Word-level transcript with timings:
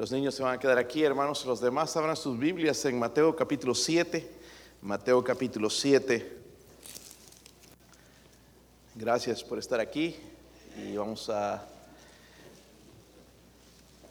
los 0.00 0.10
niños 0.12 0.34
se 0.34 0.42
van 0.42 0.54
a 0.54 0.58
quedar 0.58 0.78
aquí, 0.78 1.04
hermanos. 1.04 1.44
Los 1.44 1.60
demás 1.60 1.94
abran 1.94 2.16
sus 2.16 2.38
Biblias 2.38 2.82
en 2.86 2.98
Mateo 2.98 3.36
capítulo 3.36 3.74
7. 3.74 4.26
Mateo 4.80 5.22
capítulo 5.22 5.68
7. 5.68 6.38
Gracias 8.94 9.44
por 9.44 9.58
estar 9.58 9.78
aquí 9.78 10.16
y 10.78 10.96
vamos 10.96 11.28
a 11.28 11.68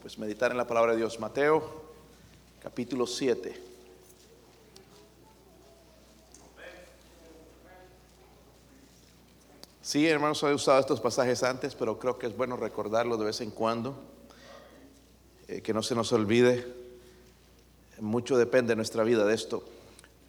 pues 0.00 0.16
meditar 0.16 0.52
en 0.52 0.58
la 0.58 0.66
palabra 0.68 0.92
de 0.92 0.98
Dios. 0.98 1.18
Mateo 1.18 1.82
capítulo 2.62 3.04
7. 3.04 3.60
Sí, 9.82 10.06
hermanos, 10.06 10.40
he 10.44 10.54
usado 10.54 10.78
estos 10.78 11.00
pasajes 11.00 11.42
antes, 11.42 11.74
pero 11.74 11.98
creo 11.98 12.16
que 12.16 12.28
es 12.28 12.36
bueno 12.36 12.56
recordarlo 12.56 13.16
de 13.16 13.24
vez 13.24 13.40
en 13.40 13.50
cuando, 13.50 14.19
eh, 15.50 15.62
que 15.62 15.74
no 15.74 15.82
se 15.82 15.96
nos 15.96 16.12
olvide. 16.12 16.64
Mucho 17.98 18.38
depende 18.38 18.70
de 18.70 18.76
nuestra 18.76 19.02
vida 19.02 19.26
de 19.26 19.34
esto, 19.34 19.64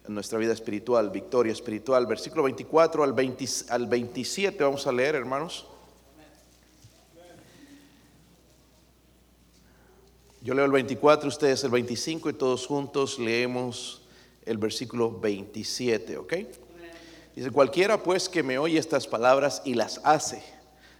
nuestra 0.08 0.36
vida 0.36 0.52
espiritual, 0.52 1.10
victoria 1.10 1.52
espiritual. 1.52 2.06
Versículo 2.06 2.42
24 2.42 3.04
al, 3.04 3.12
20, 3.12 3.46
al 3.68 3.86
27 3.86 4.64
vamos 4.64 4.84
a 4.88 4.92
leer, 4.92 5.14
hermanos. 5.14 5.66
Yo 10.42 10.54
leo 10.54 10.64
el 10.64 10.72
24, 10.72 11.28
ustedes 11.28 11.62
el 11.62 11.70
25 11.70 12.30
y 12.30 12.32
todos 12.32 12.66
juntos 12.66 13.20
leemos 13.20 14.02
el 14.44 14.58
versículo 14.58 15.20
27, 15.20 16.16
¿ok? 16.18 16.34
Dice, 17.36 17.52
cualquiera 17.52 18.02
pues 18.02 18.28
que 18.28 18.42
me 18.42 18.58
oye 18.58 18.76
estas 18.76 19.06
palabras 19.06 19.62
y 19.64 19.74
las 19.74 20.00
hace, 20.02 20.42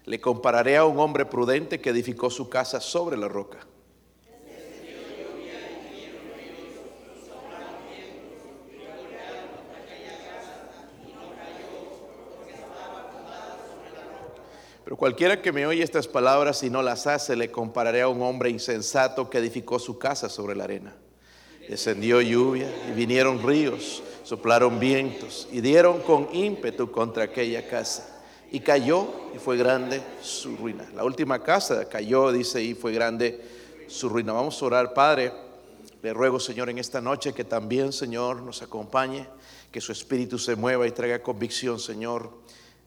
le 0.04 0.20
compararé 0.20 0.76
a 0.76 0.84
un 0.84 1.00
hombre 1.00 1.26
prudente 1.26 1.80
que 1.80 1.90
edificó 1.90 2.30
su 2.30 2.48
casa 2.48 2.80
sobre 2.80 3.16
la 3.16 3.26
roca. 3.26 3.66
Pero 14.92 14.98
cualquiera 14.98 15.40
que 15.40 15.52
me 15.52 15.64
oye 15.64 15.82
estas 15.82 16.06
palabras 16.06 16.62
y 16.62 16.68
no 16.68 16.82
las 16.82 17.06
hace, 17.06 17.34
le 17.34 17.50
compararé 17.50 18.02
a 18.02 18.08
un 18.08 18.20
hombre 18.20 18.50
insensato 18.50 19.30
que 19.30 19.38
edificó 19.38 19.78
su 19.78 19.98
casa 19.98 20.28
sobre 20.28 20.54
la 20.54 20.64
arena. 20.64 20.94
Descendió 21.66 22.20
lluvia 22.20 22.70
y 22.90 22.92
vinieron 22.92 23.42
ríos 23.42 24.02
soplaron 24.22 24.78
vientos 24.78 25.48
y 25.50 25.62
dieron 25.62 26.00
con 26.00 26.28
ímpetu 26.34 26.90
contra 26.90 27.24
aquella 27.24 27.66
casa. 27.66 28.22
Y 28.50 28.60
cayó 28.60 29.08
y 29.34 29.38
fue 29.38 29.56
grande 29.56 30.02
su 30.20 30.58
ruina. 30.58 30.86
La 30.94 31.04
última 31.04 31.42
casa 31.42 31.88
cayó, 31.88 32.30
dice, 32.30 32.62
y 32.62 32.74
fue 32.74 32.92
grande 32.92 33.40
su 33.88 34.10
ruina. 34.10 34.34
Vamos 34.34 34.60
a 34.60 34.66
orar, 34.66 34.92
Padre. 34.92 35.32
Le 36.02 36.12
ruego, 36.12 36.38
Señor, 36.38 36.68
en 36.68 36.76
esta 36.76 37.00
noche 37.00 37.32
que 37.32 37.44
también, 37.44 37.94
Señor, 37.94 38.42
nos 38.42 38.60
acompañe, 38.60 39.26
que 39.70 39.80
su 39.80 39.90
espíritu 39.90 40.38
se 40.38 40.54
mueva 40.54 40.86
y 40.86 40.90
traiga 40.90 41.22
convicción, 41.22 41.80
Señor, 41.80 42.42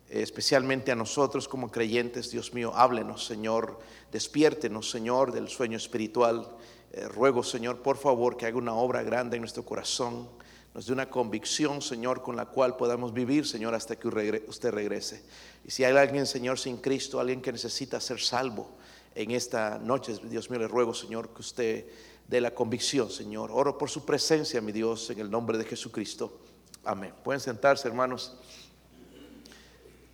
especialmente 0.09 0.91
a 0.91 0.95
nosotros 0.95 1.47
como 1.47 1.71
creyentes, 1.71 2.31
Dios 2.31 2.53
mío, 2.53 2.71
háblenos, 2.75 3.25
Señor, 3.25 3.79
despiértenos, 4.11 4.89
Señor, 4.89 5.31
del 5.31 5.47
sueño 5.47 5.77
espiritual. 5.77 6.49
Eh, 6.91 7.07
ruego, 7.07 7.43
Señor, 7.43 7.81
por 7.81 7.97
favor, 7.97 8.37
que 8.37 8.45
haga 8.45 8.57
una 8.57 8.73
obra 8.73 9.03
grande 9.03 9.37
en 9.37 9.41
nuestro 9.41 9.65
corazón 9.65 10.29
nos 10.75 10.87
dé 10.87 10.91
una 10.91 11.09
convicción, 11.09 11.81
Señor, 11.81 12.21
con 12.21 12.35
la 12.35 12.47
cual 12.47 12.75
podamos 12.75 13.13
vivir, 13.13 13.47
Señor, 13.47 13.73
hasta 13.73 13.95
que 13.95 14.09
usted 14.09 14.71
regrese. 14.71 15.23
Y 15.63 15.71
si 15.71 15.85
hay 15.85 15.95
alguien, 15.95 16.27
Señor, 16.27 16.59
sin 16.59 16.75
Cristo, 16.75 17.17
alguien 17.17 17.41
que 17.41 17.53
necesita 17.53 18.01
ser 18.01 18.19
salvo 18.19 18.75
en 19.15 19.31
esta 19.31 19.79
noche, 19.79 20.19
Dios 20.25 20.49
mío, 20.49 20.59
le 20.59 20.67
ruego, 20.67 20.93
Señor, 20.93 21.29
que 21.29 21.39
usted 21.39 21.85
dé 22.27 22.41
la 22.41 22.53
convicción, 22.53 23.09
Señor. 23.09 23.51
Oro 23.53 23.77
por 23.77 23.89
su 23.89 24.03
presencia, 24.03 24.59
mi 24.59 24.73
Dios, 24.73 25.09
en 25.11 25.19
el 25.19 25.31
nombre 25.31 25.57
de 25.57 25.63
Jesucristo. 25.63 26.41
Amén. 26.83 27.13
Pueden 27.23 27.39
sentarse, 27.39 27.87
hermanos. 27.87 28.35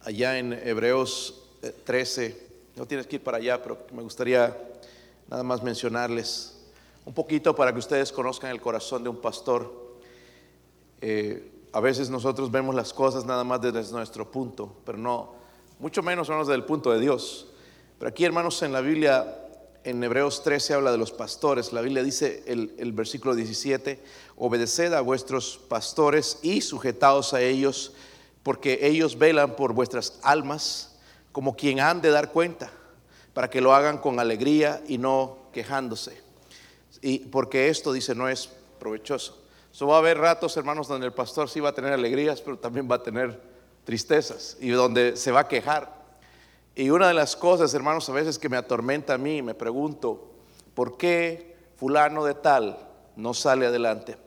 Allá 0.04 0.40
en 0.40 0.54
Hebreos 0.54 1.44
13, 1.84 2.26
eh, 2.26 2.48
no 2.76 2.88
tienes 2.88 3.06
que 3.06 3.18
ir 3.18 3.24
para 3.24 3.38
allá, 3.38 3.62
pero 3.62 3.86
me 3.94 4.02
gustaría 4.02 4.58
nada 5.30 5.44
más 5.44 5.62
mencionarles 5.62 6.58
un 7.06 7.14
poquito 7.14 7.56
para 7.56 7.72
que 7.72 7.78
ustedes 7.78 8.12
conozcan 8.12 8.50
el 8.50 8.60
corazón 8.60 9.04
de 9.04 9.10
un 9.10 9.18
pastor. 9.18 10.00
Eh, 11.02 11.52
a 11.72 11.80
veces 11.80 12.10
nosotros 12.10 12.50
vemos 12.50 12.74
las 12.74 12.94
cosas 12.94 13.26
nada 13.26 13.44
más 13.44 13.62
desde 13.62 13.92
nuestro 13.92 14.32
punto, 14.32 14.76
pero 14.84 14.98
no, 14.98 15.36
mucho 15.78 16.02
menos 16.02 16.28
menos 16.30 16.48
desde 16.48 16.58
el 16.58 16.66
punto 16.66 16.92
de 16.92 17.00
Dios. 17.00 17.50
Pero 18.00 18.10
aquí, 18.10 18.26
hermanos, 18.26 18.60
en 18.64 18.74
la 18.74 18.82
Biblia, 18.82 19.38
en 19.84 20.04
Hebreos 20.04 20.42
13 20.42 20.74
habla 20.74 20.92
de 20.92 20.98
los 20.98 21.12
pastores. 21.12 21.74
La 21.74 21.82
Biblia 21.82 22.02
dice 22.02 22.44
el, 22.48 22.74
el 22.80 22.92
versículo 22.92 23.36
17, 23.36 24.00
obedeced 24.38 24.94
a 24.94 25.02
vuestros 25.02 25.60
pastores 25.68 26.40
y 26.42 26.62
sujetaos 26.62 27.36
a 27.36 27.42
ellos, 27.42 27.94
porque 28.44 28.80
ellos 28.82 29.18
velan 29.18 29.56
por 29.56 29.74
vuestras 29.74 30.20
almas 30.24 30.98
como 31.32 31.56
quien 31.56 31.80
han 31.80 32.02
de 32.02 32.10
dar 32.10 32.32
cuenta, 32.32 32.72
para 33.34 33.50
que 33.50 33.62
lo 33.62 33.74
hagan 33.74 33.98
con 33.98 34.20
alegría 34.20 34.82
y 34.88 34.98
no 34.98 35.38
quejándose. 35.54 36.22
Y 37.02 37.20
porque 37.20 37.70
esto, 37.70 37.94
dice, 37.94 38.14
no 38.16 38.28
es 38.28 38.50
provechoso. 38.80 39.42
So 39.72 39.88
va 39.88 39.96
a 39.96 40.00
haber 40.00 40.18
ratos, 40.18 40.58
hermanos, 40.58 40.88
donde 40.88 41.08
el 41.08 41.14
pastor 41.14 41.50
sí 41.50 41.60
va 41.60 41.70
a 41.70 41.74
tener 41.74 41.94
alegrías, 41.94 42.42
pero 42.42 42.60
también 42.60 42.90
va 42.92 42.96
a 42.96 43.04
tener 43.04 43.40
tristezas 43.86 44.58
y 44.60 44.70
donde 44.70 45.16
se 45.16 45.32
va 45.32 45.42
a 45.42 45.48
quejar. 45.48 46.02
Y 46.76 46.90
una 46.90 47.08
de 47.08 47.14
las 47.14 47.36
cosas, 47.36 47.74
hermanos, 47.74 48.10
a 48.10 48.14
veces 48.14 48.38
que 48.38 48.50
me 48.50 48.58
atormenta 48.58 49.14
a 49.14 49.18
mí, 49.18 49.42
me 49.42 49.54
pregunto, 49.54 50.32
¿por 50.74 50.98
qué 50.98 51.56
fulano 51.78 52.26
de 52.26 52.34
tal 52.34 52.78
no 53.16 53.34
sale 53.34 53.66
adelante? 53.66 54.18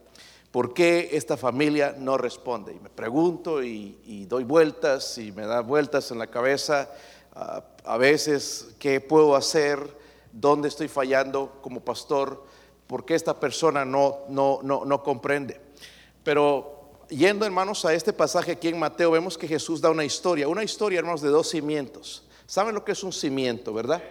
¿Por 0.54 0.72
qué 0.72 1.08
esta 1.10 1.36
familia 1.36 1.96
no 1.98 2.16
responde? 2.16 2.74
Y 2.74 2.78
me 2.78 2.88
pregunto 2.88 3.60
y, 3.60 4.24
doy 4.28 4.44
vueltas 4.44 5.18
y 5.18 5.32
me 5.32 5.46
da 5.46 5.62
vueltas 5.62 6.12
en 6.12 6.18
la 6.20 6.28
cabeza 6.28 6.88
a, 7.34 7.64
a 7.84 7.96
veces 7.96 8.68
qué 8.78 9.00
puedo 9.00 9.34
hacer, 9.34 9.80
dónde 10.30 10.68
estoy 10.68 10.86
fallando 10.86 11.58
como 11.60 11.80
pastor 11.80 12.44
porque 12.86 13.16
esta 13.16 13.40
persona 13.40 13.84
no, 13.84 14.18
no, 14.28 14.60
no, 14.62 14.84
no 14.84 15.02
comprende. 15.02 15.60
Pero 16.22 17.02
yendo, 17.08 17.44
hermanos, 17.44 17.84
a 17.84 17.92
este 17.92 18.12
pasaje 18.12 18.52
aquí 18.52 18.68
en 18.68 18.78
Mateo, 18.78 19.10
vemos 19.10 19.36
que 19.36 19.48
Jesús 19.48 19.80
da 19.80 19.90
una 19.90 20.04
historia, 20.04 20.46
una 20.46 20.62
historia, 20.62 21.00
hermanos, 21.00 21.20
de 21.20 21.30
dos 21.30 21.50
cimientos. 21.50 22.28
¿Saben 22.46 22.76
lo 22.76 22.84
que 22.84 22.92
es 22.92 23.02
un 23.02 23.12
cimiento, 23.12 23.74
verdad? 23.74 24.04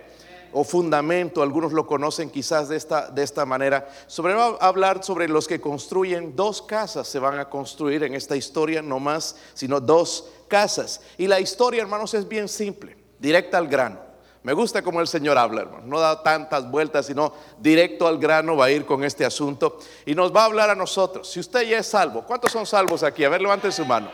O 0.53 0.64
fundamento, 0.64 1.41
algunos 1.41 1.74
lo 1.74 1.86
conocen 1.88 2.30
quizás 2.30 2.69
de 2.69 2.78
esta, 2.78 3.09
de 3.09 3.24
esta 3.24 3.46
manera. 3.46 3.90
Sobre 4.08 4.34
a 4.34 4.56
hablar 4.62 5.03
sobre 5.03 5.28
los 5.28 5.47
que 5.47 5.59
construyen 5.59 6.36
dos 6.36 6.62
casas, 6.62 7.08
se 7.08 7.19
van 7.19 7.40
a 7.40 7.50
construir 7.50 8.03
en 8.03 8.14
esta 8.14 8.36
historia, 8.36 8.81
no 8.81 9.00
más, 9.00 9.36
sino 9.53 9.80
dos 9.80 10.30
casas. 10.47 11.02
Y 11.18 11.28
la 11.28 11.40
historia, 11.40 11.81
hermanos, 11.81 12.14
es 12.14 12.28
bien 12.28 12.47
simple, 12.47 12.96
directa 13.19 13.58
al 13.58 13.68
grano. 13.68 14.14
Me 14.44 14.52
gusta 14.52 14.81
como 14.81 15.00
el 15.00 15.08
Señor 15.08 15.38
habla, 15.38 15.62
hermano. 15.62 15.86
No 15.86 16.00
da 16.00 16.22
tantas 16.22 16.70
vueltas, 16.70 17.06
sino 17.06 17.34
directo 17.59 18.08
al 18.08 18.18
grano 18.18 18.58
va 18.58 18.66
a 18.66 18.72
ir 18.72 18.85
con 18.85 19.03
este 19.06 19.25
asunto. 19.25 19.80
Y 20.06 20.16
nos 20.16 20.35
va 20.35 20.41
a 20.41 20.46
hablar 20.46 20.70
a 20.70 20.75
nosotros. 20.75 21.31
Si 21.31 21.40
usted 21.40 21.62
ya 21.62 21.78
es 21.78 21.88
salvo, 21.88 22.24
¿cuántos 22.24 22.52
son 22.52 22.66
salvos 22.66 23.03
aquí? 23.03 23.24
A 23.24 23.30
ver, 23.30 23.41
levanten 23.41 23.72
su 23.72 23.85
mano. 23.85 24.12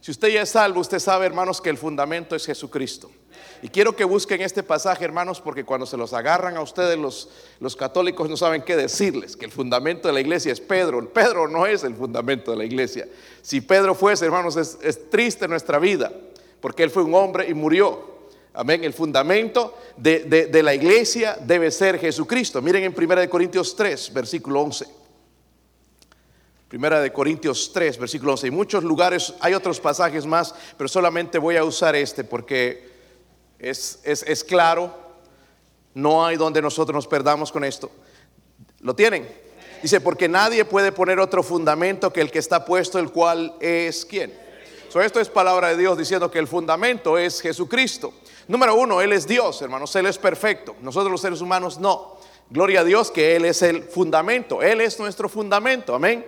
Si 0.00 0.10
usted 0.10 0.28
ya 0.28 0.42
es 0.42 0.50
salvo, 0.50 0.80
usted 0.80 0.98
sabe, 0.98 1.26
hermanos, 1.26 1.60
que 1.60 1.70
el 1.70 1.78
fundamento 1.78 2.36
es 2.36 2.46
Jesucristo. 2.46 3.10
Y 3.62 3.68
quiero 3.68 3.96
que 3.96 4.04
busquen 4.04 4.40
este 4.40 4.62
pasaje, 4.62 5.04
hermanos, 5.04 5.40
porque 5.40 5.64
cuando 5.64 5.84
se 5.84 5.96
los 5.96 6.12
agarran 6.12 6.56
a 6.56 6.60
ustedes, 6.60 6.96
los, 6.96 7.28
los 7.58 7.74
católicos 7.74 8.28
no 8.28 8.36
saben 8.36 8.62
qué 8.62 8.76
decirles, 8.76 9.36
que 9.36 9.46
el 9.46 9.50
fundamento 9.50 10.06
de 10.06 10.14
la 10.14 10.20
iglesia 10.20 10.52
es 10.52 10.60
Pedro. 10.60 11.12
Pedro 11.12 11.48
no 11.48 11.66
es 11.66 11.82
el 11.82 11.94
fundamento 11.94 12.52
de 12.52 12.56
la 12.56 12.64
iglesia. 12.64 13.08
Si 13.42 13.60
Pedro 13.60 13.94
fuese, 13.94 14.26
hermanos, 14.26 14.56
es, 14.56 15.10
triste 15.10 15.48
nuestra 15.48 15.78
vida, 15.78 16.12
porque 16.60 16.84
él 16.84 16.90
fue 16.90 17.02
un 17.02 17.14
hombre 17.14 17.48
y 17.48 17.54
murió. 17.54 18.18
Amén. 18.54 18.84
El 18.84 18.92
fundamento 18.92 19.76
de, 19.96 20.60
la 20.62 20.74
iglesia 20.74 21.36
debe 21.40 21.70
ser 21.70 21.98
Jesucristo. 21.98 22.62
Miren 22.62 22.84
en 22.84 22.94
1 22.96 23.28
Corintios 23.28 23.74
3, 23.74 24.12
versículo 24.12 24.60
11. 24.62 24.97
Primera 26.68 27.00
de 27.00 27.12
Corintios 27.12 27.72
3, 27.72 27.98
versículo 27.98 28.32
11. 28.32 28.48
En 28.48 28.54
muchos 28.54 28.84
lugares 28.84 29.34
hay 29.40 29.54
otros 29.54 29.80
pasajes 29.80 30.26
más, 30.26 30.54
pero 30.76 30.86
solamente 30.86 31.38
voy 31.38 31.56
a 31.56 31.64
usar 31.64 31.96
este 31.96 32.24
porque 32.24 32.90
es, 33.58 34.00
es 34.04 34.44
claro. 34.44 35.08
No 35.94 36.24
hay 36.24 36.36
donde 36.36 36.62
nosotros 36.62 36.94
nos 36.94 37.06
perdamos 37.06 37.50
con 37.50 37.64
esto. 37.64 37.90
¿Lo 38.80 38.94
tienen? 38.94 39.26
Dice, 39.82 40.00
porque 40.00 40.28
nadie 40.28 40.64
puede 40.64 40.92
poner 40.92 41.18
otro 41.20 41.42
fundamento 41.42 42.12
que 42.12 42.20
el 42.20 42.30
que 42.30 42.38
está 42.38 42.64
puesto, 42.64 42.98
el 42.98 43.10
cual 43.10 43.54
es 43.60 44.04
quién. 44.04 44.32
So, 44.88 45.00
esto 45.00 45.20
es 45.20 45.28
palabra 45.28 45.68
de 45.68 45.76
Dios 45.76 45.98
diciendo 45.98 46.30
que 46.30 46.38
el 46.38 46.48
fundamento 46.48 47.18
es 47.18 47.40
Jesucristo. 47.40 48.12
Número 48.46 48.74
uno, 48.74 49.00
Él 49.02 49.12
es 49.12 49.26
Dios, 49.26 49.60
hermanos, 49.62 49.94
Él 49.96 50.06
es 50.06 50.18
perfecto. 50.18 50.74
Nosotros 50.80 51.12
los 51.12 51.20
seres 51.20 51.40
humanos 51.40 51.78
no. 51.78 52.18
Gloria 52.50 52.80
a 52.80 52.84
Dios 52.84 53.10
que 53.10 53.36
Él 53.36 53.44
es 53.44 53.62
el 53.62 53.82
fundamento, 53.82 54.62
Él 54.62 54.80
es 54.80 54.98
nuestro 54.98 55.28
fundamento, 55.28 55.94
amén. 55.94 56.24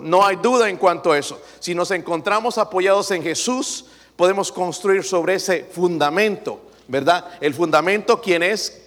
no 0.00 0.24
hay 0.24 0.36
duda 0.36 0.68
en 0.68 0.76
cuanto 0.76 1.12
a 1.12 1.18
eso. 1.18 1.40
Si 1.58 1.74
nos 1.74 1.90
encontramos 1.90 2.58
apoyados 2.58 3.10
en 3.10 3.22
Jesús, 3.22 3.86
podemos 4.16 4.52
construir 4.52 5.02
sobre 5.04 5.34
ese 5.34 5.64
fundamento, 5.64 6.60
¿verdad? 6.86 7.26
El 7.40 7.54
fundamento, 7.54 8.20
¿quién 8.20 8.42
es? 8.42 8.82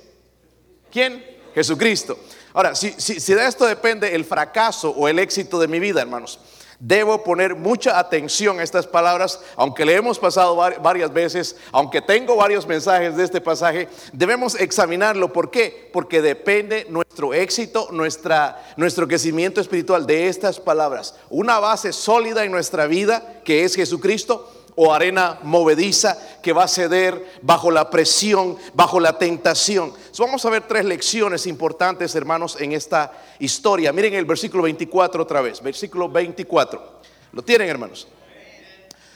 ¿Quién? 0.91 1.38
Jesucristo. 1.56 2.18
Ahora, 2.53 2.75
si, 2.75 2.89
de 2.91 3.47
esto 3.47 3.65
depende 3.65 4.13
el 4.15 4.25
fracaso 4.25 4.91
o 4.91 5.07
el 5.07 5.19
éxito 5.19 5.59
de 5.59 5.68
mi 5.68 5.80
vida, 5.80 6.01
hermanos, 6.01 6.39
Debo 6.79 7.24
poner 7.24 7.56
mucha 7.56 7.97
atención 7.97 8.59
a 8.59 8.63
estas 8.63 8.85
palabras, 8.85 9.39
aunque 9.56 9.83
le 9.83 9.95
hemos 9.95 10.19
pasado 10.19 10.56
varias 10.56 11.12
veces, 11.12 11.56
aunque 11.71 12.01
tengo 12.01 12.35
varios 12.35 12.68
mensajes 12.68 13.15
de 13.18 13.24
este 13.24 13.41
pasaje, 13.41 13.88
debemos 14.13 14.53
examinarlo. 14.53 15.33
¿Por 15.33 15.50
qué? 15.50 15.89
Porque 15.91 16.21
depende 16.21 16.85
nuestro 16.89 17.33
éxito, 17.33 17.88
nuestra, 17.91 18.63
nuestro 18.77 19.07
crecimiento 19.07 19.59
espiritual 19.59 20.06
de 20.06 20.27
estas 20.27 20.59
palabras. 20.59 21.15
Una 21.31 21.59
base 21.59 21.91
sólida 21.94 22.45
en 22.45 22.51
nuestra 22.51 22.85
vida, 22.85 23.41
que 23.44 23.63
es 23.63 23.73
Jesucristo, 23.73 24.47
o 24.79 24.94
arena 24.94 25.39
movediza 25.41 26.18
que 26.41 26.53
va 26.53 26.65
a 26.65 26.68
ceder 26.68 27.39
bajo 27.41 27.71
la 27.71 27.89
presión, 27.89 28.57
bajo 28.75 29.00
la 29.00 29.18
tentación. 29.18 29.91
vamos 30.19 30.45
a 30.45 30.51
ver 30.51 30.68
tres 30.68 30.85
lecciones 30.85 31.47
importantes, 31.47 32.13
hermanos, 32.13 32.57
en 32.62 32.74
esta 32.74 33.12
historia. 33.39 33.91
Miren 33.91 34.13
el 34.13 34.25
versículo 34.25 34.63
24 34.63 35.24
otra 35.24 35.41
vez, 35.41 35.63
versículo 35.63 36.07
24. 36.09 37.00
¿Lo 37.31 37.41
tienen, 37.41 37.69
hermanos? 37.69 38.07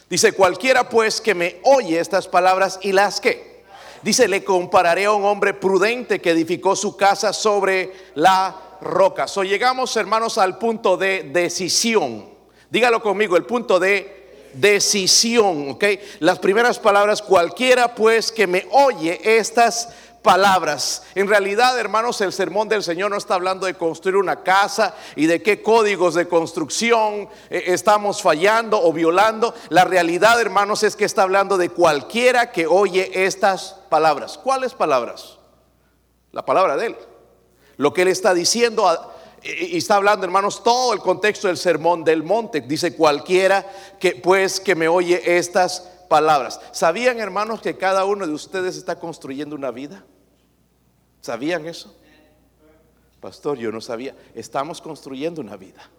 Dice, 0.09 0.33
cualquiera 0.33 0.89
pues 0.89 1.21
que 1.21 1.35
me 1.35 1.59
oye 1.63 1.99
estas 1.99 2.27
palabras 2.27 2.79
y 2.81 2.91
las 2.91 3.21
que. 3.21 3.61
Dice, 4.01 4.27
le 4.27 4.43
compararé 4.43 5.05
a 5.05 5.11
un 5.11 5.25
hombre 5.25 5.53
prudente 5.53 6.19
que 6.19 6.31
edificó 6.31 6.75
su 6.75 6.97
casa 6.97 7.33
sobre 7.33 7.93
la 8.15 8.79
roca. 8.81 9.27
So 9.27 9.43
llegamos, 9.43 9.95
hermanos, 9.95 10.39
al 10.39 10.57
punto 10.57 10.97
de 10.97 11.29
decisión. 11.31 12.31
Dígalo 12.71 12.99
conmigo, 13.03 13.37
el 13.37 13.45
punto 13.45 13.79
de 13.79 14.20
decisión, 14.53 15.71
¿ok? 15.71 15.83
Las 16.19 16.39
primeras 16.39 16.79
palabras, 16.79 17.21
cualquiera 17.21 17.95
pues 17.95 18.31
que 18.31 18.47
me 18.47 18.67
oye 18.71 19.19
estas 19.37 19.89
palabras. 20.21 21.03
En 21.15 21.27
realidad, 21.27 21.79
hermanos, 21.79 22.21
el 22.21 22.33
sermón 22.33 22.69
del 22.69 22.83
Señor 22.83 23.11
no 23.11 23.17
está 23.17 23.35
hablando 23.35 23.65
de 23.65 23.73
construir 23.73 24.17
una 24.17 24.43
casa 24.43 24.95
y 25.15 25.25
de 25.25 25.41
qué 25.41 25.61
códigos 25.61 26.13
de 26.13 26.27
construcción 26.27 27.29
eh, 27.49 27.63
estamos 27.67 28.21
fallando 28.21 28.81
o 28.81 28.93
violando. 28.93 29.53
La 29.69 29.83
realidad, 29.83 30.39
hermanos, 30.39 30.83
es 30.83 30.95
que 30.95 31.05
está 31.05 31.23
hablando 31.23 31.57
de 31.57 31.69
cualquiera 31.69 32.51
que 32.51 32.67
oye 32.67 33.25
estas 33.25 33.77
palabras. 33.89 34.37
¿Cuáles 34.37 34.73
palabras? 34.73 35.37
La 36.31 36.45
palabra 36.45 36.77
de 36.77 36.87
Él. 36.87 36.95
Lo 37.77 37.93
que 37.93 38.03
Él 38.03 38.09
está 38.09 38.33
diciendo 38.33 39.11
y 39.43 39.77
está 39.77 39.95
hablando, 39.95 40.25
hermanos, 40.25 40.63
todo 40.63 40.93
el 40.93 40.99
contexto 40.99 41.47
del 41.47 41.57
sermón 41.57 42.03
del 42.03 42.23
monte. 42.23 42.61
Dice 42.61 42.95
cualquiera 42.95 43.65
que 43.99 44.15
pues 44.15 44.59
que 44.59 44.75
me 44.75 44.87
oye 44.87 45.37
estas 45.37 45.81
palabras. 46.07 46.59
¿Sabían, 46.71 47.19
hermanos, 47.19 47.61
que 47.61 47.77
cada 47.77 48.05
uno 48.05 48.27
de 48.27 48.33
ustedes 48.33 48.77
está 48.77 48.99
construyendo 48.99 49.55
una 49.55 49.71
vida? 49.71 50.03
¿Sabían 51.21 51.65
eso? 51.65 51.95
Pastor, 53.19 53.57
yo 53.57 53.71
no 53.71 53.81
sabía. 53.81 54.15
Estamos 54.35 54.81
construyendo 54.81 55.41
una 55.41 55.55
vida. 55.55 55.89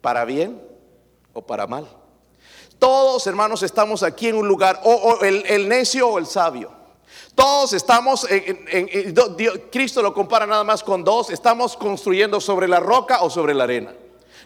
¿Para 0.00 0.24
bien 0.24 0.60
o 1.32 1.42
para 1.42 1.66
mal? 1.66 1.88
Todos, 2.78 3.26
hermanos, 3.26 3.62
estamos 3.62 4.02
aquí 4.02 4.28
en 4.28 4.36
un 4.36 4.48
lugar, 4.48 4.80
o, 4.84 5.18
el, 5.22 5.44
el 5.46 5.68
necio 5.68 6.08
o 6.08 6.18
el 6.18 6.26
sabio. 6.26 6.77
Todos 7.38 7.72
estamos, 7.72 8.26
en, 8.28 8.90
Cristo 9.70 10.02
lo 10.02 10.12
compara 10.12 10.44
nada 10.44 10.64
más 10.64 10.82
con 10.82 11.04
dos, 11.04 11.30
estamos 11.30 11.76
construyendo 11.76 12.40
sobre 12.40 12.66
la 12.66 12.80
roca 12.80 13.22
o 13.22 13.30
sobre 13.30 13.54
la 13.54 13.62
arena. 13.62 13.94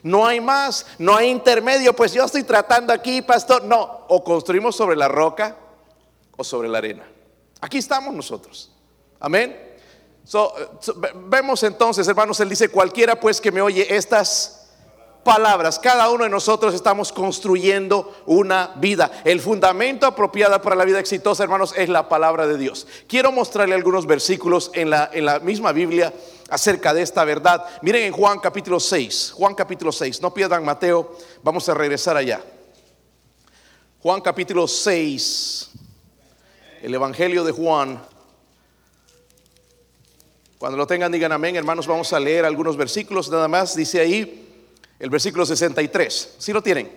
No 0.03 0.27
hay 0.27 0.39
más, 0.39 0.85
no 0.99 1.15
hay 1.15 1.31
intermedio, 1.31 1.95
pues 1.95 2.13
yo 2.13 2.23
estoy 2.23 2.43
tratando 2.43 2.93
aquí, 2.93 3.23
pastor. 3.23 3.63
No, 3.63 4.05
o 4.09 4.23
construimos 4.23 4.75
sobre 4.75 4.95
la 4.95 5.07
roca 5.07 5.57
o 6.37 6.43
sobre 6.43 6.69
la 6.69 6.77
arena. 6.77 7.03
Aquí 7.61 7.79
estamos 7.79 8.13
nosotros. 8.13 8.71
Amén. 9.19 9.75
vemos 11.15 11.63
entonces, 11.63 12.07
hermanos, 12.07 12.39
él 12.41 12.49
dice, 12.49 12.69
cualquiera 12.69 13.19
pues 13.19 13.41
que 13.41 13.51
me 13.51 13.63
oye 13.63 13.87
estas 13.89 14.62
palabras. 15.23 15.79
Cada 15.79 16.09
uno 16.09 16.23
de 16.25 16.29
nosotros 16.29 16.73
estamos 16.73 17.11
construyendo 17.11 18.13
una 18.25 18.73
vida. 18.75 19.11
El 19.23 19.39
fundamento 19.39 20.05
apropiado 20.05 20.61
para 20.61 20.75
la 20.75 20.85
vida 20.85 20.99
exitosa, 20.99 21.43
hermanos, 21.43 21.73
es 21.77 21.89
la 21.89 22.09
palabra 22.09 22.47
de 22.47 22.57
Dios. 22.57 22.87
Quiero 23.07 23.31
mostrarle 23.31 23.75
algunos 23.75 24.05
versículos 24.05 24.71
en 24.73 24.89
la, 24.89 25.09
en 25.13 25.25
la 25.25 25.39
misma 25.39 25.71
Biblia 25.71 26.13
acerca 26.49 26.93
de 26.93 27.01
esta 27.01 27.23
verdad. 27.23 27.65
Miren 27.81 28.03
en 28.03 28.13
Juan 28.13 28.39
capítulo 28.39 28.79
6, 28.79 29.33
Juan 29.35 29.55
capítulo 29.55 29.91
6, 29.91 30.21
no 30.21 30.33
pierdan 30.33 30.63
Mateo, 30.63 31.17
vamos 31.41 31.67
a 31.69 31.73
regresar 31.73 32.17
allá. 32.17 32.41
Juan 34.01 34.21
capítulo 34.21 34.67
6, 34.67 35.71
el 36.81 36.93
Evangelio 36.93 37.43
de 37.43 37.53
Juan. 37.53 38.01
Cuando 40.57 40.77
lo 40.77 40.87
tengan, 40.87 41.11
digan 41.11 41.31
amén, 41.31 41.55
hermanos, 41.55 41.87
vamos 41.87 42.13
a 42.13 42.19
leer 42.19 42.45
algunos 42.45 42.77
versículos 42.77 43.29
nada 43.29 43.47
más. 43.47 43.75
Dice 43.75 43.99
ahí, 43.99 44.42
el 45.03 45.09
versículo 45.09 45.45
63. 45.45 46.35
¿Sí 46.37 46.53
lo 46.53 46.63
tienen? 46.63 46.89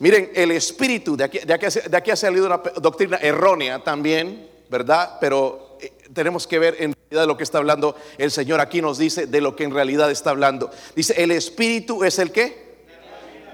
Miren, 0.00 0.32
el 0.34 0.50
espíritu, 0.50 1.16
de 1.16 1.22
aquí, 1.22 1.38
de 1.38 1.96
aquí, 1.96 2.10
ha 2.10 2.16
salido 2.16 2.44
una 2.44 2.56
doctrina 2.56 3.18
errónea 3.18 3.84
también, 3.84 4.50
¿verdad? 4.68 5.16
Pero 5.20 5.78
eh, 5.80 5.92
tenemos 6.12 6.44
que 6.44 6.58
ver 6.58 6.74
en 6.80 6.92
realidad 6.92 7.28
lo 7.28 7.36
que 7.36 7.44
está 7.44 7.58
hablando 7.58 7.94
el 8.18 8.32
Señor. 8.32 8.60
Aquí 8.60 8.82
nos 8.82 8.98
dice 8.98 9.28
de 9.28 9.40
lo 9.40 9.54
que 9.54 9.62
en 9.62 9.72
realidad 9.72 10.10
está 10.10 10.30
hablando. 10.30 10.72
Dice, 10.96 11.14
el 11.22 11.30
espíritu 11.30 12.02
es 12.02 12.18
el 12.18 12.32
que 12.32 12.82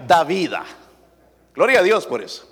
da 0.08 0.25
vida. 0.25 0.65
Gloria 1.55 1.81
a 1.81 1.82
Dios 1.82 2.06
por 2.06 2.23
eso. 2.23 2.49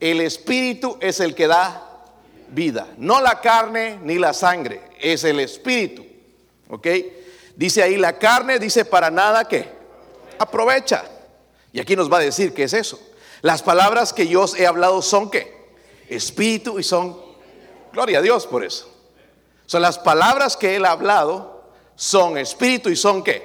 El 0.00 0.22
espíritu 0.22 0.96
es 0.98 1.20
el 1.20 1.34
que 1.34 1.46
da 1.46 2.06
vida. 2.48 2.88
No 2.96 3.20
la 3.20 3.38
carne 3.42 3.98
ni 4.02 4.14
la 4.18 4.32
sangre, 4.32 4.80
es 4.98 5.24
el 5.24 5.40
espíritu. 5.40 6.06
¿Ok? 6.70 6.86
Dice 7.56 7.82
ahí 7.82 7.96
la 7.96 8.18
carne, 8.18 8.58
dice 8.58 8.84
para 8.84 9.10
nada 9.10 9.46
que 9.46 9.68
aprovecha. 10.38 11.04
Y 11.72 11.80
aquí 11.80 11.96
nos 11.96 12.12
va 12.12 12.18
a 12.18 12.20
decir 12.20 12.54
qué 12.54 12.64
es 12.64 12.72
eso. 12.72 13.00
Las 13.42 13.62
palabras 13.62 14.12
que 14.12 14.26
yo 14.26 14.42
os 14.42 14.58
he 14.58 14.66
hablado 14.66 15.02
son 15.02 15.30
qué? 15.30 15.54
Espíritu 16.08 16.78
y 16.78 16.82
son 16.82 17.20
gloria 17.92 18.18
a 18.18 18.22
Dios 18.22 18.46
por 18.46 18.64
eso. 18.64 18.90
Son 19.66 19.82
las 19.82 19.98
palabras 19.98 20.56
que 20.56 20.76
él 20.76 20.84
ha 20.84 20.90
hablado 20.90 21.54
son 21.96 22.36
espíritu 22.38 22.90
y 22.90 22.96
son 22.96 23.22
qué? 23.22 23.42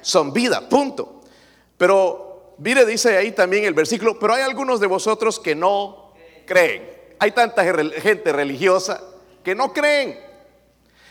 Son 0.00 0.32
vida, 0.32 0.68
punto. 0.68 1.22
Pero 1.76 2.54
mire 2.58 2.86
dice 2.86 3.16
ahí 3.16 3.32
también 3.32 3.64
el 3.64 3.74
versículo, 3.74 4.18
pero 4.18 4.34
hay 4.34 4.42
algunos 4.42 4.80
de 4.80 4.86
vosotros 4.86 5.40
que 5.40 5.54
no 5.54 6.12
creen. 6.46 6.88
Hay 7.18 7.32
tanta 7.32 7.64
gente 7.64 8.32
religiosa 8.32 9.00
que 9.42 9.54
no 9.54 9.72
creen. 9.72 10.18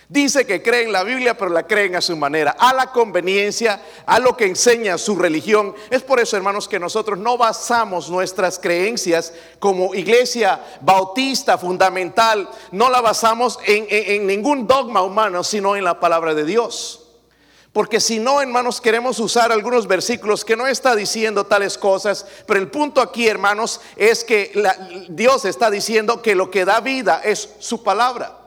Dice 0.10 0.46
que 0.46 0.62
creen 0.62 0.92
la 0.92 1.04
Biblia, 1.04 1.38
pero 1.38 1.50
la 1.50 1.66
creen 1.66 1.96
a 1.96 2.02
su 2.02 2.16
manera, 2.18 2.56
a 2.60 2.74
la 2.74 2.92
conveniencia, 2.92 3.82
a 4.06 4.20
lo 4.20 4.36
que 4.36 4.46
enseña 4.46 4.98
su 4.98 5.16
religión. 5.16 5.74
Es 5.90 6.04
por 6.04 6.20
eso, 6.20 6.36
hermanos, 6.36 6.68
que 6.68 6.80
nosotros 6.80 7.18
no 7.18 7.38
basamos 7.38 8.10
nuestras 8.10 8.60
creencias 8.60 9.34
como 9.60 9.96
iglesia 9.96 10.62
bautista 10.82 11.58
fundamental, 11.58 12.50
no 12.72 12.90
la 12.90 13.02
basamos 13.02 13.58
en, 13.66 13.88
en 13.90 14.28
ningún 14.28 14.68
dogma 14.68 15.02
humano, 15.02 15.44
sino 15.44 15.76
en 15.76 15.86
la 15.86 16.00
palabra 16.00 16.34
de 16.34 16.44
Dios. 16.44 17.00
Porque 17.72 18.00
si 18.00 18.20
no, 18.20 18.40
hermanos, 18.40 18.80
queremos 18.80 19.18
usar 19.20 19.52
algunos 19.52 19.88
versículos 19.88 20.46
que 20.46 20.56
no 20.56 20.68
está 20.68 20.96
diciendo 20.96 21.46
tales 21.46 21.76
cosas, 21.76 22.24
pero 22.46 22.60
el 22.60 22.70
punto 22.70 23.02
aquí, 23.02 23.28
hermanos, 23.28 23.82
es 23.96 24.24
que 24.24 24.52
Dios 25.10 25.46
está 25.46 25.72
diciendo 25.72 26.22
que 26.22 26.36
lo 26.36 26.52
que 26.52 26.66
da 26.66 26.82
vida 26.82 27.22
es 27.24 27.50
su 27.58 27.82
palabra. 27.82 28.43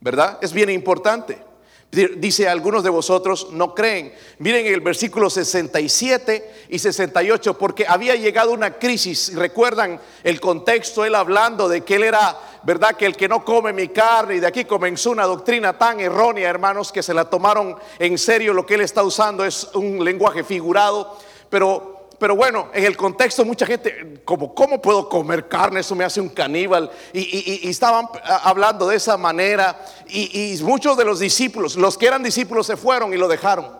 ¿Verdad? 0.00 0.38
Es 0.40 0.52
bien 0.52 0.70
importante. 0.70 1.48
Dice, 1.90 2.46
algunos 2.46 2.84
de 2.84 2.90
vosotros 2.90 3.48
no 3.52 3.74
creen. 3.74 4.12
Miren 4.40 4.66
el 4.66 4.82
versículo 4.82 5.30
67 5.30 6.66
y 6.68 6.78
68, 6.78 7.56
porque 7.56 7.86
había 7.88 8.14
llegado 8.14 8.52
una 8.52 8.74
crisis. 8.74 9.34
Recuerdan 9.34 9.98
el 10.22 10.38
contexto, 10.38 11.06
él 11.06 11.14
hablando 11.14 11.66
de 11.66 11.84
que 11.84 11.96
él 11.96 12.04
era, 12.04 12.38
¿verdad? 12.62 12.94
Que 12.94 13.06
el 13.06 13.16
que 13.16 13.26
no 13.26 13.42
come 13.42 13.72
mi 13.72 13.88
carne, 13.88 14.34
y 14.34 14.40
de 14.40 14.46
aquí 14.46 14.66
comenzó 14.66 15.12
una 15.12 15.24
doctrina 15.24 15.78
tan 15.78 15.98
errónea, 15.98 16.50
hermanos, 16.50 16.92
que 16.92 17.02
se 17.02 17.14
la 17.14 17.24
tomaron 17.24 17.74
en 17.98 18.18
serio. 18.18 18.52
Lo 18.52 18.66
que 18.66 18.74
él 18.74 18.82
está 18.82 19.02
usando 19.02 19.42
es 19.42 19.70
un 19.72 20.04
lenguaje 20.04 20.44
figurado, 20.44 21.16
pero 21.48 21.97
pero 22.18 22.34
bueno, 22.34 22.68
en 22.74 22.84
el 22.84 22.96
contexto 22.96 23.44
mucha 23.44 23.64
gente, 23.64 24.20
como, 24.24 24.52
¿cómo 24.52 24.82
puedo 24.82 25.08
comer 25.08 25.46
carne? 25.46 25.80
Eso 25.80 25.94
me 25.94 26.04
hace 26.04 26.20
un 26.20 26.28
caníbal. 26.28 26.90
Y, 27.12 27.68
estaban 27.68 28.08
hablando 28.42 28.88
de 28.88 28.96
esa 28.96 29.16
manera. 29.16 29.80
Y, 30.08 30.58
muchos 30.62 30.96
de 30.96 31.04
los 31.04 31.20
discípulos, 31.20 31.76
los 31.76 31.96
que 31.96 32.06
eran 32.06 32.22
discípulos 32.22 32.66
se 32.66 32.76
fueron 32.76 33.14
y 33.14 33.16
lo 33.16 33.28
dejaron. 33.28 33.70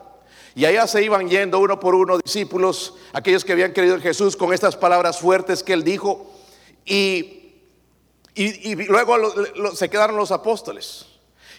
Y 0.55 0.65
allá 0.65 0.87
se 0.87 1.03
iban 1.03 1.27
yendo 1.27 1.59
uno 1.59 1.79
por 1.79 1.95
uno 1.95 2.17
discípulos, 2.17 2.95
aquellos 3.11 3.43
que 3.43 3.51
habían 3.51 3.73
creído 3.73 3.95
en 3.95 4.01
Jesús 4.01 4.35
con 4.37 4.53
estas 4.53 4.75
palabras 4.77 5.19
fuertes 5.19 5.61
que 5.61 5.73
él 5.73 5.83
dijo. 5.83 6.31
Y, 6.85 7.35
luego 8.87 9.17
se 9.75 9.89
quedaron 9.89 10.15
los 10.15 10.31
apóstoles. 10.31 11.07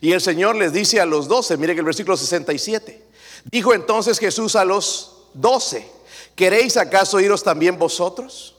Y 0.00 0.12
el 0.12 0.22
Señor 0.22 0.56
les 0.56 0.72
dice 0.72 0.98
a 0.98 1.04
los 1.04 1.28
doce, 1.28 1.58
miren 1.58 1.76
el 1.76 1.84
versículo 1.84 2.16
67. 2.16 3.04
Dijo 3.44 3.74
entonces 3.74 4.18
Jesús 4.18 4.56
a 4.56 4.64
los 4.64 5.26
doce 5.34 5.99
¿queréis 6.40 6.78
acaso 6.78 7.20
iros 7.20 7.42
también 7.42 7.78
vosotros? 7.78 8.56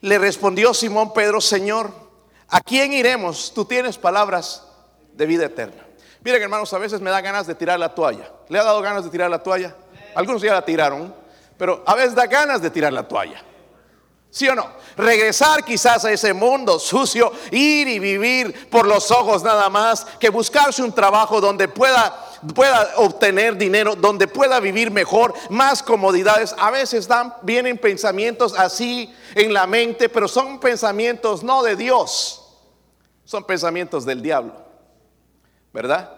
Le 0.00 0.18
respondió 0.18 0.74
Simón 0.74 1.12
Pedro, 1.12 1.40
Señor, 1.40 1.92
¿a 2.48 2.60
quién 2.60 2.92
iremos? 2.92 3.52
Tú 3.54 3.64
tienes 3.64 3.96
palabras 3.96 4.64
de 5.12 5.24
vida 5.24 5.44
eterna. 5.46 5.86
Miren, 6.24 6.42
hermanos, 6.42 6.72
a 6.72 6.78
veces 6.78 7.00
me 7.00 7.10
da 7.10 7.20
ganas 7.20 7.46
de 7.46 7.54
tirar 7.54 7.78
la 7.78 7.94
toalla. 7.94 8.32
¿Le 8.48 8.58
ha 8.58 8.64
dado 8.64 8.82
ganas 8.82 9.04
de 9.04 9.10
tirar 9.10 9.30
la 9.30 9.40
toalla? 9.40 9.76
Algunos 10.16 10.42
ya 10.42 10.52
la 10.52 10.64
tiraron, 10.64 11.14
pero 11.56 11.84
a 11.86 11.94
veces 11.94 12.16
da 12.16 12.26
ganas 12.26 12.60
de 12.60 12.68
tirar 12.68 12.92
la 12.92 13.06
toalla. 13.06 13.44
¿Sí 14.28 14.48
o 14.48 14.56
no? 14.56 14.68
Regresar 14.96 15.64
quizás 15.64 16.04
a 16.04 16.10
ese 16.10 16.32
mundo 16.32 16.80
sucio, 16.80 17.30
ir 17.52 17.86
y 17.86 18.00
vivir 18.00 18.68
por 18.70 18.88
los 18.88 19.12
ojos 19.12 19.44
nada 19.44 19.68
más, 19.68 20.04
que 20.18 20.30
buscarse 20.30 20.82
un 20.82 20.92
trabajo 20.92 21.40
donde 21.40 21.68
pueda, 21.68 22.27
pueda 22.54 22.92
obtener 22.96 23.56
dinero, 23.56 23.94
donde 23.94 24.28
pueda 24.28 24.60
vivir 24.60 24.90
mejor, 24.90 25.34
más 25.50 25.82
comodidades. 25.82 26.54
A 26.58 26.70
veces 26.70 27.08
dan, 27.08 27.34
vienen 27.42 27.78
pensamientos 27.78 28.54
así 28.58 29.14
en 29.34 29.52
la 29.52 29.66
mente, 29.66 30.08
pero 30.08 30.28
son 30.28 30.60
pensamientos 30.60 31.42
no 31.42 31.62
de 31.62 31.76
Dios, 31.76 32.56
son 33.24 33.44
pensamientos 33.44 34.04
del 34.04 34.22
diablo, 34.22 34.54
¿verdad? 35.72 36.12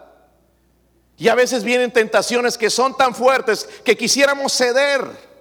Y 1.17 1.27
a 1.27 1.35
veces 1.35 1.63
vienen 1.63 1.91
tentaciones 1.91 2.57
que 2.57 2.69
son 2.69 2.97
tan 2.97 3.13
fuertes 3.13 3.69
que 3.83 3.95
quisiéramos 3.95 4.53
ceder. 4.53 5.31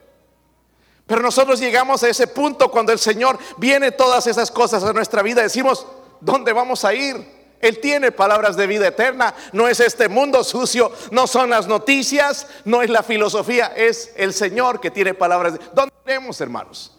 Pero 1.06 1.22
nosotros 1.22 1.58
llegamos 1.58 2.02
a 2.02 2.08
ese 2.08 2.26
punto 2.26 2.70
cuando 2.70 2.92
el 2.92 2.98
Señor 2.98 3.38
viene 3.56 3.90
todas 3.90 4.26
esas 4.26 4.50
cosas 4.50 4.84
a 4.84 4.92
nuestra 4.92 5.22
vida. 5.22 5.42
Decimos, 5.42 5.86
¿dónde 6.20 6.52
vamos 6.52 6.84
a 6.84 6.94
ir? 6.94 7.39
Él 7.60 7.78
tiene 7.80 8.10
palabras 8.10 8.56
de 8.56 8.66
vida 8.66 8.88
eterna. 8.88 9.34
No 9.52 9.68
es 9.68 9.80
este 9.80 10.08
mundo 10.08 10.42
sucio, 10.42 10.90
no 11.10 11.26
son 11.26 11.50
las 11.50 11.66
noticias, 11.66 12.46
no 12.64 12.82
es 12.82 12.90
la 12.90 13.02
filosofía, 13.02 13.66
es 13.76 14.12
el 14.16 14.32
Señor 14.32 14.80
que 14.80 14.90
tiene 14.90 15.14
palabras. 15.14 15.54
De... 15.54 15.60
¿Dónde 15.74 15.94
iremos, 16.06 16.40
hermanos? 16.40 16.96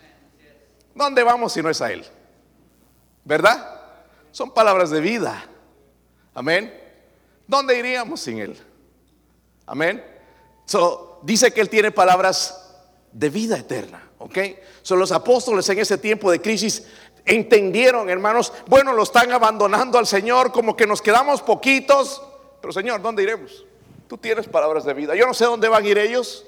¿Dónde 0.94 1.24
vamos 1.24 1.54
si 1.54 1.62
no 1.62 1.70
es 1.70 1.82
a 1.82 1.92
Él? 1.92 2.06
¿Verdad? 3.24 3.82
Son 4.32 4.54
palabras 4.54 4.90
de 4.92 5.02
vida. 5.02 5.44
Amén. 6.34 6.80
¿Dónde 7.48 7.78
iríamos 7.78 8.22
sin 8.22 8.40
Él? 8.40 8.58
Amén. 9.66 10.04
So, 10.66 11.20
dice 11.24 11.52
que 11.52 11.62
Él 11.62 11.70
tiene 11.70 11.92
palabras 11.92 12.78
de 13.12 13.30
vida 13.30 13.58
eterna. 13.58 14.10
¿Ok? 14.20 14.38
Son 14.84 15.00
los 15.00 15.12
apóstoles 15.12 15.68
en 15.70 15.80
ese 15.80 15.98
tiempo 15.98 16.30
de 16.30 16.40
crisis 16.40 16.86
entendieron, 17.26 18.10
hermanos, 18.10 18.54
bueno, 18.68 18.94
lo 18.94 19.04
están 19.04 19.32
abandonando 19.32 19.98
al 19.98 20.08
Señor, 20.08 20.52
como 20.52 20.76
que 20.76 20.88
nos 20.88 21.02
quedamos 21.02 21.42
poquitos, 21.42 22.22
pero 22.62 22.74
Señor, 22.74 23.02
¿dónde 23.02 23.24
iremos? 23.24 23.66
Tú 24.08 24.18
tienes 24.18 24.48
palabras 24.48 24.84
de 24.84 24.94
vida. 24.94 25.16
Yo 25.16 25.26
no 25.26 25.34
sé 25.34 25.46
dónde 25.46 25.70
van 25.70 25.84
a 25.84 25.88
ir 25.88 25.98
ellos. 25.98 26.46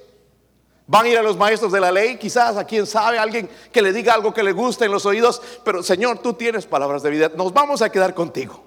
Van 0.86 1.06
a 1.06 1.10
ir 1.10 1.18
a 1.18 1.24
los 1.24 1.38
maestros 1.38 1.72
de 1.72 1.80
la 1.80 1.94
ley, 1.94 2.18
quizás 2.18 2.58
a 2.58 2.66
quien 2.66 2.86
sabe, 2.86 3.18
alguien 3.18 3.50
que 3.72 3.82
le 3.82 3.94
diga 3.94 4.14
algo 4.14 4.34
que 4.34 4.44
le 4.44 4.52
guste 4.52 4.84
en 4.84 4.92
los 4.92 5.06
oídos, 5.06 5.42
pero 5.64 5.82
Señor, 5.82 6.20
tú 6.20 6.34
tienes 6.34 6.66
palabras 6.66 7.02
de 7.04 7.10
vida. 7.10 7.32
Nos 7.38 7.54
vamos 7.54 7.82
a 7.82 7.90
quedar 7.90 8.14
contigo, 8.14 8.62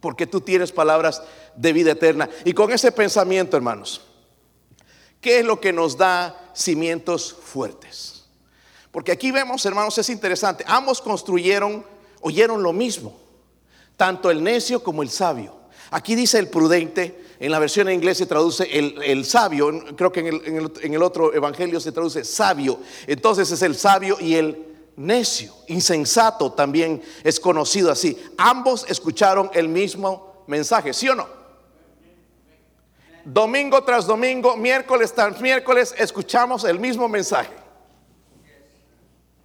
porque 0.00 0.26
tú 0.26 0.40
tienes 0.40 0.72
palabras 0.72 1.22
de 1.56 1.72
vida 1.74 1.92
eterna. 1.92 2.30
Y 2.46 2.54
con 2.54 2.72
ese 2.72 2.92
pensamiento, 2.92 3.58
hermanos, 3.58 4.00
¿Qué 5.20 5.40
es 5.40 5.44
lo 5.44 5.60
que 5.60 5.72
nos 5.72 5.96
da 5.96 6.50
cimientos 6.54 7.32
fuertes? 7.32 8.19
Porque 8.90 9.12
aquí 9.12 9.30
vemos, 9.30 9.64
hermanos, 9.66 9.96
es 9.98 10.08
interesante. 10.10 10.64
Ambos 10.66 11.00
construyeron, 11.00 11.84
oyeron 12.20 12.62
lo 12.62 12.72
mismo, 12.72 13.16
tanto 13.96 14.30
el 14.30 14.42
necio 14.42 14.82
como 14.82 15.02
el 15.02 15.10
sabio. 15.10 15.54
Aquí 15.90 16.14
dice 16.14 16.38
el 16.38 16.48
prudente, 16.48 17.24
en 17.40 17.50
la 17.50 17.58
versión 17.58 17.88
en 17.88 17.94
inglés 17.94 18.18
se 18.18 18.26
traduce 18.26 18.64
el, 18.64 19.24
sabio, 19.24 19.70
creo 19.96 20.12
que 20.12 20.20
en 20.20 20.26
el, 20.26 20.42
en, 20.46 20.56
el, 20.56 20.72
en 20.82 20.94
el 20.94 21.02
otro 21.02 21.34
evangelio 21.34 21.80
se 21.80 21.92
traduce 21.92 22.24
sabio. 22.24 22.78
Entonces 23.06 23.50
es 23.50 23.62
el 23.62 23.74
sabio 23.74 24.18
y 24.20 24.34
el 24.34 24.66
necio, 24.96 25.54
insensato 25.68 26.52
también 26.52 27.02
es 27.24 27.40
conocido 27.40 27.90
así. 27.90 28.18
Ambos 28.36 28.84
escucharon 28.88 29.50
el 29.54 29.68
mismo 29.68 30.44
mensaje, 30.46 30.92
¿sí 30.92 31.08
o 31.08 31.14
no? 31.14 31.40
domingo 33.24 33.82
tras 33.84 34.06
domingo, 34.06 34.56
miércoles 34.56 35.12
tras 35.12 35.40
miércoles, 35.40 35.94
escuchamos 35.98 36.64
el 36.64 36.78
mismo 36.78 37.08
mensaje. 37.08 37.59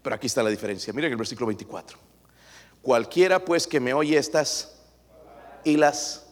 Pero 0.06 0.18
aquí 0.18 0.28
está 0.28 0.44
la 0.44 0.52
diferencia. 0.52 0.94
Miren 0.94 1.12
el 1.12 1.18
versículo 1.18 1.48
24. 1.48 1.98
Cualquiera 2.84 3.44
pues 3.44 3.66
que 3.66 3.80
me 3.80 3.92
oye 3.92 4.16
estas 4.20 4.78
y 5.64 5.78
las... 5.78 6.28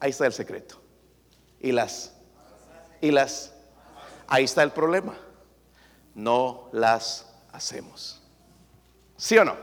Ahí 0.00 0.12
está 0.12 0.24
el 0.24 0.32
secreto. 0.32 0.80
Y 1.60 1.72
las... 1.72 2.14
Y 3.02 3.10
las... 3.10 3.52
Ahí 4.26 4.44
está 4.44 4.62
el 4.62 4.70
problema. 4.70 5.14
No 6.14 6.70
las 6.72 7.26
hacemos. 7.52 8.22
¿Sí 9.18 9.36
o 9.36 9.44
no? 9.44 9.56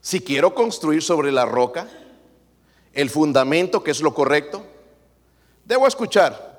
Si 0.00 0.22
quiero 0.22 0.54
construir 0.54 1.02
sobre 1.02 1.30
la 1.30 1.44
roca, 1.44 1.86
el 2.94 3.10
fundamento 3.10 3.84
que 3.84 3.90
es 3.90 4.00
lo 4.00 4.14
correcto, 4.14 4.64
Debo 5.66 5.86
escuchar, 5.86 6.58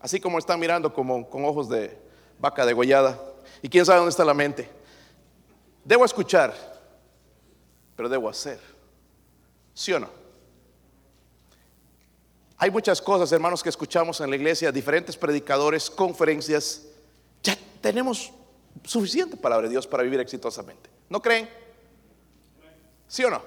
así 0.00 0.20
como 0.20 0.38
están 0.38 0.60
mirando 0.60 0.92
como 0.92 1.30
con 1.30 1.44
ojos 1.44 1.68
de 1.68 1.96
vaca 2.38 2.66
degollada. 2.66 3.31
Y 3.62 3.68
quién 3.68 3.86
sabe 3.86 3.98
dónde 3.98 4.10
está 4.10 4.24
la 4.24 4.34
mente. 4.34 4.68
Debo 5.84 6.04
escuchar, 6.04 6.54
pero 7.96 8.08
debo 8.08 8.28
hacer. 8.28 8.60
¿Sí 9.72 9.92
o 9.92 10.00
no? 10.00 10.10
Hay 12.58 12.70
muchas 12.70 13.00
cosas, 13.00 13.32
hermanos, 13.32 13.62
que 13.62 13.68
escuchamos 13.68 14.20
en 14.20 14.30
la 14.30 14.36
iglesia, 14.36 14.70
diferentes 14.70 15.16
predicadores, 15.16 15.88
conferencias. 15.88 16.82
Ya 17.42 17.56
tenemos 17.80 18.30
suficiente 18.84 19.36
palabra 19.36 19.66
de 19.66 19.72
Dios 19.72 19.86
para 19.86 20.02
vivir 20.02 20.20
exitosamente. 20.20 20.90
¿No 21.08 21.22
creen? 21.22 21.48
¿Sí 23.08 23.24
o 23.24 23.30
no? 23.30 23.42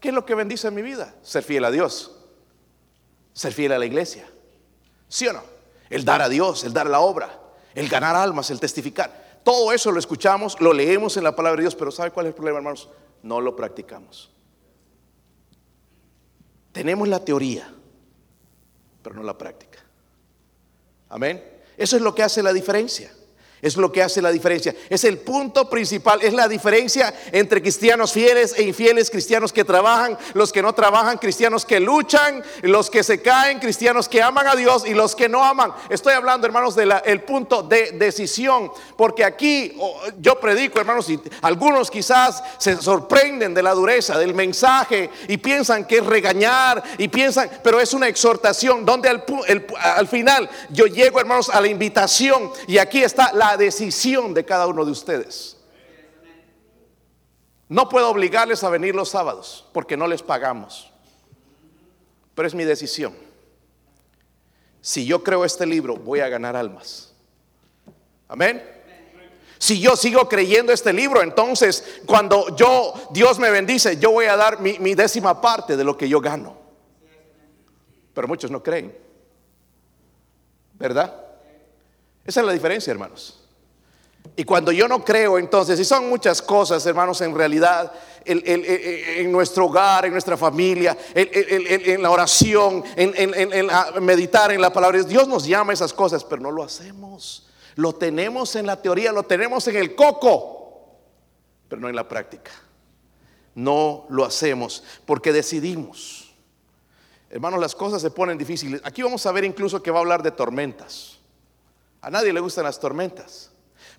¿Qué 0.00 0.08
es 0.08 0.14
lo 0.14 0.24
que 0.24 0.34
bendice 0.34 0.68
en 0.68 0.74
mi 0.74 0.82
vida? 0.82 1.14
Ser 1.22 1.42
fiel 1.42 1.64
a 1.64 1.70
Dios 1.70 2.14
ser 3.34 3.52
fiel 3.52 3.72
a 3.72 3.78
la 3.78 3.84
iglesia. 3.84 4.24
¿Sí 5.08 5.26
o 5.26 5.32
no? 5.32 5.42
El 5.90 6.04
dar 6.04 6.22
a 6.22 6.28
Dios, 6.28 6.64
el 6.64 6.72
dar 6.72 6.88
la 6.88 7.00
obra, 7.00 7.38
el 7.74 7.88
ganar 7.88 8.16
almas, 8.16 8.50
el 8.50 8.60
testificar. 8.60 9.40
Todo 9.44 9.72
eso 9.72 9.92
lo 9.92 9.98
escuchamos, 9.98 10.60
lo 10.60 10.72
leemos 10.72 11.16
en 11.16 11.24
la 11.24 11.36
palabra 11.36 11.58
de 11.58 11.64
Dios, 11.64 11.74
pero 11.74 11.90
¿sabe 11.90 12.10
cuál 12.10 12.26
es 12.26 12.30
el 12.30 12.34
problema, 12.34 12.58
hermanos? 12.58 12.88
No 13.22 13.40
lo 13.40 13.54
practicamos. 13.54 14.30
Tenemos 16.72 17.06
la 17.08 17.24
teoría, 17.24 17.72
pero 19.02 19.14
no 19.14 19.22
la 19.22 19.36
práctica. 19.36 19.78
Amén. 21.08 21.42
Eso 21.76 21.96
es 21.96 22.02
lo 22.02 22.14
que 22.14 22.22
hace 22.22 22.42
la 22.42 22.52
diferencia. 22.52 23.12
Es 23.64 23.78
lo 23.78 23.90
que 23.90 24.02
hace 24.02 24.20
la 24.20 24.30
diferencia. 24.30 24.74
Es 24.90 25.04
el 25.04 25.16
punto 25.16 25.70
principal. 25.70 26.20
Es 26.22 26.34
la 26.34 26.48
diferencia 26.48 27.14
entre 27.32 27.62
cristianos 27.62 28.12
fieles 28.12 28.54
e 28.58 28.62
infieles, 28.62 29.10
cristianos 29.10 29.54
que 29.54 29.64
trabajan, 29.64 30.18
los 30.34 30.52
que 30.52 30.60
no 30.60 30.74
trabajan, 30.74 31.16
cristianos 31.16 31.64
que 31.64 31.80
luchan, 31.80 32.44
los 32.60 32.90
que 32.90 33.02
se 33.02 33.22
caen, 33.22 33.58
cristianos 33.58 34.06
que 34.06 34.22
aman 34.22 34.46
a 34.46 34.54
Dios 34.54 34.86
y 34.86 34.92
los 34.92 35.16
que 35.16 35.30
no 35.30 35.42
aman. 35.42 35.72
Estoy 35.88 36.12
hablando, 36.12 36.46
hermanos, 36.46 36.76
del 36.76 36.92
el 37.06 37.22
punto 37.22 37.62
de 37.62 37.92
decisión. 37.92 38.70
Porque 38.96 39.24
aquí 39.24 39.76
yo 40.18 40.38
predico, 40.38 40.78
hermanos, 40.78 41.08
y 41.08 41.18
algunos 41.40 41.90
quizás 41.90 42.42
se 42.58 42.76
sorprenden 42.76 43.54
de 43.54 43.62
la 43.62 43.72
dureza 43.72 44.18
del 44.18 44.34
mensaje 44.34 45.08
y 45.26 45.38
piensan 45.38 45.86
que 45.86 45.98
es 45.98 46.06
regañar 46.06 46.82
y 46.98 47.08
piensan, 47.08 47.48
pero 47.62 47.80
es 47.80 47.94
una 47.94 48.08
exhortación 48.08 48.84
donde 48.84 49.08
al 49.08 50.06
final 50.08 50.50
yo 50.68 50.84
llego, 50.84 51.18
hermanos, 51.18 51.48
a 51.48 51.62
la 51.62 51.68
invitación 51.68 52.52
y 52.66 52.76
aquí 52.76 53.02
está 53.02 53.32
la 53.32 53.53
decisión 53.56 54.34
de 54.34 54.44
cada 54.44 54.66
uno 54.66 54.84
de 54.84 54.90
ustedes. 54.90 55.56
No 57.68 57.88
puedo 57.88 58.10
obligarles 58.10 58.62
a 58.62 58.68
venir 58.68 58.94
los 58.94 59.08
sábados 59.08 59.66
porque 59.72 59.96
no 59.96 60.06
les 60.06 60.22
pagamos. 60.22 60.90
Pero 62.34 62.46
es 62.46 62.54
mi 62.54 62.64
decisión. 62.64 63.14
Si 64.80 65.06
yo 65.06 65.22
creo 65.24 65.44
este 65.44 65.64
libro, 65.64 65.96
voy 65.96 66.20
a 66.20 66.28
ganar 66.28 66.56
almas. 66.56 67.12
Amén. 68.28 68.62
Si 69.58 69.80
yo 69.80 69.96
sigo 69.96 70.28
creyendo 70.28 70.72
este 70.72 70.92
libro, 70.92 71.22
entonces 71.22 72.02
cuando 72.04 72.54
yo, 72.54 72.92
Dios 73.12 73.38
me 73.38 73.50
bendice, 73.50 73.96
yo 73.96 74.10
voy 74.10 74.26
a 74.26 74.36
dar 74.36 74.60
mi, 74.60 74.78
mi 74.78 74.94
décima 74.94 75.40
parte 75.40 75.76
de 75.76 75.84
lo 75.84 75.96
que 75.96 76.08
yo 76.08 76.20
gano. 76.20 76.58
Pero 78.12 78.28
muchos 78.28 78.50
no 78.50 78.62
creen. 78.62 78.96
¿Verdad? 80.74 81.14
Esa 82.24 82.40
es 82.40 82.46
la 82.46 82.52
diferencia, 82.52 82.90
hermanos. 82.90 83.43
Y 84.36 84.44
cuando 84.44 84.72
yo 84.72 84.88
no 84.88 85.04
creo, 85.04 85.38
entonces, 85.38 85.78
y 85.78 85.84
son 85.84 86.08
muchas 86.08 86.42
cosas, 86.42 86.84
hermanos, 86.86 87.20
en 87.20 87.34
realidad, 87.34 87.92
en 88.24 89.30
nuestro 89.30 89.66
hogar, 89.66 90.06
en 90.06 90.12
nuestra 90.12 90.36
familia, 90.36 90.96
en, 91.14 92.02
la 92.02 92.10
oración, 92.10 92.82
en, 92.96 94.04
meditar 94.04 94.50
en 94.50 94.60
la 94.60 94.72
palabra 94.72 95.02
Dios 95.02 95.28
nos 95.28 95.46
llama 95.46 95.72
a 95.72 95.74
esas 95.74 95.92
cosas, 95.92 96.24
pero 96.24 96.42
no 96.42 96.50
lo 96.50 96.62
hacemos. 96.62 97.48
Lo 97.76 97.94
tenemos 97.94 98.56
en 98.56 98.66
la 98.66 98.80
teoría, 98.80 99.12
lo 99.12 99.24
tenemos 99.24 99.66
en 99.68 99.76
el 99.76 99.94
coco, 99.94 100.96
pero 101.68 101.80
no 101.80 101.88
en 101.88 101.96
la 101.96 102.08
práctica. 102.08 102.50
No 103.54 104.06
lo 104.08 104.24
hacemos 104.24 104.82
porque 105.06 105.32
decidimos. 105.32 106.34
Hermanos, 107.30 107.60
las 107.60 107.74
cosas 107.74 108.00
se 108.00 108.10
ponen 108.10 108.38
difíciles. 108.38 108.80
Aquí 108.84 109.02
vamos 109.02 109.26
a 109.26 109.32
ver 109.32 109.44
incluso 109.44 109.82
que 109.82 109.90
va 109.90 109.98
a 109.98 110.00
hablar 110.00 110.22
de 110.22 110.30
tormentas. 110.30 111.18
A 112.00 112.10
nadie 112.10 112.32
le 112.32 112.40
gustan 112.40 112.64
las 112.64 112.78
tormentas. 112.78 113.50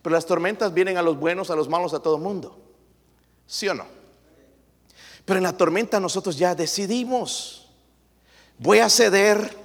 Pero 0.06 0.14
las 0.14 0.28
tormentas 0.28 0.72
vienen 0.72 0.98
a 0.98 1.02
los 1.02 1.18
buenos, 1.18 1.50
a 1.50 1.56
los 1.56 1.68
malos, 1.68 1.96
a 1.96 2.00
todo 2.00 2.18
el 2.18 2.22
mundo. 2.22 2.56
¿Sí 3.48 3.68
o 3.68 3.74
no? 3.74 3.88
Pero 5.26 5.38
en 5.38 5.44
la 5.44 5.58
tormenta 5.58 6.00
nosotros 6.00 6.38
ya 6.38 6.54
decidimos. 6.54 7.72
Voy 8.60 8.78
a 8.78 8.90
ceder, 8.92 9.58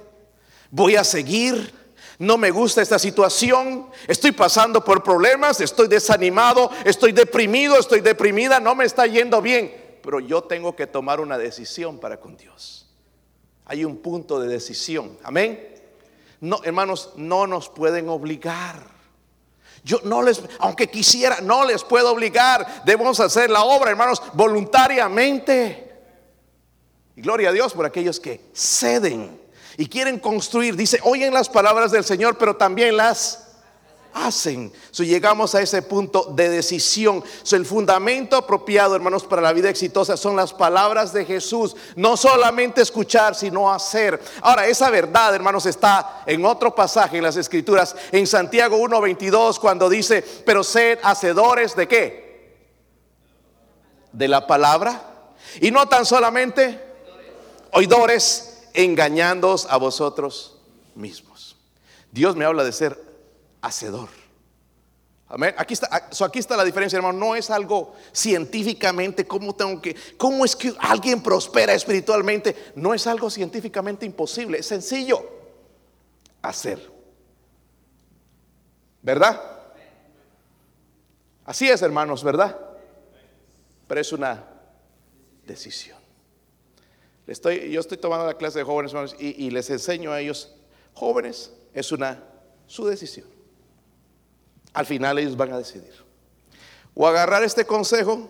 voy 0.71 0.95
a 0.95 1.03
seguir. 1.03 1.71
No 2.17 2.39
me 2.39 2.49
gusta 2.49 2.81
esta 2.81 2.97
situación, 2.97 3.85
estoy 4.07 4.31
pasando 4.31 4.83
por 4.83 5.03
problemas, 5.03 5.61
estoy 5.61 5.87
desanimado, 5.87 6.71
estoy 6.85 7.11
deprimido, 7.11 7.77
estoy 7.77 8.01
deprimida, 8.01 8.59
no 8.59 8.73
me 8.73 8.85
está 8.85 9.05
yendo 9.05 9.43
bien, 9.43 9.99
pero 10.01 10.19
yo 10.19 10.41
tengo 10.41 10.75
que 10.75 10.87
tomar 10.87 11.19
una 11.19 11.37
decisión 11.37 11.99
para 11.99 12.19
con 12.19 12.35
Dios. 12.35 12.89
Hay 13.65 13.85
un 13.85 13.97
punto 13.97 14.39
de 14.39 14.47
decisión, 14.47 15.19
amén. 15.21 15.75
No, 16.39 16.61
hermanos, 16.63 17.11
no 17.15 17.45
nos 17.45 17.69
pueden 17.69 18.09
obligar. 18.09 19.00
Yo 19.83 19.99
no 20.03 20.21
les, 20.21 20.41
aunque 20.59 20.89
quisiera, 20.89 21.41
no 21.41 21.65
les 21.65 21.83
puedo 21.83 22.11
obligar. 22.11 22.83
Debemos 22.85 23.19
hacer 23.19 23.49
la 23.49 23.63
obra, 23.63 23.91
hermanos, 23.91 24.21
voluntariamente. 24.33 25.91
Y 27.15 27.21
gloria 27.21 27.49
a 27.49 27.51
Dios 27.51 27.73
por 27.73 27.85
aquellos 27.85 28.19
que 28.19 28.41
ceden 28.53 29.39
y 29.77 29.87
quieren 29.87 30.19
construir. 30.19 30.75
Dice, 30.75 30.99
oyen 31.03 31.33
las 31.33 31.49
palabras 31.49 31.91
del 31.91 32.03
Señor, 32.03 32.37
pero 32.37 32.55
también 32.55 32.95
las 32.95 33.50
hacen. 34.13 34.71
So, 34.91 35.03
llegamos 35.03 35.55
a 35.55 35.61
ese 35.61 35.81
punto 35.81 36.31
de 36.35 36.49
decisión. 36.49 37.23
El 37.51 37.65
fundamento 37.65 38.35
apropiado, 38.35 38.95
hermanos, 38.95 39.23
para 39.23 39.41
la 39.41 39.53
vida 39.53 39.69
exitosa 39.69 40.17
son 40.17 40.35
las 40.35 40.53
palabras 40.53 41.13
de 41.13 41.25
Jesús. 41.25 41.75
No 41.95 42.17
solamente 42.17 42.81
escuchar, 42.81 43.35
sino 43.35 43.71
hacer. 43.71 44.21
Ahora, 44.41 44.67
esa 44.67 44.89
verdad, 44.89 45.33
hermanos, 45.35 45.65
está 45.65 46.23
en 46.25 46.45
otro 46.45 46.73
pasaje 46.73 47.17
en 47.17 47.23
las 47.23 47.37
Escrituras, 47.37 47.95
en 48.11 48.27
Santiago 48.27 48.77
1.22, 48.77 49.59
cuando 49.59 49.89
dice, 49.89 50.23
pero 50.45 50.63
sed 50.63 50.99
hacedores 51.03 51.75
de 51.75 51.87
qué? 51.87 52.57
De 54.11 54.27
la 54.27 54.45
palabra. 54.47 55.01
Y 55.59 55.71
no 55.71 55.87
tan 55.87 56.05
solamente 56.05 56.79
oidores, 57.71 58.47
engañándoos 58.73 59.67
a 59.69 59.77
vosotros 59.77 60.57
mismos. 60.95 61.57
Dios 62.11 62.35
me 62.35 62.45
habla 62.45 62.63
de 62.63 62.71
ser 62.71 63.10
hacedor. 63.61 64.09
Amén. 65.27 65.55
Aquí 65.57 65.73
está, 65.73 66.09
aquí 66.25 66.39
está 66.39 66.57
la 66.57 66.65
diferencia, 66.65 66.97
hermano. 66.97 67.17
No 67.17 67.35
es 67.35 67.49
algo 67.49 67.95
científicamente, 68.11 69.25
¿cómo, 69.25 69.55
tengo 69.55 69.81
que, 69.81 69.95
¿cómo 70.17 70.43
es 70.43 70.57
que 70.57 70.73
alguien 70.77 71.23
prospera 71.23 71.73
espiritualmente? 71.73 72.73
No 72.75 72.93
es 72.93 73.07
algo 73.07 73.29
científicamente 73.29 74.05
imposible, 74.05 74.59
es 74.59 74.65
sencillo 74.65 75.23
hacer. 76.41 76.91
¿Verdad? 79.01 79.41
Así 81.45 81.69
es, 81.69 81.81
hermanos, 81.81 82.25
¿verdad? 82.25 82.59
Pero 83.87 84.01
es 84.01 84.11
una 84.11 84.45
decisión. 85.45 85.97
Estoy, 87.25 87.71
yo 87.71 87.79
estoy 87.79 87.97
tomando 87.97 88.25
la 88.25 88.33
clase 88.33 88.59
de 88.59 88.65
jóvenes, 88.65 88.91
hermanos, 88.91 89.15
y 89.17 89.49
les 89.49 89.69
enseño 89.69 90.11
a 90.11 90.19
ellos, 90.19 90.53
jóvenes, 90.93 91.53
es 91.73 91.93
una 91.93 92.21
su 92.67 92.85
decisión. 92.85 93.27
Al 94.73 94.85
final 94.85 95.19
ellos 95.19 95.35
van 95.35 95.51
a 95.53 95.57
decidir. 95.57 95.93
O 96.93 97.07
agarrar 97.07 97.43
este 97.43 97.65
consejo, 97.65 98.29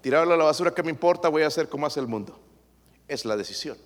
tirarlo 0.00 0.34
a 0.34 0.36
la 0.36 0.44
basura, 0.44 0.72
que 0.72 0.82
me 0.82 0.90
importa? 0.90 1.28
Voy 1.28 1.42
a 1.42 1.46
hacer 1.46 1.68
como 1.68 1.86
hace 1.86 2.00
el 2.00 2.06
mundo. 2.06 2.38
Es 3.06 3.24
la 3.24 3.36
decisión. 3.36 3.76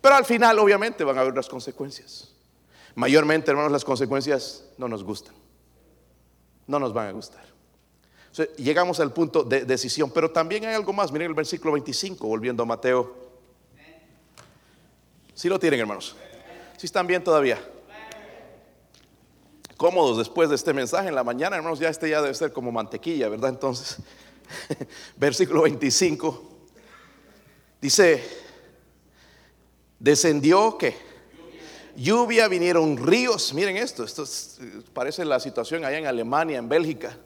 Pero 0.00 0.14
al 0.14 0.24
final, 0.24 0.58
obviamente, 0.58 1.04
van 1.04 1.16
a 1.18 1.20
haber 1.20 1.32
unas 1.32 1.48
consecuencias. 1.48 2.34
Mayormente, 2.94 3.50
hermanos, 3.50 3.72
las 3.72 3.84
consecuencias 3.84 4.64
no 4.76 4.88
nos 4.88 5.04
gustan. 5.04 5.34
No 6.66 6.78
nos 6.78 6.92
van 6.92 7.08
a 7.08 7.12
gustar. 7.12 7.44
llegamos 8.56 9.00
al 9.00 9.12
punto 9.12 9.42
de 9.42 9.64
decisión. 9.64 10.10
Pero 10.10 10.30
también 10.30 10.64
hay 10.66 10.74
algo 10.74 10.92
más. 10.92 11.10
Miren 11.10 11.28
el 11.28 11.34
versículo 11.34 11.72
25, 11.72 12.26
volviendo 12.26 12.62
a 12.62 12.66
Mateo. 12.66 13.28
Si 15.34 15.48
lo 15.48 15.58
tienen, 15.58 15.80
hermanos. 15.80 16.16
Si 16.76 16.86
están 16.86 17.06
bien 17.06 17.22
todavía 17.22 17.58
cómodos 19.78 20.18
después 20.18 20.50
de 20.50 20.56
este 20.56 20.74
mensaje 20.74 21.08
en 21.08 21.14
la 21.14 21.24
mañana, 21.24 21.56
hermanos, 21.56 21.78
ya 21.78 21.88
este 21.88 22.10
ya 22.10 22.20
debe 22.20 22.34
ser 22.34 22.52
como 22.52 22.72
mantequilla, 22.72 23.28
¿verdad? 23.28 23.50
Entonces, 23.50 23.98
versículo 25.16 25.62
25, 25.62 26.42
dice, 27.80 28.22
descendió 30.00 30.76
que 30.76 30.96
lluvia, 31.96 32.48
vinieron 32.48 32.96
ríos, 32.96 33.54
miren 33.54 33.76
esto, 33.76 34.02
esto 34.02 34.24
parece 34.92 35.24
la 35.24 35.38
situación 35.38 35.84
allá 35.84 35.98
en 35.98 36.06
Alemania, 36.06 36.58
en 36.58 36.68
Bélgica, 36.68 37.16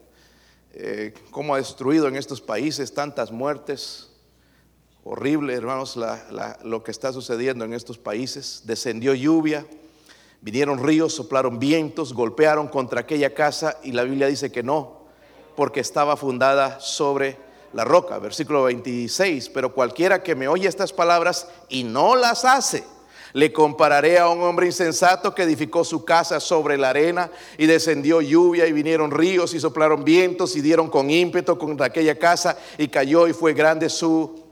eh, 0.73 1.11
cómo 1.31 1.55
ha 1.55 1.57
destruido 1.57 2.07
en 2.07 2.15
estos 2.15 2.39
países 2.39 2.93
tantas 2.93 3.31
muertes, 3.31 4.11
horrible, 5.03 5.55
hermanos, 5.55 5.97
lo 6.63 6.83
que 6.83 6.91
está 6.91 7.11
sucediendo 7.11 7.65
en 7.65 7.73
estos 7.73 7.97
países, 7.97 8.61
descendió 8.65 9.15
lluvia 9.15 9.65
Vinieron 10.43 10.83
ríos, 10.83 11.15
soplaron 11.15 11.57
vientos, 11.57 12.13
golpearon 12.13 12.67
contra 12.67 12.99
aquella 12.99 13.33
casa 13.33 13.77
y 13.81 13.93
la 13.93 14.03
Biblia 14.03 14.27
dice 14.27 14.51
que 14.51 14.61
no, 14.61 15.03
porque 15.55 15.79
estaba 15.79 16.17
fundada 16.17 16.81
sobre 16.81 17.37
la 17.71 17.85
roca. 17.85 18.19
Versículo 18.19 18.63
26, 18.63 19.47
pero 19.47 19.73
cualquiera 19.73 20.21
que 20.21 20.35
me 20.35 20.49
oye 20.49 20.67
estas 20.67 20.91
palabras 20.91 21.47
y 21.69 21.85
no 21.85 22.17
las 22.17 22.43
hace, 22.43 22.83
le 23.31 23.53
compararé 23.53 24.19
a 24.19 24.27
un 24.27 24.41
hombre 24.41 24.65
insensato 24.65 25.33
que 25.33 25.43
edificó 25.43 25.85
su 25.85 26.03
casa 26.03 26.41
sobre 26.41 26.77
la 26.77 26.89
arena 26.89 27.31
y 27.57 27.65
descendió 27.65 28.19
lluvia 28.19 28.67
y 28.67 28.73
vinieron 28.73 29.11
ríos 29.11 29.53
y 29.53 29.61
soplaron 29.61 30.03
vientos 30.03 30.57
y 30.57 30.61
dieron 30.61 30.89
con 30.89 31.09
ímpetu 31.09 31.57
contra 31.57 31.85
aquella 31.85 32.19
casa 32.19 32.57
y 32.77 32.89
cayó 32.89 33.29
y 33.29 33.33
fue 33.33 33.53
grande 33.53 33.87
su 33.87 34.43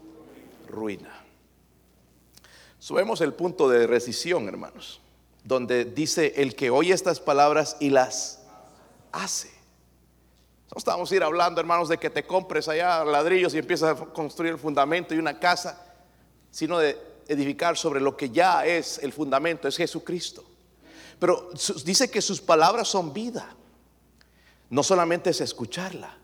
ruina. 0.70 1.22
Subemos 2.78 3.20
el 3.20 3.34
punto 3.34 3.68
de 3.68 3.86
rescisión, 3.86 4.48
hermanos 4.48 5.01
donde 5.44 5.84
dice 5.84 6.34
el 6.36 6.54
que 6.54 6.70
oye 6.70 6.92
estas 6.92 7.20
palabras 7.20 7.76
y 7.80 7.90
las 7.90 8.42
hace. 9.10 9.50
No 10.74 10.78
estamos 10.78 11.12
ir 11.12 11.22
hablando, 11.22 11.60
hermanos, 11.60 11.88
de 11.88 11.98
que 11.98 12.08
te 12.08 12.24
compres 12.26 12.68
allá 12.68 13.04
ladrillos 13.04 13.54
y 13.54 13.58
empiezas 13.58 14.00
a 14.00 14.04
construir 14.06 14.52
el 14.52 14.58
fundamento 14.58 15.14
y 15.14 15.18
una 15.18 15.38
casa, 15.38 15.84
sino 16.50 16.78
de 16.78 16.98
edificar 17.28 17.76
sobre 17.76 18.00
lo 18.00 18.16
que 18.16 18.30
ya 18.30 18.64
es 18.64 18.98
el 18.98 19.12
fundamento, 19.12 19.68
es 19.68 19.76
Jesucristo. 19.76 20.44
Pero 21.18 21.50
dice 21.84 22.10
que 22.10 22.22
sus 22.22 22.40
palabras 22.40 22.88
son 22.88 23.12
vida. 23.12 23.54
No 24.70 24.82
solamente 24.82 25.30
es 25.30 25.40
escucharla, 25.40 26.16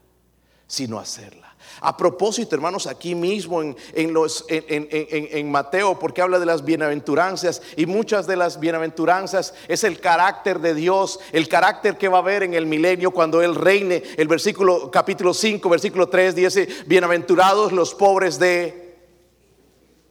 sino 0.67 0.99
hacerla. 0.99 1.48
A 1.81 1.97
propósito, 1.97 2.55
hermanos, 2.55 2.87
aquí 2.87 3.15
mismo 3.15 3.63
en, 3.63 4.13
los, 4.13 4.45
en, 4.49 5.51
Mateo, 5.51 5.99
porque 5.99 6.23
habla 6.23 6.39
de 6.39 6.47
las 6.47 6.65
bienaventuranzas 6.65 7.63
y 7.77 7.87
muchas 7.87 8.27
de 8.27 8.37
las 8.37 8.61
bienaventuranzas 8.61 9.55
es 9.69 9.85
el 9.85 10.01
carácter 10.01 10.61
de 10.61 10.75
Dios, 10.75 11.21
el 11.33 11.49
carácter 11.49 11.97
que 11.97 12.09
va 12.09 12.19
a 12.19 12.21
haber 12.21 12.43
en 12.43 12.55
el 12.55 12.67
milenio 12.67 13.11
cuando 13.11 13.43
Él 13.43 13.55
reine. 13.55 14.03
El 14.17 14.29
versículo, 14.29 14.91
capítulo 14.91 15.35
5, 15.35 15.69
versículo 15.69 16.09
3 16.09 16.35
dice, 16.35 16.69
bienaventurados 16.87 17.73
los 17.73 17.95
pobres 17.95 18.39
de... 18.39 18.97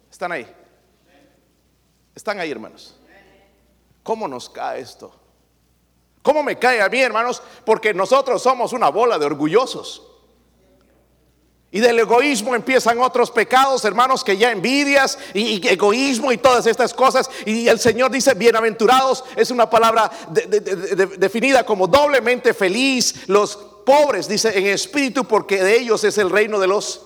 ¿Están 0.10 0.32
ahí? 0.32 0.48
¿Están 2.16 2.40
ahí, 2.40 2.50
hermanos? 2.50 2.96
¿Cómo 4.04 4.28
nos 4.28 4.50
cae 4.50 4.82
esto? 4.82 5.12
¿Cómo 6.24 6.44
me 6.44 6.58
cae 6.58 6.82
a 6.82 6.90
mí, 6.90 7.00
hermanos? 7.00 7.42
Porque 7.64 7.94
nosotros 7.94 8.42
somos 8.42 8.74
una 8.74 8.90
bola 8.90 9.20
de 9.20 9.26
orgullosos. 9.26 10.17
Y 11.70 11.82
del 11.82 12.00
egoísmo 12.00 12.56
empiezan 12.56 13.00
otros 13.00 13.30
pecados, 13.30 13.84
hermanos, 13.84 14.24
que 14.24 14.38
ya 14.38 14.52
envidias 14.52 15.18
y, 15.34 15.66
egoísmo 15.68 16.32
y 16.32 16.38
todas 16.38 16.66
estas 16.66 16.94
cosas. 16.94 17.30
Y 17.46 17.68
el 17.68 17.80
Señor 17.80 18.10
dice, 18.10 18.34
bienaventurados, 18.36 19.26
es 19.36 19.52
una 19.52 19.70
palabra 19.70 20.10
definida 21.18 21.66
como 21.66 21.88
doblemente 21.88 22.54
feliz. 22.54 23.28
Los 23.28 23.58
pobres, 23.86 24.30
dice, 24.30 24.58
en 24.58 24.68
espíritu, 24.68 25.26
porque 25.26 25.62
de 25.62 25.78
ellos 25.78 26.04
es 26.04 26.18
el 26.18 26.30
reino 26.30 26.58
de 26.60 26.68
los... 26.68 27.02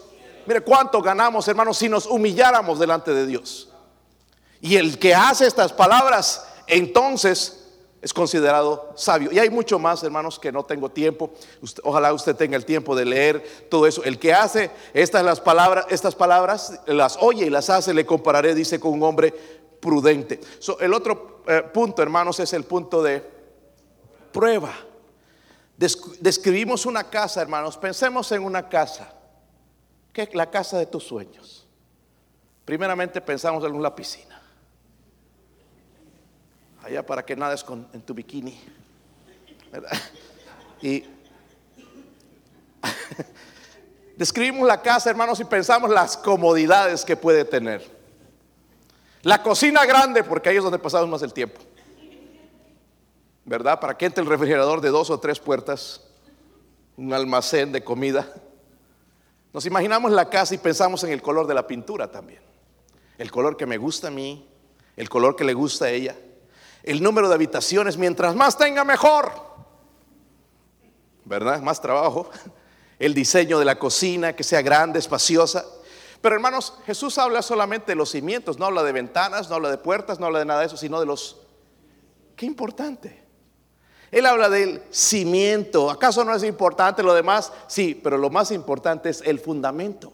Mire 0.46 0.62
cuánto 0.62 1.02
ganamos, 1.02 1.48
hermanos, 1.48 1.78
si 1.78 1.90
nos 1.90 2.06
humilláramos 2.06 2.80
delante 2.80 3.14
de 3.14 3.26
Dios. 3.26 3.70
Y 4.60 4.76
el 4.76 5.00
que 5.00 5.16
hace 5.16 5.48
estas 5.48 5.74
palabras, 5.74 6.46
entonces 6.68 7.61
es 8.02 8.14
considerado 8.14 8.92
sabio. 8.96 9.32
Y 9.32 9.38
hay 9.38 9.50
mucho 9.50 9.78
más, 9.78 10.04
hermanos, 10.04 10.40
que 10.40 10.52
no 10.52 10.64
tengo 10.66 10.90
tiempo. 10.90 11.32
ojalá 11.84 12.12
usted 12.14 12.36
tenga 12.36 12.58
el 12.58 12.66
tiempo 12.66 12.96
de 12.96 13.06
leer 13.06 13.68
todo 13.70 13.86
eso. 13.86 14.04
El 14.04 14.18
que 14.18 14.34
hace 14.34 14.72
estas, 14.94 15.24
las 15.24 15.40
palabras, 15.40 15.86
estas 15.90 16.16
palabras, 16.16 16.82
las 16.88 17.18
oye 17.22 17.46
y 17.46 17.50
las 17.50 17.70
hace, 17.70 17.94
le 17.94 18.06
compararé, 18.06 18.56
dice, 18.56 18.80
con 18.80 18.94
un 18.94 19.04
hombre 19.04 19.32
prudente. 19.80 20.40
el 20.80 20.94
otro 20.94 21.44
eh, 21.48 21.64
punto, 21.72 22.02
hermanos, 22.02 22.40
es 22.40 22.54
el 22.54 22.64
punto 22.64 23.04
de 23.04 23.24
prueba. 24.32 24.74
describimos 25.78 26.88
una 26.88 27.04
casa, 27.08 27.42
hermanos. 27.42 27.78
Pensemos 27.78 28.32
en 28.32 28.44
una 28.44 28.68
casa. 28.68 29.14
¿Qué 30.12 30.24
es 30.24 30.34
la 30.34 30.50
casa 30.50 30.80
de 30.80 30.88
tus 30.88 31.04
sueños? 31.04 31.68
Primeramente 32.66 33.22
pensamos 33.22 33.64
en 33.64 33.76
una 33.76 33.94
piscina 33.94 34.31
allá 36.84 37.06
para 37.06 37.26
que 37.26 37.36
nades 37.36 37.64
con, 37.64 37.88
en 37.94 38.02
tu 38.02 38.14
bikini. 38.14 38.60
Y 40.82 41.06
describimos 44.18 44.68
la 44.68 44.82
casa, 44.82 45.10
hermanos, 45.10 45.40
y 45.40 45.46
pensamos 45.46 45.90
las 45.90 46.18
comodidades 46.18 47.06
que 47.06 47.16
puede 47.16 47.46
tener. 47.46 47.88
La 49.24 49.44
cocina 49.44 49.86
grande, 49.86 50.24
porque 50.24 50.50
ahí 50.50 50.58
es 50.58 50.64
donde 50.64 50.80
pasamos 50.80 51.08
más 51.08 51.22
el 51.22 51.34
tiempo. 51.34 51.62
¿Verdad? 53.46 53.80
Para 53.80 53.98
que 53.98 54.06
entre 54.06 54.24
el 54.24 54.30
refrigerador 54.30 54.82
de 54.82 54.90
dos 54.90 55.10
o 55.10 55.20
tres 55.20 55.40
puertas, 55.40 56.02
un 56.98 57.14
almacén 57.14 57.72
de 57.72 57.84
comida. 57.84 58.28
Nos 59.54 59.66
imaginamos 59.66 60.12
la 60.12 60.30
casa 60.30 60.56
y 60.56 60.58
pensamos 60.58 61.04
en 61.04 61.12
el 61.12 61.22
color 61.22 61.46
de 61.48 61.54
la 61.54 61.68
pintura 61.68 62.10
también. 62.10 62.42
El 63.18 63.30
color 63.32 63.58
que 63.58 63.66
me 63.66 63.78
gusta 63.78 64.08
a 64.08 64.12
mí, 64.12 64.48
el 64.96 65.10
color 65.10 65.36
que 65.36 65.44
le 65.44 65.54
gusta 65.54 65.86
a 65.86 65.90
ella. 65.90 66.16
El 66.84 67.04
número 67.04 67.30
de 67.30 67.36
habitaciones, 67.36 67.98
mientras 67.98 68.36
más 68.36 68.58
tenga, 68.58 68.84
mejor. 68.84 69.32
¿Verdad? 71.26 71.62
Más 71.62 71.82
trabajo. 71.82 72.30
El 73.00 73.14
diseño 73.14 73.58
de 73.58 73.66
la 73.66 73.80
cocina, 73.80 74.36
que 74.36 74.44
sea 74.44 74.62
grande, 74.62 75.00
espaciosa. 75.00 75.66
Pero 76.22 76.36
hermanos, 76.36 76.76
Jesús 76.86 77.18
habla 77.18 77.42
solamente 77.42 77.94
de 77.94 77.96
los 77.96 78.12
cimientos, 78.12 78.60
no 78.60 78.66
habla 78.66 78.84
de 78.84 78.92
ventanas, 78.92 79.50
no 79.50 79.56
habla 79.56 79.72
de 79.72 79.80
puertas, 79.80 80.20
no 80.20 80.28
habla 80.28 80.40
de 80.40 80.46
nada 80.46 80.60
de 80.60 80.68
eso, 80.68 80.78
sino 80.78 81.00
de 81.00 81.08
los... 81.08 81.38
Qué 82.36 82.46
importante. 82.46 83.24
Él 84.12 84.26
habla 84.26 84.50
del 84.50 84.84
cimiento. 84.92 85.90
¿Acaso 85.90 86.24
no 86.24 86.36
es 86.36 86.44
importante 86.44 87.02
lo 87.02 87.14
demás? 87.14 87.52
Sí, 87.68 88.00
pero 88.04 88.18
lo 88.18 88.30
más 88.30 88.52
importante 88.52 89.10
es 89.10 89.22
el 89.22 89.40
fundamento, 89.40 90.12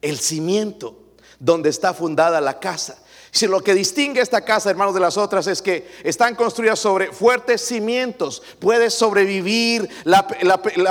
el 0.00 0.18
cimiento, 0.18 1.04
donde 1.38 1.68
está 1.68 1.92
fundada 1.92 2.40
la 2.40 2.58
casa. 2.58 2.98
Si 3.36 3.46
lo 3.46 3.60
que 3.60 3.74
distingue 3.74 4.22
esta 4.22 4.40
casa, 4.40 4.70
hermanos, 4.70 4.94
de 4.94 5.00
las 5.00 5.18
otras 5.18 5.46
es 5.46 5.60
que 5.60 5.86
están 6.02 6.34
construidas 6.34 6.78
sobre 6.78 7.12
fuertes 7.12 7.60
cimientos. 7.60 8.42
Puede 8.58 8.88
sobrevivir 8.88 9.90
la, 10.04 10.26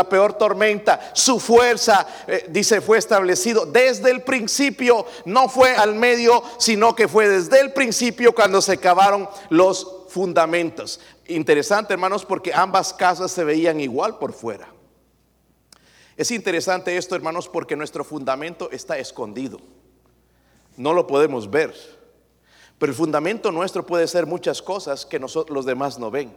peor 0.08 0.34
tormenta. 0.34 1.10
Su 1.16 1.40
fuerza, 1.40 2.06
eh, 2.28 2.46
dice, 2.50 2.82
fue 2.82 3.00
establecido 3.00 3.66
desde 3.66 4.12
el 4.12 4.22
principio. 4.22 5.08
No 5.26 5.50
fue 5.50 5.76
al 5.76 5.96
medio, 5.96 6.44
sino 6.60 6.96
que 6.96 7.08
fue 7.08 7.28
desde 7.28 7.62
el 7.62 7.74
principio 7.74 8.36
cuando 8.36 8.62
se 8.62 8.78
cavaron 8.78 9.28
los 9.50 10.06
fundamentos. 10.10 11.00
Interesante, 11.26 11.94
hermanos, 11.94 12.26
porque 12.26 12.54
ambas 12.54 12.94
casas 12.94 13.32
se 13.32 13.44
veían 13.44 13.80
igual 13.80 14.20
por 14.20 14.34
fuera. 14.34 14.68
Es 16.16 16.30
interesante 16.30 16.96
esto, 16.96 17.16
hermanos, 17.16 17.50
porque 17.50 17.76
nuestro 17.76 18.04
fundamento 18.04 18.70
está 18.72 19.00
escondido. 19.00 19.60
No 20.78 20.94
lo 20.94 21.08
podemos 21.08 21.50
ver. 21.50 21.95
Pero 22.78 22.92
el 22.92 22.98
fundamento 22.98 23.52
nuestro 23.52 23.86
puede 23.86 24.08
ser 24.08 24.26
muchas 24.26 24.62
cosas 24.62 25.06
que 25.06 25.20
los 25.20 25.66
demás 25.66 25.98
no 25.98 26.12
ven. 26.12 26.36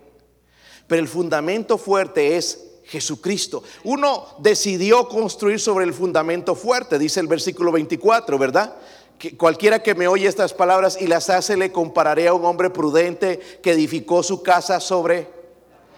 Pero 0.86 1.02
el 1.02 1.08
fundamento 1.08 1.78
fuerte 1.78 2.36
es 2.36 2.68
Jesucristo. 2.84 3.62
Uno 3.84 4.26
decidió 4.38 5.08
construir 5.08 5.60
sobre 5.60 5.84
el 5.84 5.92
fundamento 5.92 6.54
fuerte, 6.54 6.98
dice 6.98 7.20
el 7.20 7.26
versículo 7.26 7.70
24, 7.70 8.38
¿verdad? 8.38 8.76
Que 9.18 9.36
cualquiera 9.36 9.82
que 9.82 9.94
me 9.94 10.08
oye 10.08 10.26
estas 10.26 10.54
palabras 10.54 10.96
y 11.00 11.06
las 11.06 11.28
hace 11.28 11.56
le 11.56 11.70
compararé 11.70 12.28
a 12.28 12.34
un 12.34 12.44
hombre 12.44 12.70
prudente 12.70 13.38
que 13.62 13.72
edificó 13.72 14.22
su 14.22 14.42
casa 14.42 14.80
sobre... 14.80 15.36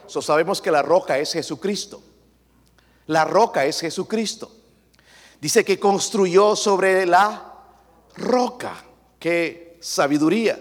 So, 0.07 0.20
sabemos 0.20 0.61
que 0.61 0.72
la 0.72 0.83
roca 0.83 1.18
es 1.18 1.33
Jesucristo. 1.33 2.03
La 3.07 3.24
roca 3.24 3.64
es 3.64 3.79
Jesucristo. 3.81 4.50
Dice 5.40 5.64
que 5.64 5.79
construyó 5.79 6.57
sobre 6.57 7.07
la 7.07 7.55
roca. 8.16 8.85
Que 9.20 9.69
sabiduría. 9.81 10.59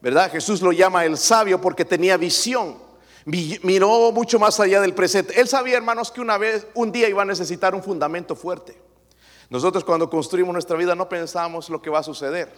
¿Verdad? 0.00 0.30
Jesús 0.30 0.62
lo 0.62 0.72
llama 0.72 1.04
el 1.04 1.16
sabio 1.16 1.60
porque 1.60 1.84
tenía 1.84 2.16
visión. 2.16 2.76
Miró 3.24 4.10
mucho 4.12 4.38
más 4.38 4.58
allá 4.58 4.80
del 4.80 4.94
presente. 4.94 5.40
Él 5.40 5.46
sabía, 5.46 5.76
hermanos, 5.76 6.10
que 6.10 6.20
una 6.20 6.38
vez, 6.38 6.66
un 6.74 6.90
día 6.90 7.08
iba 7.08 7.22
a 7.22 7.24
necesitar 7.24 7.74
un 7.74 7.82
fundamento 7.82 8.34
fuerte. 8.34 8.76
Nosotros 9.48 9.84
cuando 9.84 10.10
construimos 10.10 10.52
nuestra 10.52 10.76
vida 10.76 10.94
no 10.94 11.08
pensamos 11.08 11.68
lo 11.70 11.80
que 11.80 11.90
va 11.90 12.00
a 12.00 12.02
suceder. 12.02 12.52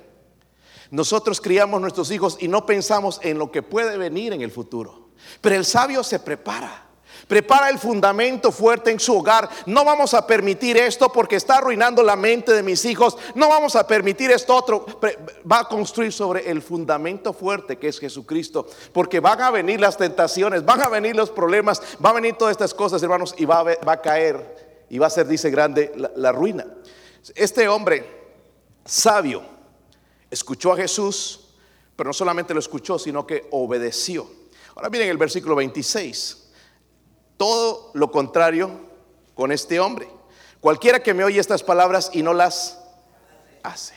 Nosotros 0.91 1.41
criamos 1.41 1.81
nuestros 1.81 2.11
hijos 2.11 2.39
y 2.41 2.49
no 2.49 2.65
pensamos 2.65 3.21
en 3.23 3.39
lo 3.39 3.51
que 3.51 3.63
puede 3.63 3.99
venir 3.99 4.33
en 4.33 4.43
el 4.43 4.51
futuro. 4.51 5.09
Pero 5.41 5.57
el 5.57 5.65
sabio 5.65 6.03
se 6.03 6.21
prepara. 6.21 6.87
Prepara 7.29 7.71
el 7.71 7.79
fundamento 7.79 8.53
fuerte 8.53 8.91
en 8.91 9.01
su 9.01 9.17
hogar. 9.17 9.49
No 9.67 9.85
vamos 9.85 10.15
a 10.15 10.27
permitir 10.27 10.77
esto 10.77 11.11
porque 11.11 11.37
está 11.37 11.57
arruinando 11.57 12.03
la 12.03 12.17
mente 12.17 12.53
de 12.53 12.63
mis 12.63 12.85
hijos. 12.85 13.17
No 13.35 13.49
vamos 13.49 13.77
a 13.77 13.87
permitir 13.87 14.31
esto 14.31 14.55
otro. 14.55 14.87
Va 15.51 15.61
a 15.61 15.69
construir 15.69 16.13
sobre 16.13 16.51
el 16.51 16.63
fundamento 16.63 17.33
fuerte 17.33 17.79
que 17.79 17.89
es 17.89 17.99
Jesucristo. 17.99 18.67
Porque 18.93 19.21
van 19.21 19.41
a 19.41 19.51
venir 19.51 19.81
las 19.81 19.97
tentaciones, 19.97 20.65
van 20.65 20.83
a 20.83 20.89
venir 20.89 21.17
los 21.17 21.31
problemas, 21.31 21.81
va 22.05 22.11
a 22.11 22.15
venir 22.15 22.35
todas 22.35 22.53
estas 22.53 22.75
cosas, 22.75 23.03
hermanos, 23.03 23.35
y 23.39 23.45
va 23.45 23.65
a, 23.87 24.01
caer 24.01 24.85
y 24.91 24.99
va 24.99 25.07
a 25.07 25.11
ser, 25.11 25.27
dice 25.27 25.51
grande, 25.51 25.93
la 26.17 26.33
ruina. 26.33 26.67
Este 27.35 27.69
hombre 27.69 28.05
sabio 28.85 29.43
escuchó 30.31 30.73
a 30.73 30.77
Jesús, 30.77 31.55
pero 31.97 32.09
no 32.09 32.15
solamente 32.15 32.53
lo 32.53 32.61
escuchó, 32.61 32.99
sino 32.99 33.27
que 33.27 33.49
obedeció. 33.51 34.29
Ahora 34.75 34.91
miren 34.91 35.09
el 35.09 35.17
versículo 35.17 35.55
26 35.55 36.44
todo 37.37 37.91
lo 37.95 38.11
contrario 38.11 38.71
con 39.35 39.53
este 39.53 39.81
hombre. 39.81 40.09
Cualquiera 40.61 41.03
que 41.03 41.15
me 41.15 41.25
oye 41.25 41.41
estas 41.41 41.63
palabras 41.63 42.11
y 42.13 42.23
no 42.23 42.33
las 42.33 42.83
hace. 43.63 43.95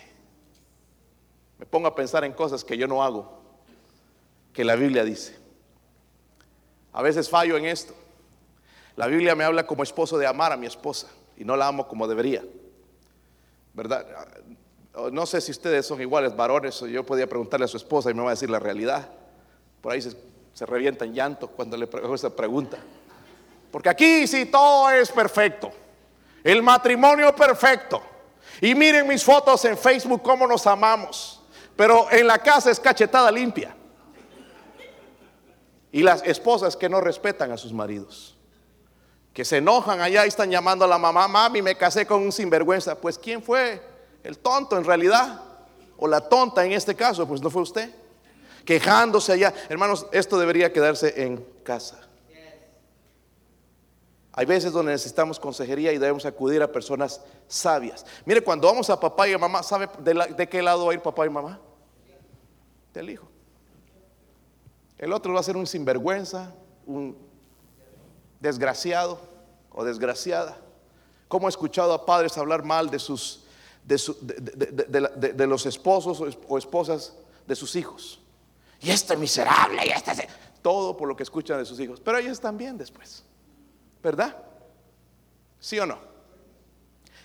Me 1.58 1.66
pongo 1.66 1.88
a 1.88 1.96
pensar 1.96 2.24
en 2.24 2.34
cosas 2.34 2.64
que 2.64 2.78
yo 2.78 2.88
no 2.88 3.04
hago, 3.04 3.42
que 4.54 4.64
la 4.64 4.76
Biblia 4.76 5.04
dice. 5.04 5.38
A 6.94 7.02
veces 7.02 7.30
fallo 7.30 7.58
en 7.58 7.66
esto. 7.66 7.94
La 8.96 9.08
Biblia 9.08 9.36
me 9.36 9.44
habla 9.44 9.66
como 9.66 9.84
esposo 9.84 10.18
de 10.18 10.26
amar 10.26 10.52
a 10.52 10.58
mi 10.58 10.66
esposa 10.66 11.08
y 11.38 11.46
no 11.46 11.56
la 11.56 11.68
amo 11.68 11.88
como 11.88 12.08
debería. 12.08 12.44
¿Verdad? 13.74 14.06
No 15.12 15.28
sé 15.28 15.40
si 15.40 15.52
ustedes 15.52 15.86
son 15.86 16.02
iguales 16.02 16.36
varones 16.36 16.82
o 16.82 16.88
yo 16.88 17.06
podía 17.06 17.28
preguntarle 17.28 17.66
a 17.66 17.68
su 17.68 17.78
esposa 17.78 18.10
y 18.10 18.16
me 18.16 18.24
va 18.24 18.30
a 18.30 18.34
decir 18.34 18.50
la 18.50 18.60
realidad. 18.60 19.10
Por 19.82 19.94
ahí 19.94 20.02
se, 20.02 20.18
se 20.54 20.66
revienta 20.66 21.06
en 21.06 21.14
llanto 21.14 21.48
cuando 21.48 21.78
le 21.78 21.86
hago 21.86 22.16
esa 22.16 22.36
pregunta. 22.36 22.80
Porque 23.72 23.90
aquí 23.90 24.28
sí 24.28 24.46
todo 24.46 24.90
es 24.90 25.12
perfecto. 25.12 25.72
El 26.44 26.64
matrimonio 26.64 27.36
perfecto. 27.36 28.02
Y 28.62 28.74
miren 28.74 29.08
mis 29.08 29.24
fotos 29.24 29.66
en 29.66 29.78
Facebook 29.78 30.22
cómo 30.24 30.48
nos 30.48 30.66
amamos. 30.66 31.42
Pero 31.76 32.12
en 32.12 32.26
la 32.26 32.40
casa 32.40 32.72
es 32.72 32.80
cachetada 32.80 33.32
limpia. 33.32 33.76
Y 35.92 36.02
las 36.02 36.24
esposas 36.24 36.76
que 36.76 36.90
no 36.90 37.02
respetan 37.02 37.52
a 37.52 37.58
sus 37.58 37.74
maridos. 37.74 38.36
Que 39.34 39.46
se 39.46 39.58
enojan 39.58 40.02
allá 40.02 40.26
y 40.26 40.30
están 40.30 40.50
llamando 40.50 40.86
a 40.86 40.88
la 40.88 40.98
mamá, 40.98 41.28
mami, 41.28 41.62
me 41.62 41.76
casé 41.76 42.06
con 42.08 42.22
un 42.22 42.32
sinvergüenza. 42.32 42.96
Pues 42.96 43.20
¿quién 43.20 43.44
fue? 43.44 43.82
El 44.24 44.40
tonto 44.40 44.78
en 44.78 44.86
realidad. 44.86 45.42
O 45.98 46.08
la 46.08 46.22
tonta 46.22 46.66
en 46.66 46.72
este 46.72 46.96
caso, 46.96 47.28
pues 47.28 47.42
no 47.42 47.50
fue 47.50 47.62
usted. 47.62 47.94
Quejándose 48.66 49.34
allá. 49.34 49.54
Hermanos, 49.70 50.08
esto 50.12 50.40
debería 50.40 50.74
quedarse 50.74 51.24
en 51.24 51.46
casa. 51.64 52.07
Hay 54.38 54.46
veces 54.46 54.72
donde 54.72 54.92
necesitamos 54.92 55.40
consejería 55.40 55.92
y 55.92 55.98
debemos 55.98 56.24
acudir 56.24 56.62
a 56.62 56.72
personas 56.72 57.22
sabias. 57.48 58.06
Mire, 58.24 58.44
cuando 58.44 58.68
vamos 58.68 58.88
a 58.92 59.00
papá 59.00 59.28
y 59.28 59.34
a 59.34 59.38
mamá, 59.40 59.64
¿sabe 59.64 59.90
de, 59.98 60.48
qué 60.48 60.62
lado 60.62 60.86
va 60.86 60.92
a 60.92 60.94
ir 60.94 61.02
papá 61.02 61.26
y 61.26 61.30
mamá? 61.32 61.60
Del 62.94 63.10
hijo. 63.10 63.28
El 65.00 65.12
otro 65.12 65.34
va 65.34 65.40
a 65.40 65.44
ser 65.44 65.58
un 65.58 65.66
sinvergüenza, 65.66 66.54
un 66.86 67.18
desgraciado 68.40 69.20
o 69.72 69.84
desgraciada. 69.84 70.56
¿Cómo 71.28 71.48
he 71.48 71.50
escuchado 71.50 71.92
a 71.92 72.06
padres 72.06 72.38
hablar 72.38 72.64
mal 72.64 72.92
de 72.92 73.00
sus 73.00 73.44
de, 73.84 75.48
los 75.48 75.66
esposos 75.66 76.22
o 76.48 76.58
esposas 76.60 77.16
de 77.48 77.56
sus 77.56 77.76
hijos? 77.76 78.22
Y 78.82 78.92
este 78.92 79.18
miserable, 79.18 79.82
y 79.84 79.90
este 79.90 80.30
todo 80.62 80.96
por 80.96 81.08
lo 81.08 81.16
que 81.16 81.24
escuchan 81.24 81.58
de 81.58 81.66
sus 81.66 81.80
hijos. 81.80 82.00
Pero 82.00 82.20
ellos 82.20 82.40
también 82.40 82.78
después. 82.78 83.24
¿Verdad? 84.02 84.36
¿Sí 85.60 85.80
o 85.80 85.86
no? 85.86 86.08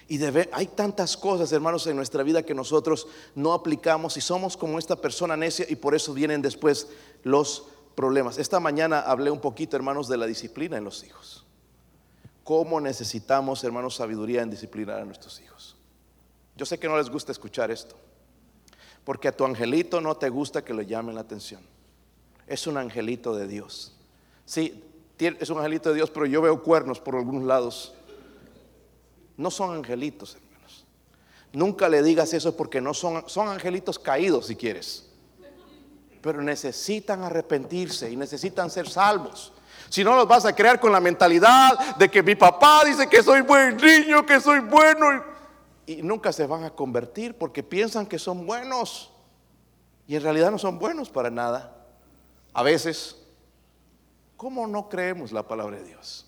Y 0.09 0.23
hay 0.53 0.67
tantas 0.67 1.17
cosas, 1.17 1.53
hermanos, 1.53 1.87
en 1.87 1.97
nuestra 1.97 2.23
vida 2.23 2.43
que 2.43 2.55
nosotros 2.55 3.07
no 3.35 3.55
aplicamos 3.55 4.17
y 4.17 4.21
somos 4.21 4.57
como 4.57 4.79
esta 4.79 4.97
persona 4.97 5.37
necia 5.37 5.65
y 5.69 5.77
por 5.77 5.95
eso 5.95 6.13
vienen 6.13 6.43
después 6.43 6.89
los 7.23 7.65
problemas. 7.95 8.37
Esta 8.37 8.61
mañana 8.61 9.01
hablé 9.01 9.31
un 9.31 9.41
poquito, 9.41 9.77
hermanos, 9.77 10.09
de 10.09 10.19
la 10.19 10.27
disciplina 10.27 10.77
en 10.77 10.85
los 10.85 11.03
hijos. 11.05 11.47
¿Cómo 12.45 12.81
necesitamos, 12.81 13.63
hermanos, 13.65 13.95
sabiduría 13.95 14.43
en 14.43 14.51
disciplinar 14.51 15.01
a 15.01 15.05
nuestros 15.05 15.41
hijos? 15.41 15.77
Yo 16.57 16.67
sé 16.67 16.79
que 16.79 16.89
no 16.89 16.99
les 16.99 17.09
gusta 17.09 17.33
escuchar 17.33 17.71
esto, 17.71 17.97
porque 19.05 19.29
a 19.29 19.37
tu 19.37 19.45
angelito 19.45 20.01
no 20.01 20.17
te 20.17 20.29
gusta 20.29 20.65
que 20.65 20.75
le 20.75 20.85
llamen 20.85 21.15
la 21.15 21.23
atención. 21.23 21.63
Es 22.47 22.67
un 22.67 22.77
angelito 22.77 23.35
de 23.35 23.47
Dios. 23.47 23.95
Sí, 24.45 24.85
es 25.27 25.51
un 25.51 25.59
angelito 25.59 25.91
de 25.91 25.97
Dios, 25.97 26.11
pero 26.11 26.27
yo 26.27 26.43
veo 26.43 26.63
cuernos 26.63 27.01
por 27.01 27.17
algunos 27.17 27.45
lados. 27.45 27.95
No 29.37 29.51
son 29.51 29.77
angelitos, 29.77 30.37
hermanos. 30.37 30.85
Nunca 31.53 31.89
le 31.89 32.03
digas 32.03 32.33
eso 32.33 32.57
porque 32.57 32.81
no 32.81 32.95
son, 32.95 33.29
son 33.29 33.49
angelitos 33.49 33.99
caídos 33.99 34.47
si 34.47 34.57
quieres. 34.57 35.09
Pero 36.21 36.41
necesitan 36.43 37.25
arrepentirse 37.25 38.11
y 38.11 38.17
necesitan 38.17 38.71
ser 38.71 38.89
salvos. 38.89 39.53
Si 39.89 40.03
no 40.05 40.17
los 40.17 40.27
vas 40.27 40.45
a 40.47 40.55
crear 40.55 40.81
con 40.81 40.93
la 40.93 41.01
mentalidad 41.01 41.97
de 41.97 42.11
que 42.11 42.23
mi 42.23 42.35
papá 42.35 42.83
dice 42.85 43.09
que 43.09 43.23
soy 43.23 43.43
buen 43.43 43.77
niño, 43.77 44.25
que 44.25 44.41
soy 44.41 44.61
bueno. 44.61 45.23
Y, 45.85 45.97
nunca 46.03 46.33
se 46.33 46.47
van 46.47 46.65
a 46.65 46.71
convertir 46.71 47.37
porque 47.37 47.63
piensan 47.63 48.07
que 48.07 48.19
son 48.19 48.47
buenos. 48.47 49.11
y 50.07 50.17
en 50.17 50.23
realidad 50.23 50.51
no 50.51 50.59
son 50.59 50.79
buenos 50.79 51.11
para 51.11 51.31
nada. 51.31 51.77
A 52.55 52.63
veces, 52.63 53.22
¿cómo 54.43 54.67
no 54.67 54.89
creemos 54.89 55.31
la 55.31 55.47
palabra 55.47 55.77
de 55.77 55.85
Dios? 55.85 56.27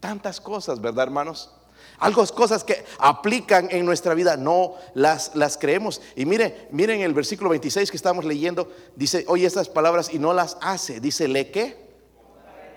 Tantas 0.00 0.40
cosas, 0.40 0.80
¿verdad, 0.80 1.04
hermanos? 1.04 1.52
Algo, 2.00 2.26
cosas 2.26 2.64
que 2.64 2.84
aplican 2.98 3.68
en 3.70 3.86
nuestra 3.86 4.12
vida, 4.14 4.36
no 4.36 4.74
las, 4.94 5.36
las 5.36 5.56
creemos. 5.56 6.02
Y 6.16 6.26
mire, 6.26 6.66
miren 6.72 7.00
el 7.02 7.14
versículo 7.14 7.50
26 7.50 7.92
que 7.92 7.96
estamos 7.96 8.24
leyendo, 8.24 8.72
dice, 8.96 9.24
oye 9.28 9.46
estas 9.46 9.68
palabras 9.68 10.12
y 10.12 10.18
no 10.18 10.32
las 10.32 10.58
hace. 10.62 10.98
Dice, 10.98 11.28
¿le 11.28 11.52
qué? 11.52 11.76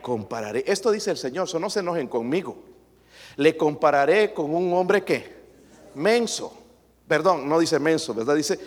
Compararé. 0.04 0.64
Esto 0.68 0.92
dice 0.92 1.10
el 1.10 1.18
Señor, 1.18 1.48
so 1.48 1.58
no 1.58 1.72
se 1.72 1.80
enojen 1.80 2.08
conmigo. 2.08 2.60
Le 3.36 3.58
compararé 3.58 4.32
con 4.32 4.54
un 4.54 4.72
hombre 4.74 5.04
que, 5.04 5.38
menso. 5.96 6.54
Perdón, 7.08 7.50
no 7.50 7.58
dice 7.58 7.80
menso, 7.80 8.14
¿verdad? 8.14 8.36
Dice, 8.36 8.60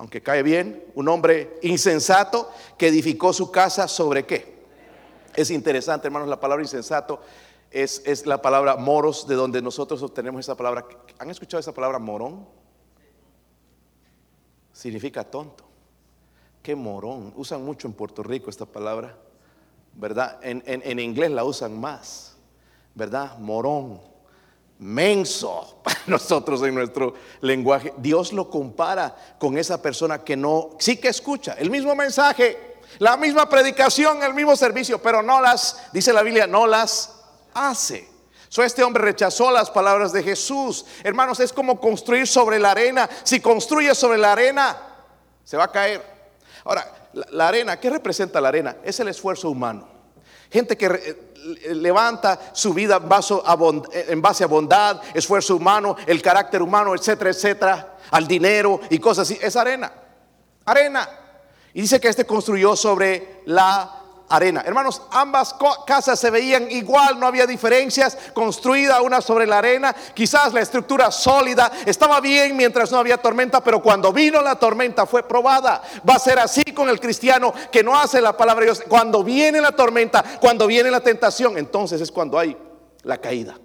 aunque 0.00 0.22
cae 0.22 0.42
bien, 0.42 0.82
un 0.94 1.08
hombre 1.08 1.58
insensato 1.60 2.50
que 2.78 2.88
edificó 2.88 3.34
su 3.34 3.50
casa 3.50 3.86
sobre 3.86 4.24
qué. 4.24 4.64
Es 5.36 5.50
interesante, 5.50 6.06
hermanos, 6.06 6.26
la 6.26 6.40
palabra 6.40 6.64
insensato 6.64 7.20
es, 7.70 8.24
la 8.24 8.40
palabra 8.40 8.76
moros, 8.76 9.26
de 9.26 9.34
donde 9.34 9.60
nosotros 9.60 10.02
obtenemos 10.02 10.40
esa 10.40 10.56
palabra. 10.56 10.86
¿Han 11.18 11.28
escuchado 11.28 11.60
esa 11.60 11.74
palabra 11.74 11.98
morón? 11.98 12.48
Significa 14.72 15.22
tonto. 15.22 15.64
Qué 16.62 16.74
morón. 16.74 17.34
Usan 17.36 17.62
mucho 17.62 17.86
en 17.86 17.92
Puerto 17.92 18.22
Rico 18.22 18.48
esta 18.48 18.64
palabra, 18.64 19.18
¿verdad? 19.92 20.38
En, 20.42 20.62
en 20.64 20.98
inglés 20.98 21.30
la 21.30 21.44
usan 21.44 21.78
más, 21.78 22.38
¿verdad? 22.94 23.36
Morón. 23.38 24.00
Menso 24.80 25.80
para 25.84 26.00
nosotros 26.06 26.62
en 26.62 26.74
nuestro 26.74 27.14
lenguaje. 27.40 27.94
Dios 27.98 28.32
lo 28.32 28.50
compara 28.50 29.14
con 29.38 29.56
esa 29.56 29.80
persona 29.80 30.24
que 30.24 30.36
no, 30.36 30.70
sí 30.78 30.96
que 30.96 31.08
escucha 31.08 31.54
el 31.58 31.70
mismo 31.70 31.94
mensaje, 31.94 32.78
la 32.98 33.16
misma 33.16 33.48
predicación, 33.48 34.22
el 34.22 34.34
mismo 34.34 34.56
servicio, 34.56 35.00
pero 35.00 35.22
no 35.22 35.40
las, 35.40 35.90
dice 35.92 36.12
la 36.12 36.22
Biblia, 36.22 36.46
no 36.46 36.66
las 36.66 37.14
hace. 37.54 38.08
So, 38.48 38.64
este 38.64 38.82
hombre 38.82 39.04
rechazó 39.04 39.52
las 39.52 39.70
palabras 39.70 40.12
de 40.12 40.24
Jesús. 40.24 40.84
Hermanos, 41.04 41.38
es 41.38 41.52
como 41.52 41.80
construir 41.80 42.26
sobre 42.26 42.58
la 42.58 42.72
arena. 42.72 43.08
Si 43.22 43.38
construye 43.38 43.94
sobre 43.94 44.18
la 44.18 44.32
arena, 44.32 44.76
se 45.44 45.56
va 45.56 45.64
a 45.64 45.70
caer. 45.70 46.04
Ahora, 46.64 47.10
la, 47.12 47.48
arena, 47.48 47.78
¿qué 47.78 47.90
representa 47.90 48.40
la 48.40 48.48
arena? 48.48 48.76
Es 48.82 48.98
el 48.98 49.06
esfuerzo 49.06 49.50
humano. 49.50 49.88
Gente 50.50 50.76
que 50.76 50.86
eh, 50.86 51.74
levanta 51.74 52.38
su 52.52 52.74
vida 52.74 52.96
en 52.96 54.22
base 54.22 54.44
a 54.44 54.46
bondad, 54.46 55.00
esfuerzo 55.14 55.56
humano, 55.56 55.96
el 56.06 56.20
carácter 56.20 56.62
humano, 56.62 56.94
etcétera, 56.94 57.30
etcétera, 57.30 57.96
al 58.10 58.26
dinero 58.26 58.80
y 58.90 58.98
cosas 58.98 59.30
así. 59.30 59.38
Es 59.40 59.56
arena. 59.56 59.92
Arena. 60.64 61.08
Y 61.72 61.82
dice 61.82 62.00
que 62.00 62.08
este 62.08 62.26
construyó 62.26 62.74
sobre 62.74 63.42
la 63.46 63.99
arena. 64.30 64.62
Hermanos, 64.64 65.02
ambas 65.10 65.54
casas 65.86 66.18
se 66.18 66.30
veían 66.30 66.70
igual, 66.70 67.18
no 67.18 67.26
había 67.26 67.46
diferencias, 67.46 68.16
construida 68.32 69.02
una 69.02 69.20
sobre 69.20 69.46
la 69.46 69.58
arena, 69.58 69.94
quizás 70.14 70.54
la 70.54 70.60
estructura 70.60 71.10
sólida 71.10 71.70
estaba 71.84 72.20
bien 72.20 72.56
mientras 72.56 72.90
no 72.92 72.98
había 72.98 73.18
tormenta, 73.18 73.62
pero 73.62 73.82
cuando 73.82 74.12
vino 74.12 74.40
la 74.40 74.54
tormenta 74.56 75.04
fue 75.04 75.24
probada. 75.24 75.82
Va 76.08 76.14
a 76.14 76.18
ser 76.18 76.38
así 76.38 76.62
con 76.74 76.88
el 76.88 77.00
cristiano 77.00 77.52
que 77.70 77.82
no 77.82 77.98
hace 77.98 78.20
la 78.20 78.36
palabra 78.36 78.60
de 78.60 78.66
Dios. 78.72 78.82
Cuando 78.88 79.24
viene 79.24 79.60
la 79.60 79.72
tormenta, 79.72 80.24
cuando 80.40 80.66
viene 80.66 80.90
la 80.90 81.00
tentación, 81.00 81.58
entonces 81.58 82.00
es 82.00 82.10
cuando 82.10 82.38
hay 82.38 82.56
la 83.02 83.18
caída. 83.18 83.58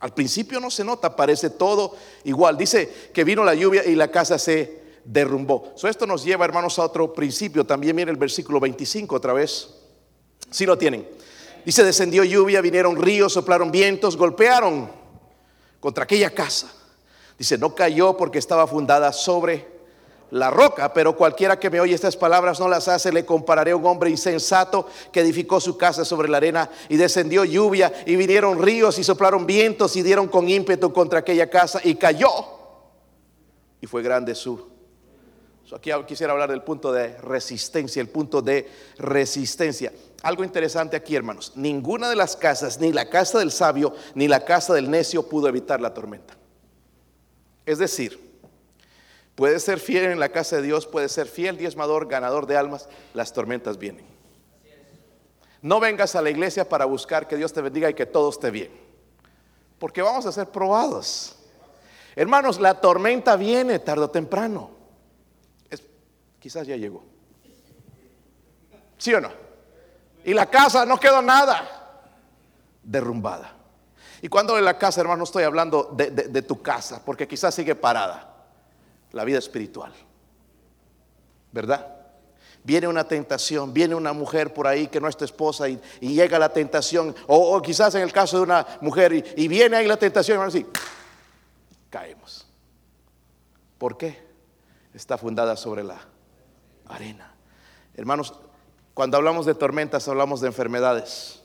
Al 0.00 0.12
principio 0.12 0.60
no 0.60 0.70
se 0.70 0.84
nota, 0.84 1.14
parece 1.14 1.50
todo 1.50 1.96
igual. 2.24 2.56
Dice 2.56 3.10
que 3.12 3.24
vino 3.24 3.44
la 3.44 3.54
lluvia 3.54 3.84
y 3.84 3.94
la 3.94 4.08
casa 4.08 4.38
se 4.38 4.83
derrumbó. 5.04 5.74
esto 5.82 6.06
nos 6.06 6.24
lleva, 6.24 6.44
hermanos, 6.44 6.78
a 6.78 6.84
otro 6.84 7.12
principio. 7.12 7.64
También 7.64 7.94
viene 7.96 8.10
el 8.10 8.16
versículo 8.16 8.60
25 8.60 9.14
otra 9.14 9.32
vez. 9.32 9.74
Si 10.50 10.66
lo 10.66 10.78
tienen. 10.78 11.08
Dice, 11.64 11.84
descendió 11.84 12.24
lluvia, 12.24 12.60
vinieron 12.60 13.00
ríos, 13.00 13.32
soplaron 13.32 13.70
vientos, 13.70 14.16
golpearon 14.16 14.90
contra 15.80 16.04
aquella 16.04 16.30
casa. 16.30 16.70
Dice, 17.38 17.58
no 17.58 17.74
cayó 17.74 18.16
porque 18.16 18.38
estaba 18.38 18.66
fundada 18.66 19.12
sobre 19.12 19.72
la 20.30 20.50
roca, 20.50 20.92
pero 20.92 21.16
cualquiera 21.16 21.58
que 21.58 21.70
me 21.70 21.80
oye 21.80 21.94
estas 21.94 22.16
palabras 22.16 22.58
no 22.58 22.68
las 22.68 22.88
hace, 22.88 23.12
le 23.12 23.24
compararé 23.24 23.70
a 23.70 23.76
un 23.76 23.86
hombre 23.86 24.10
insensato 24.10 24.88
que 25.12 25.20
edificó 25.20 25.60
su 25.60 25.76
casa 25.78 26.04
sobre 26.04 26.28
la 26.28 26.38
arena 26.38 26.68
y 26.88 26.96
descendió 26.96 27.44
lluvia 27.44 27.92
y 28.04 28.16
vinieron 28.16 28.60
ríos 28.60 28.98
y 28.98 29.04
soplaron 29.04 29.46
vientos 29.46 29.94
y 29.96 30.02
dieron 30.02 30.28
con 30.28 30.48
ímpetu 30.48 30.92
contra 30.92 31.20
aquella 31.20 31.48
casa 31.48 31.80
y 31.84 31.94
cayó. 31.94 32.28
Y 33.80 33.86
fue 33.86 34.02
grande 34.02 34.34
su 34.34 34.73
aquí 35.74 35.90
quisiera 36.06 36.32
hablar 36.32 36.50
del 36.50 36.62
punto 36.62 36.92
de 36.92 37.16
resistencia, 37.18 38.00
el 38.00 38.08
punto 38.08 38.40
de 38.40 38.70
resistencia. 38.98 39.92
Algo 40.22 40.44
interesante 40.44 40.96
aquí, 40.96 41.16
hermanos. 41.16 41.52
Ninguna 41.56 42.08
de 42.08 42.16
las 42.16 42.36
casas, 42.36 42.78
ni 42.78 42.92
la 42.92 43.10
casa 43.10 43.40
del 43.40 43.50
sabio, 43.50 43.94
ni 44.14 44.28
la 44.28 44.44
casa 44.44 44.72
del 44.72 44.90
necio 44.90 45.28
pudo 45.28 45.48
evitar 45.48 45.80
la 45.80 45.92
tormenta. 45.92 46.36
Es 47.66 47.78
decir, 47.78 48.38
puede 49.34 49.58
ser 49.58 49.80
fiel 49.80 50.04
en 50.04 50.20
la 50.20 50.28
casa 50.28 50.56
de 50.56 50.62
Dios, 50.62 50.86
puede 50.86 51.08
ser 51.08 51.26
fiel, 51.26 51.56
diezmador, 51.56 52.06
ganador 52.06 52.46
de 52.46 52.56
almas, 52.56 52.88
las 53.12 53.32
tormentas 53.32 53.78
vienen. 53.78 54.06
No 55.60 55.80
vengas 55.80 56.14
a 56.14 56.22
la 56.22 56.30
iglesia 56.30 56.68
para 56.68 56.84
buscar 56.84 57.26
que 57.26 57.36
Dios 57.36 57.52
te 57.52 57.62
bendiga 57.62 57.90
y 57.90 57.94
que 57.94 58.06
todo 58.06 58.30
esté 58.30 58.50
bien. 58.50 58.70
Porque 59.78 60.02
vamos 60.02 60.24
a 60.26 60.32
ser 60.32 60.48
probados. 60.48 61.36
Hermanos, 62.14 62.60
la 62.60 62.80
tormenta 62.80 63.34
viene 63.34 63.78
tarde 63.78 64.04
o 64.04 64.10
temprano 64.10 64.83
quizás 66.44 66.66
ya 66.66 66.76
llegó. 66.76 67.02
¿Sí 68.98 69.14
o 69.14 69.20
no? 69.22 69.30
Y 70.26 70.34
la 70.34 70.44
casa 70.44 70.84
no 70.84 71.00
quedó 71.00 71.22
nada 71.22 72.02
derrumbada. 72.82 73.50
Y 74.20 74.28
cuando 74.28 74.54
de 74.54 74.60
la 74.60 74.76
casa, 74.76 75.00
hermano, 75.00 75.16
no 75.20 75.24
estoy 75.24 75.44
hablando 75.44 75.94
de, 75.96 76.42
tu 76.42 76.60
casa, 76.60 77.02
porque 77.02 77.26
quizás 77.26 77.54
sigue 77.54 77.74
parada. 77.74 78.44
La 79.12 79.24
vida 79.24 79.38
espiritual. 79.38 79.94
¿Verdad? 81.50 81.96
Viene 82.62 82.88
una 82.88 83.08
tentación, 83.08 83.72
viene 83.72 83.94
una 83.94 84.12
mujer 84.12 84.52
por 84.52 84.66
ahí 84.66 84.88
que 84.88 85.00
no 85.00 85.08
es 85.08 85.16
tu 85.16 85.24
esposa 85.24 85.66
y, 85.66 85.80
llega 86.02 86.38
la 86.38 86.50
tentación, 86.50 87.16
o, 87.26 87.62
quizás 87.62 87.94
en 87.94 88.02
el 88.02 88.12
caso 88.12 88.36
de 88.36 88.42
una 88.42 88.66
mujer 88.82 89.14
y, 89.34 89.48
viene 89.48 89.78
ahí 89.78 89.86
la 89.86 89.96
tentación, 89.96 90.34
hermano, 90.34 90.50
así, 90.50 90.66
caemos. 91.88 92.46
¿Por 93.78 93.96
qué? 93.96 94.22
Está 94.92 95.16
fundada 95.16 95.56
sobre 95.56 95.82
la 95.82 96.13
arena. 96.88 97.34
Hermanos, 97.94 98.34
cuando 98.94 99.16
hablamos 99.16 99.46
de 99.46 99.54
tormentas 99.54 100.06
hablamos 100.08 100.40
de 100.40 100.48
enfermedades. 100.48 101.42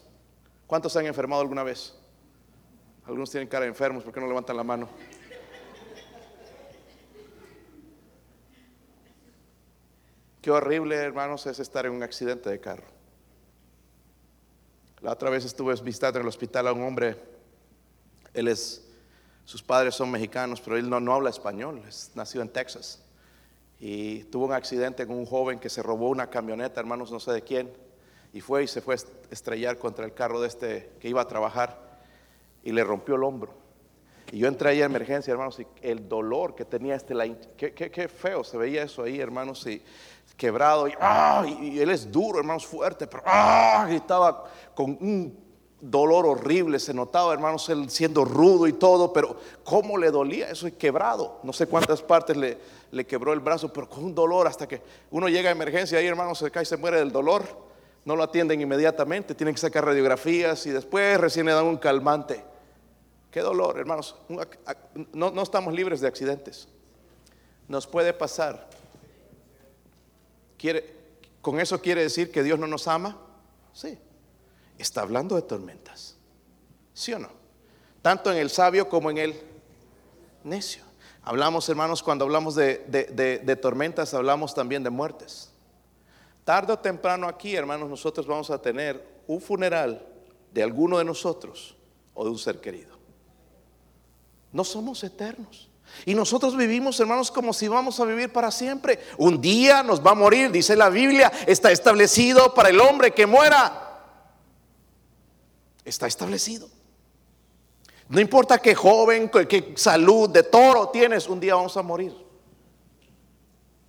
¿Cuántos 0.67 0.93
se 0.93 0.99
han 0.99 1.07
enfermado 1.07 1.41
alguna 1.41 1.63
vez? 1.63 1.95
Algunos 3.05 3.31
tienen 3.31 3.49
cara 3.49 3.63
de 3.63 3.69
enfermos, 3.69 4.03
¿por 4.03 4.13
qué 4.13 4.19
no 4.19 4.27
levantan 4.27 4.55
la 4.55 4.63
mano? 4.63 4.87
Qué 10.41 10.51
horrible, 10.51 10.95
hermanos, 10.95 11.47
es 11.47 11.59
estar 11.59 11.85
en 11.85 11.93
un 11.93 12.03
accidente 12.03 12.49
de 12.49 12.59
carro. 12.59 12.87
La 15.01 15.11
otra 15.11 15.29
vez 15.29 15.43
estuve 15.43 15.73
visitando 15.81 16.19
en 16.19 16.23
el 16.23 16.29
hospital 16.29 16.67
a 16.67 16.73
un 16.73 16.83
hombre, 16.83 17.17
él 18.33 18.47
es, 18.47 18.87
sus 19.45 19.63
padres 19.63 19.95
son 19.95 20.11
mexicanos, 20.11 20.61
pero 20.61 20.77
él 20.77 20.89
no, 20.89 20.99
no 20.99 21.13
habla 21.13 21.29
español, 21.29 21.81
es 21.87 22.11
nacido 22.15 22.43
en 22.43 22.49
Texas 22.49 23.01
y 23.79 24.25
tuvo 24.25 24.45
un 24.45 24.53
accidente 24.53 25.07
con 25.07 25.17
un 25.17 25.25
joven 25.25 25.59
que 25.59 25.69
se 25.69 25.81
robó 25.81 26.09
una 26.09 26.29
camioneta, 26.29 26.79
hermanos, 26.79 27.11
no 27.11 27.19
sé 27.19 27.31
de 27.31 27.41
quién, 27.43 27.71
y 28.33 28.41
fue 28.41 28.63
y 28.63 28.67
se 28.67 28.81
fue 28.81 28.95
a 28.95 28.97
estrellar 29.31 29.77
contra 29.77 30.05
el 30.05 30.13
carro 30.13 30.41
de 30.41 30.47
este 30.47 30.91
que 30.99 31.07
iba 31.07 31.21
a 31.21 31.27
trabajar 31.27 31.99
y 32.63 32.71
le 32.71 32.83
rompió 32.83 33.15
el 33.15 33.23
hombro. 33.23 33.53
Y 34.31 34.39
yo 34.39 34.47
entré 34.47 34.69
ahí 34.69 34.81
a 34.81 34.85
emergencia, 34.85 35.31
hermanos, 35.31 35.59
y 35.59 35.65
el 35.81 36.07
dolor 36.07 36.53
que 36.53 36.65
tenía 36.65 36.95
este, 36.95 37.15
la, 37.15 37.25
qué, 37.57 37.73
qué, 37.73 38.07
feo 38.07 38.43
se 38.43 38.57
veía 38.57 38.83
eso 38.83 39.03
ahí, 39.03 39.19
hermanos, 39.19 39.65
y 39.65 39.81
quebrado, 40.37 40.87
y, 40.87 40.93
¡ah! 40.99 41.45
y, 41.47 41.79
él 41.79 41.89
es 41.89 42.11
duro, 42.11 42.37
hermanos, 42.37 42.65
fuerte, 42.67 43.07
pero 43.07 43.23
¡ah! 43.25 43.87
con 44.75 44.91
un 45.01 45.48
dolor 45.81 46.25
horrible, 46.25 46.79
se 46.79 46.93
notaba, 46.93 47.33
hermanos, 47.33 47.69
él 47.69 47.89
siendo 47.89 48.25
rudo 48.25 48.67
y 48.67 48.73
todo, 48.73 49.13
pero 49.13 49.37
cómo 49.63 49.97
le 49.97 50.11
dolía 50.11 50.49
eso 50.49 50.67
y 50.67 50.73
quebrado. 50.73 51.39
No 51.43 51.53
sé 51.53 51.67
cuántas 51.67 52.01
partes 52.01 52.35
le, 52.35 52.57
le 52.91 53.05
quebró 53.05 53.33
el 53.33 53.39
brazo, 53.39 53.71
pero 53.71 53.89
con 53.89 54.03
un 54.03 54.15
dolor 54.15 54.47
hasta 54.47 54.67
que 54.67 54.81
uno 55.11 55.29
llega 55.29 55.49
a 55.49 55.51
emergencia 55.53 55.99
ahí, 55.99 56.07
hermanos, 56.07 56.39
se 56.39 56.51
cae 56.51 56.63
y 56.63 56.65
se 56.65 56.77
muere 56.77 56.97
del 56.97 57.11
dolor. 57.11 57.43
No 58.05 58.15
lo 58.15 58.23
atienden 58.23 58.61
inmediatamente, 58.61 59.35
tienen 59.35 59.55
que 59.55 59.61
sacar 59.61 59.85
radiografías 59.85 60.65
y 60.65 60.71
después 60.71 61.19
recién 61.19 61.45
le 61.45 61.53
dan 61.53 61.65
un 61.65 61.77
calmante. 61.77 62.43
Qué 63.31 63.41
dolor, 63.41 63.77
hermanos. 63.77 64.15
No, 65.13 65.31
no 65.31 65.41
estamos 65.41 65.73
libres 65.73 66.01
de 66.01 66.07
accidentes. 66.07 66.67
Nos 67.67 67.85
puede 67.85 68.13
pasar. 68.13 68.67
¿Quiere, 70.57 70.95
¿Con 71.41 71.59
eso 71.59 71.79
quiere 71.79 72.01
decir 72.01 72.31
que 72.31 72.41
Dios 72.41 72.57
no 72.57 72.67
nos 72.67 72.87
ama? 72.87 73.17
Sí 73.71 73.97
está 74.79 75.01
hablando 75.01 75.35
de 75.35 75.43
tormentas. 75.43 76.15
¿Sí 76.93 77.13
o 77.13 77.19
no? 77.19 77.29
Tanto 78.01 78.31
en 78.31 78.37
el 78.37 78.49
sabio 78.49 78.89
como 78.89 79.11
en 79.11 79.17
el 79.17 79.41
necio. 80.43 80.83
Hablamos, 81.23 81.67
hermanos, 81.69 82.01
cuando 82.01 82.25
hablamos 82.25 82.55
de, 82.55 83.59
tormentas, 83.61 84.13
hablamos 84.13 84.53
también 84.53 84.83
de 84.83 84.89
muertes. 84.89 85.51
Tarde 86.43 86.73
o 86.73 86.79
temprano 86.79 87.27
aquí, 87.27 87.55
hermanos, 87.55 87.89
nosotros 87.89 88.25
vamos 88.25 88.49
a 88.49 88.59
tener 88.61 89.05
un 89.27 89.39
funeral 89.39 90.05
de 90.51 90.63
alguno 90.63 90.97
de 90.97 91.05
nosotros 91.05 91.75
o 92.13 92.23
de 92.23 92.31
un 92.31 92.39
ser 92.39 92.59
querido. 92.59 92.97
No 94.51 94.63
somos 94.63 95.03
eternos. 95.03 95.69
Y 96.05 96.15
nosotros 96.15 96.55
vivimos, 96.55 96.99
hermanos, 96.99 97.31
como 97.31 97.53
si 97.53 97.67
vamos 97.67 97.99
a 97.99 98.05
vivir 98.05 98.31
para 98.31 98.51
siempre. 98.51 98.99
Un 99.17 99.41
día 99.41 99.83
nos 99.83 100.05
va 100.05 100.11
a 100.11 100.15
morir, 100.15 100.51
dice 100.51 100.75
la 100.75 100.89
Biblia, 100.89 101.31
está 101.45 101.71
establecido 101.71 102.53
para 102.53 102.69
el 102.69 102.79
hombre 102.79 103.11
que 103.11 103.25
muera. 103.25 103.88
Está 105.89 106.05
establecido. 106.05 106.69
No 108.07 108.19
importa 108.19 108.59
qué 108.59 108.75
joven, 108.75 109.29
qué 109.29 109.73
salud 109.75 110.29
de 110.29 110.43
toro 110.43 110.89
tienes, 110.89 111.27
un 111.27 111.39
día 111.39 111.55
vamos 111.55 111.75
a 111.77 111.81
morir. 111.81 112.15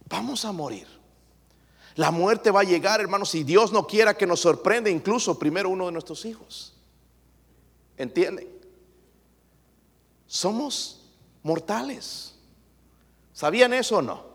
Vamos 0.07 0.45
a 0.45 0.53
morir. 0.53 0.87
La 1.97 2.11
muerte 2.11 2.51
va 2.51 2.61
a 2.61 2.65
llegar, 2.65 3.01
hermanos, 3.01 3.31
si 3.31 3.45
Dios 3.45 3.73
no 3.73 3.87
quiera 3.87 4.17
que 4.17 4.27
nos 4.27 4.41
sorprenda, 4.41 4.89
incluso 4.89 5.39
primero 5.39 5.69
uno 5.69 5.87
de 5.87 5.93
nuestros 5.93 6.25
hijos. 6.25 6.75
¿Entienden? 7.99 8.49
Somos 10.27 11.05
mortales. 11.43 12.35
¿Sabían 13.35 13.75
eso 13.75 13.99
o 13.99 14.03
no? 14.03 14.30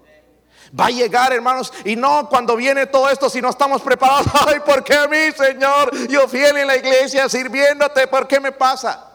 Va 0.77 0.87
a 0.87 0.91
llegar, 0.91 1.33
hermanos, 1.33 1.71
y 1.83 1.95
no 1.95 2.27
cuando 2.29 2.55
viene 2.55 2.87
todo 2.87 3.09
esto, 3.09 3.29
si 3.29 3.41
no 3.41 3.49
estamos 3.49 3.81
preparados. 3.81 4.27
Ay, 4.47 4.59
¿por 4.65 4.83
qué 4.83 4.95
a 4.95 5.07
mí, 5.07 5.17
Señor? 5.35 6.07
Yo 6.07 6.27
fiel 6.27 6.57
en 6.57 6.67
la 6.67 6.77
iglesia, 6.77 7.29
sirviéndote, 7.29 8.07
¿por 8.07 8.27
qué 8.27 8.39
me 8.39 8.51
pasa? 8.51 9.11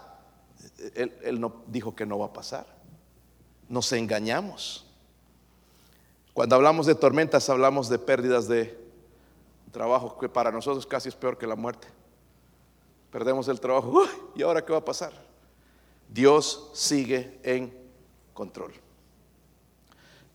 Él, 0.95 1.41
no 1.41 1.63
dijo 1.67 1.95
que 1.95 2.07
no 2.07 2.19
va 2.19 2.27
a 2.27 2.33
pasar. 2.33 2.67
Nos 3.69 3.93
engañamos. 3.93 4.87
Cuando 6.33 6.57
hablamos 6.57 6.87
de 6.87 6.95
tormentas, 6.95 7.49
hablamos 7.51 7.89
de 7.89 7.99
pérdidas 7.99 8.49
de 8.49 8.79
trabajo, 9.73 10.19
que 10.19 10.29
para 10.29 10.51
nosotros 10.51 10.87
casi 10.87 11.09
es 11.09 11.15
peor 11.15 11.37
que 11.37 11.47
la 11.47 11.57
muerte. 11.57 11.89
Perdemos 13.11 13.49
el 13.49 13.61
trabajo. 13.61 14.05
¿Y 14.35 14.43
ahora 14.43 14.65
qué 14.65 14.73
va 14.73 14.79
a 14.79 14.85
pasar? 14.85 15.13
Dios 16.09 16.71
sigue 16.75 17.39
en 17.43 17.77
control. 18.33 18.73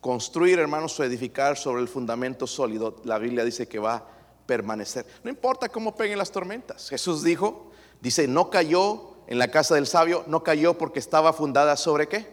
Construir, 0.06 0.60
hermanos, 0.60 1.00
o 1.00 1.02
edificar 1.02 1.56
sobre 1.56 1.82
el 1.82 1.88
fundamento 1.88 2.46
sólido, 2.46 2.94
la 3.02 3.18
Biblia 3.18 3.42
dice 3.44 3.66
que 3.66 3.80
va 3.80 3.94
a 3.96 4.04
permanecer. 4.46 5.04
No 5.24 5.30
importa 5.30 5.68
cómo 5.68 5.96
peguen 5.96 6.16
las 6.16 6.30
tormentas. 6.30 6.88
Jesús 6.88 7.24
dijo, 7.24 7.72
dice, 8.00 8.28
no 8.28 8.48
cayó 8.48 9.16
en 9.26 9.40
la 9.40 9.50
casa 9.50 9.74
del 9.74 9.88
sabio 9.88 10.22
no 10.28 10.44
cayó 10.44 10.78
porque 10.78 11.00
estaba 11.00 11.32
fundada 11.32 11.76
sobre 11.76 12.06
qué? 12.06 12.24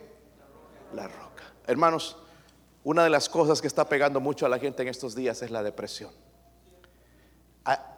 La 0.93 1.07
roca. 1.07 1.51
Hermanos, 1.65 2.15
una 2.83 3.05
de 3.05 3.09
las 3.09 3.27
cosas 3.27 3.59
que 3.59 3.65
está 3.65 3.89
pegando 3.89 4.19
mucho 4.19 4.45
a 4.45 4.49
la 4.49 4.59
gente 4.59 4.83
en 4.83 4.89
estos 4.89 5.15
días 5.15 5.41
es 5.41 5.49
la 5.49 5.63
depresión. 5.63 6.11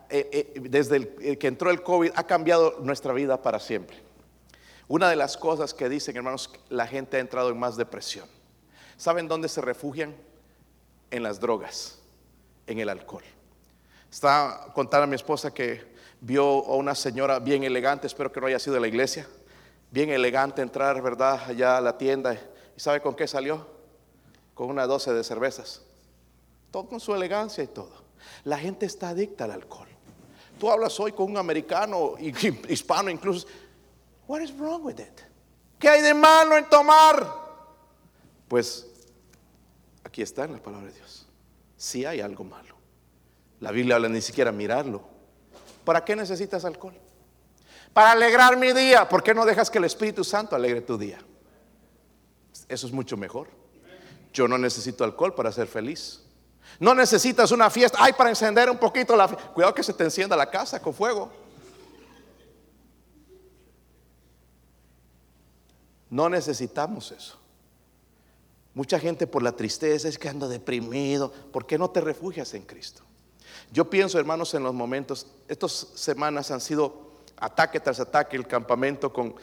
Eh, 0.09 0.29
eh, 0.31 0.53
desde 0.69 0.95
el 0.95 1.37
que 1.37 1.47
entró 1.47 1.69
el 1.69 1.83
COVID 1.83 2.11
ha 2.15 2.25
cambiado 2.25 2.77
nuestra 2.79 3.11
vida 3.11 3.41
para 3.41 3.59
siempre. 3.59 3.97
Una 4.87 5.09
de 5.09 5.17
las 5.17 5.35
cosas 5.35 5.73
que 5.73 5.89
dicen, 5.89 6.15
hermanos, 6.15 6.49
la 6.69 6.87
gente 6.87 7.17
ha 7.17 7.19
entrado 7.19 7.49
en 7.49 7.59
más 7.59 7.75
depresión. 7.75 8.33
¿Saben 8.97 9.27
dónde 9.27 9.49
se 9.49 9.61
refugian? 9.61 10.15
En 11.11 11.23
las 11.23 11.39
drogas, 11.39 11.99
en 12.67 12.79
el 12.79 12.89
alcohol. 12.89 13.23
Está 14.11 14.67
contando 14.73 15.03
a 15.03 15.07
mi 15.07 15.15
esposa 15.15 15.53
que 15.53 15.93
vio 16.21 16.43
a 16.43 16.75
una 16.75 16.95
señora 16.95 17.39
bien 17.39 17.63
elegante, 17.63 18.07
espero 18.07 18.31
que 18.31 18.41
no 18.41 18.47
haya 18.47 18.59
sido 18.59 18.75
de 18.75 18.79
la 18.79 18.87
iglesia, 18.87 19.27
bien 19.91 20.09
elegante 20.09 20.61
entrar, 20.61 21.01
¿verdad?, 21.01 21.41
allá 21.47 21.77
a 21.77 21.81
la 21.81 21.97
tienda. 21.97 22.33
¿Y 22.75 22.79
sabe 22.79 23.01
con 23.01 23.15
qué 23.15 23.27
salió? 23.27 23.67
Con 24.53 24.69
una 24.69 24.87
doce 24.87 25.13
de 25.13 25.23
cervezas. 25.23 25.81
Todo 26.71 26.87
con 26.87 26.99
su 26.99 27.13
elegancia 27.13 27.63
y 27.63 27.67
todo. 27.67 28.03
La 28.43 28.57
gente 28.57 28.85
está 28.85 29.09
adicta 29.09 29.43
al 29.43 29.51
alcohol. 29.51 29.87
Tú 30.59 30.71
hablas 30.71 30.99
hoy 30.99 31.11
con 31.11 31.29
un 31.29 31.37
americano, 31.37 32.15
hispano 32.69 33.09
incluso. 33.09 33.47
What 34.27 34.41
is 34.41 34.57
wrong 34.57 34.83
with 34.83 34.99
it? 34.99 35.21
¿Qué 35.77 35.89
hay 35.89 36.01
de 36.01 36.13
malo 36.13 36.57
en 36.57 36.65
tomar? 36.69 37.44
Pues 38.47 38.87
aquí 40.03 40.21
está 40.21 40.45
en 40.45 40.53
la 40.53 40.59
palabra 40.59 40.87
de 40.87 40.93
Dios. 40.93 41.25
Si 41.77 42.05
hay 42.05 42.21
algo 42.21 42.43
malo. 42.43 42.75
La 43.59 43.71
Biblia 43.71 43.95
habla 43.95 44.09
ni 44.09 44.21
siquiera 44.21 44.51
mirarlo. 44.51 45.03
¿Para 45.83 46.03
qué 46.03 46.15
necesitas 46.15 46.65
alcohol? 46.65 46.95
Para 47.93 48.11
alegrar 48.11 48.57
mi 48.57 48.73
día. 48.73 49.07
¿Por 49.07 49.23
qué 49.23 49.33
no 49.33 49.45
dejas 49.45 49.69
que 49.69 49.77
el 49.77 49.85
Espíritu 49.85 50.23
Santo 50.23 50.55
alegre 50.55 50.81
tu 50.81 50.97
día? 50.97 51.19
Eso 52.67 52.87
es 52.87 52.93
mucho 52.93 53.17
mejor. 53.17 53.47
Yo 54.33 54.47
no 54.47 54.57
necesito 54.57 55.03
alcohol 55.03 55.33
para 55.33 55.51
ser 55.51 55.67
feliz. 55.67 56.21
No 56.79 56.93
necesitas 56.93 57.51
una 57.51 57.69
fiesta. 57.69 57.97
Ay, 58.01 58.13
para 58.13 58.29
encender 58.29 58.69
un 58.69 58.77
poquito 58.77 59.15
la 59.15 59.27
fiesta. 59.27 59.47
Cuidado 59.53 59.73
que 59.73 59.83
se 59.83 59.93
te 59.93 60.03
encienda 60.03 60.35
la 60.35 60.49
casa 60.49 60.81
con 60.81 60.93
fuego. 60.93 61.31
No 66.09 66.29
necesitamos 66.29 67.11
eso. 67.11 67.37
Mucha 68.75 68.99
gente 68.99 69.25
por 69.25 69.41
la 69.41 69.53
tristeza 69.53 70.09
es 70.09 70.19
que 70.19 70.27
ando 70.27 70.49
deprimido. 70.49 71.31
¿Por 71.31 71.65
qué 71.65 71.77
no 71.77 71.89
te 71.89 72.01
refugias 72.01 72.53
en 72.53 72.63
Cristo? 72.63 73.03
Yo 73.71 73.89
pienso, 73.89 74.19
hermanos, 74.19 74.53
en 74.53 74.63
los 74.63 74.73
momentos, 74.73 75.27
estas 75.47 75.71
semanas 75.95 76.51
han 76.51 76.59
sido 76.59 77.13
ataque 77.37 77.79
tras 77.79 78.01
ataque, 78.01 78.35
el 78.35 78.45
campamento 78.45 79.11
con 79.11 79.35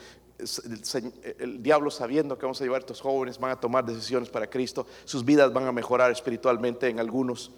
el, 1.39 1.63
diablo 1.63 1.89
sabiendo 1.89 2.37
que 2.37 2.45
vamos 2.45 2.61
a 2.61 2.63
llevar 2.63 2.81
a 2.81 2.83
estos 2.85 3.01
jóvenes, 3.01 3.39
van 3.39 3.51
a 3.51 3.59
tomar 3.59 3.83
decisiones 3.85 4.29
para 4.29 4.47
Cristo, 4.47 4.85
sus 5.03 5.25
vidas 5.25 5.51
van 5.51 5.65
a 5.65 5.71
mejorar 5.71 6.11
espiritualmente 6.11 6.87
en 6.87 6.99
algunos 6.99 7.51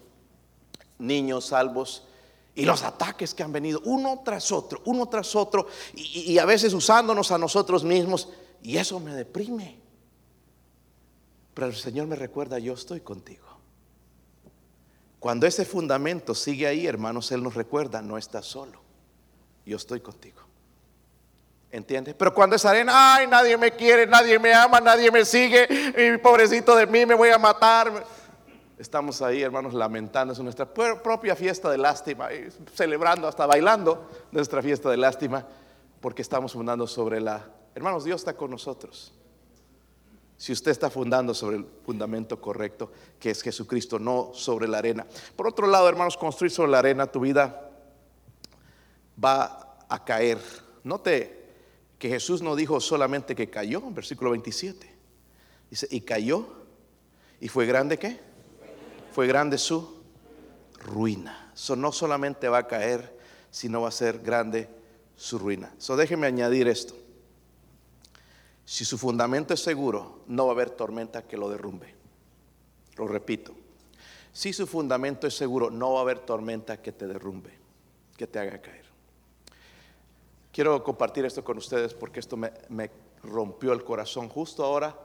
niños 0.98 1.46
salvos. 1.46 2.06
Y 2.54 2.64
los 2.64 2.82
ataques 2.82 3.34
que 3.34 3.42
han 3.42 3.52
venido 3.52 3.82
uno 3.84 4.22
tras 4.24 4.50
otro, 4.50 4.80
uno 4.86 5.06
tras 5.10 5.36
otro, 5.36 5.66
y 5.94 6.38
a 6.38 6.46
veces 6.46 6.72
usándonos 6.72 7.30
a 7.30 7.36
nosotros 7.36 7.84
mismos, 7.84 8.30
y 8.62 8.78
eso 8.78 8.98
me 8.98 9.14
deprime. 9.14 9.85
Pero 11.56 11.68
el 11.68 11.74
Señor 11.74 12.06
me 12.06 12.16
recuerda, 12.16 12.58
yo 12.58 12.74
estoy 12.74 13.00
contigo. 13.00 13.46
Cuando 15.18 15.46
ese 15.46 15.64
fundamento 15.64 16.34
sigue 16.34 16.66
ahí, 16.66 16.86
hermanos, 16.86 17.32
Él 17.32 17.42
nos 17.42 17.54
recuerda, 17.54 18.02
no 18.02 18.18
estás 18.18 18.44
solo. 18.44 18.82
Yo 19.64 19.78
estoy 19.78 20.00
contigo. 20.00 20.42
¿Entiendes? 21.70 22.14
Pero 22.14 22.34
cuando 22.34 22.56
es 22.56 22.64
arena, 22.66 23.14
ay, 23.14 23.26
nadie 23.26 23.56
me 23.56 23.70
quiere, 23.70 24.06
nadie 24.06 24.38
me 24.38 24.52
ama, 24.52 24.80
nadie 24.80 25.10
me 25.10 25.24
sigue, 25.24 25.66
y 25.96 26.18
pobrecito 26.18 26.76
de 26.76 26.86
mí, 26.86 27.06
me 27.06 27.14
voy 27.14 27.30
a 27.30 27.38
matar. 27.38 28.04
Estamos 28.78 29.22
ahí, 29.22 29.40
hermanos, 29.40 29.72
lamentando 29.72 30.34
nuestra 30.42 30.70
propia 30.70 31.34
fiesta 31.34 31.70
de 31.70 31.78
lástima, 31.78 32.28
celebrando, 32.74 33.28
hasta 33.28 33.46
bailando 33.46 34.10
nuestra 34.30 34.60
fiesta 34.60 34.90
de 34.90 34.98
lástima, 34.98 35.46
porque 36.02 36.20
estamos 36.20 36.52
fundando 36.52 36.86
sobre 36.86 37.18
la... 37.18 37.46
Hermanos, 37.74 38.04
Dios 38.04 38.20
está 38.20 38.34
con 38.34 38.50
nosotros 38.50 39.15
si 40.36 40.52
usted 40.52 40.70
está 40.70 40.90
fundando 40.90 41.32
sobre 41.32 41.56
el 41.56 41.66
fundamento 41.84 42.40
correcto, 42.40 42.92
que 43.18 43.30
es 43.30 43.42
Jesucristo, 43.42 43.98
no 43.98 44.32
sobre 44.34 44.68
la 44.68 44.78
arena. 44.78 45.06
Por 45.34 45.46
otro 45.46 45.66
lado, 45.66 45.88
hermanos, 45.88 46.16
construir 46.16 46.50
sobre 46.50 46.72
la 46.72 46.80
arena 46.80 47.06
tu 47.06 47.20
vida 47.20 47.70
va 49.22 49.78
a 49.88 50.04
caer. 50.04 50.38
Note 50.84 51.46
que 51.98 52.08
Jesús 52.08 52.42
no 52.42 52.54
dijo 52.54 52.80
solamente 52.80 53.34
que 53.34 53.48
cayó, 53.48 53.78
en 53.78 53.94
versículo 53.94 54.32
27. 54.32 54.94
Dice, 55.70 55.88
y 55.90 56.02
cayó, 56.02 56.46
y 57.40 57.48
fue 57.48 57.66
grande 57.66 57.98
qué? 57.98 58.20
Fue 59.12 59.26
grande 59.26 59.56
su 59.56 60.02
ruina. 60.84 61.50
Eso 61.54 61.76
no 61.76 61.92
solamente 61.92 62.48
va 62.48 62.58
a 62.58 62.66
caer, 62.66 63.18
sino 63.50 63.80
va 63.80 63.88
a 63.88 63.92
ser 63.92 64.18
grande 64.18 64.68
su 65.16 65.38
ruina. 65.38 65.74
So 65.78 65.96
déjeme 65.96 66.26
añadir 66.26 66.68
esto. 66.68 66.94
Si 68.66 68.84
su 68.84 68.98
fundamento 68.98 69.54
es 69.54 69.62
seguro, 69.62 70.24
no 70.26 70.46
va 70.46 70.50
a 70.50 70.54
haber 70.54 70.70
tormenta 70.70 71.22
que 71.22 71.36
lo 71.36 71.48
derrumbe. 71.48 71.94
Lo 72.96 73.06
repito. 73.06 73.54
Si 74.32 74.52
su 74.52 74.66
fundamento 74.66 75.28
es 75.28 75.36
seguro, 75.36 75.70
no 75.70 75.92
va 75.92 76.00
a 76.00 76.02
haber 76.02 76.18
tormenta 76.18 76.82
que 76.82 76.90
te 76.90 77.06
derrumbe, 77.06 77.56
que 78.16 78.26
te 78.26 78.40
haga 78.40 78.60
caer. 78.60 78.84
Quiero 80.52 80.82
compartir 80.82 81.24
esto 81.24 81.44
con 81.44 81.58
ustedes 81.58 81.94
porque 81.94 82.18
esto 82.18 82.36
me, 82.36 82.50
rompió 83.22 83.72
el 83.72 83.84
corazón. 83.84 84.28
Justo 84.28 84.64
ahora, 84.64 84.96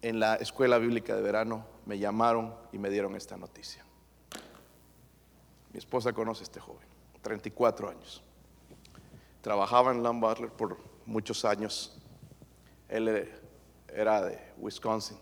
en 0.00 0.18
la 0.18 0.36
escuela 0.36 0.78
bíblica 0.78 1.14
de 1.14 1.22
verano, 1.22 1.66
me 1.84 1.98
llamaron 1.98 2.54
y 2.72 2.78
me 2.78 2.88
dieron 2.88 3.14
esta 3.14 3.36
noticia. 3.36 3.84
Mi 5.72 5.78
esposa 5.78 6.14
conoce 6.14 6.42
a 6.42 6.44
este 6.44 6.60
joven, 6.60 6.86
34 7.20 7.90
años. 7.90 8.22
Trabajaba 9.42 9.92
en 9.92 10.02
Lamb 10.02 10.24
por 10.56 10.78
muchos 11.04 11.44
años 11.44 11.95
él 12.88 13.28
era 13.88 14.22
de 14.22 14.38
Wisconsin. 14.58 15.18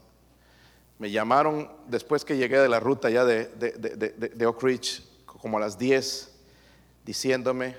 Me 0.99 1.11
llamaron 1.11 1.71
después 1.87 2.25
que 2.25 2.37
llegué 2.37 2.59
de 2.59 2.69
la 2.69 2.81
ruta 2.81 3.11
ya 3.11 3.25
de, 3.25 4.47
Oak 4.47 4.63
Ridge, 4.63 5.03
como 5.27 5.59
a 5.59 5.61
las 5.61 5.77
10, 5.79 6.33
diciéndome 7.05 7.77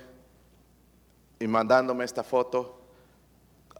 y 1.38 1.46
mandándome 1.46 2.04
esta 2.04 2.22
foto. 2.22 2.80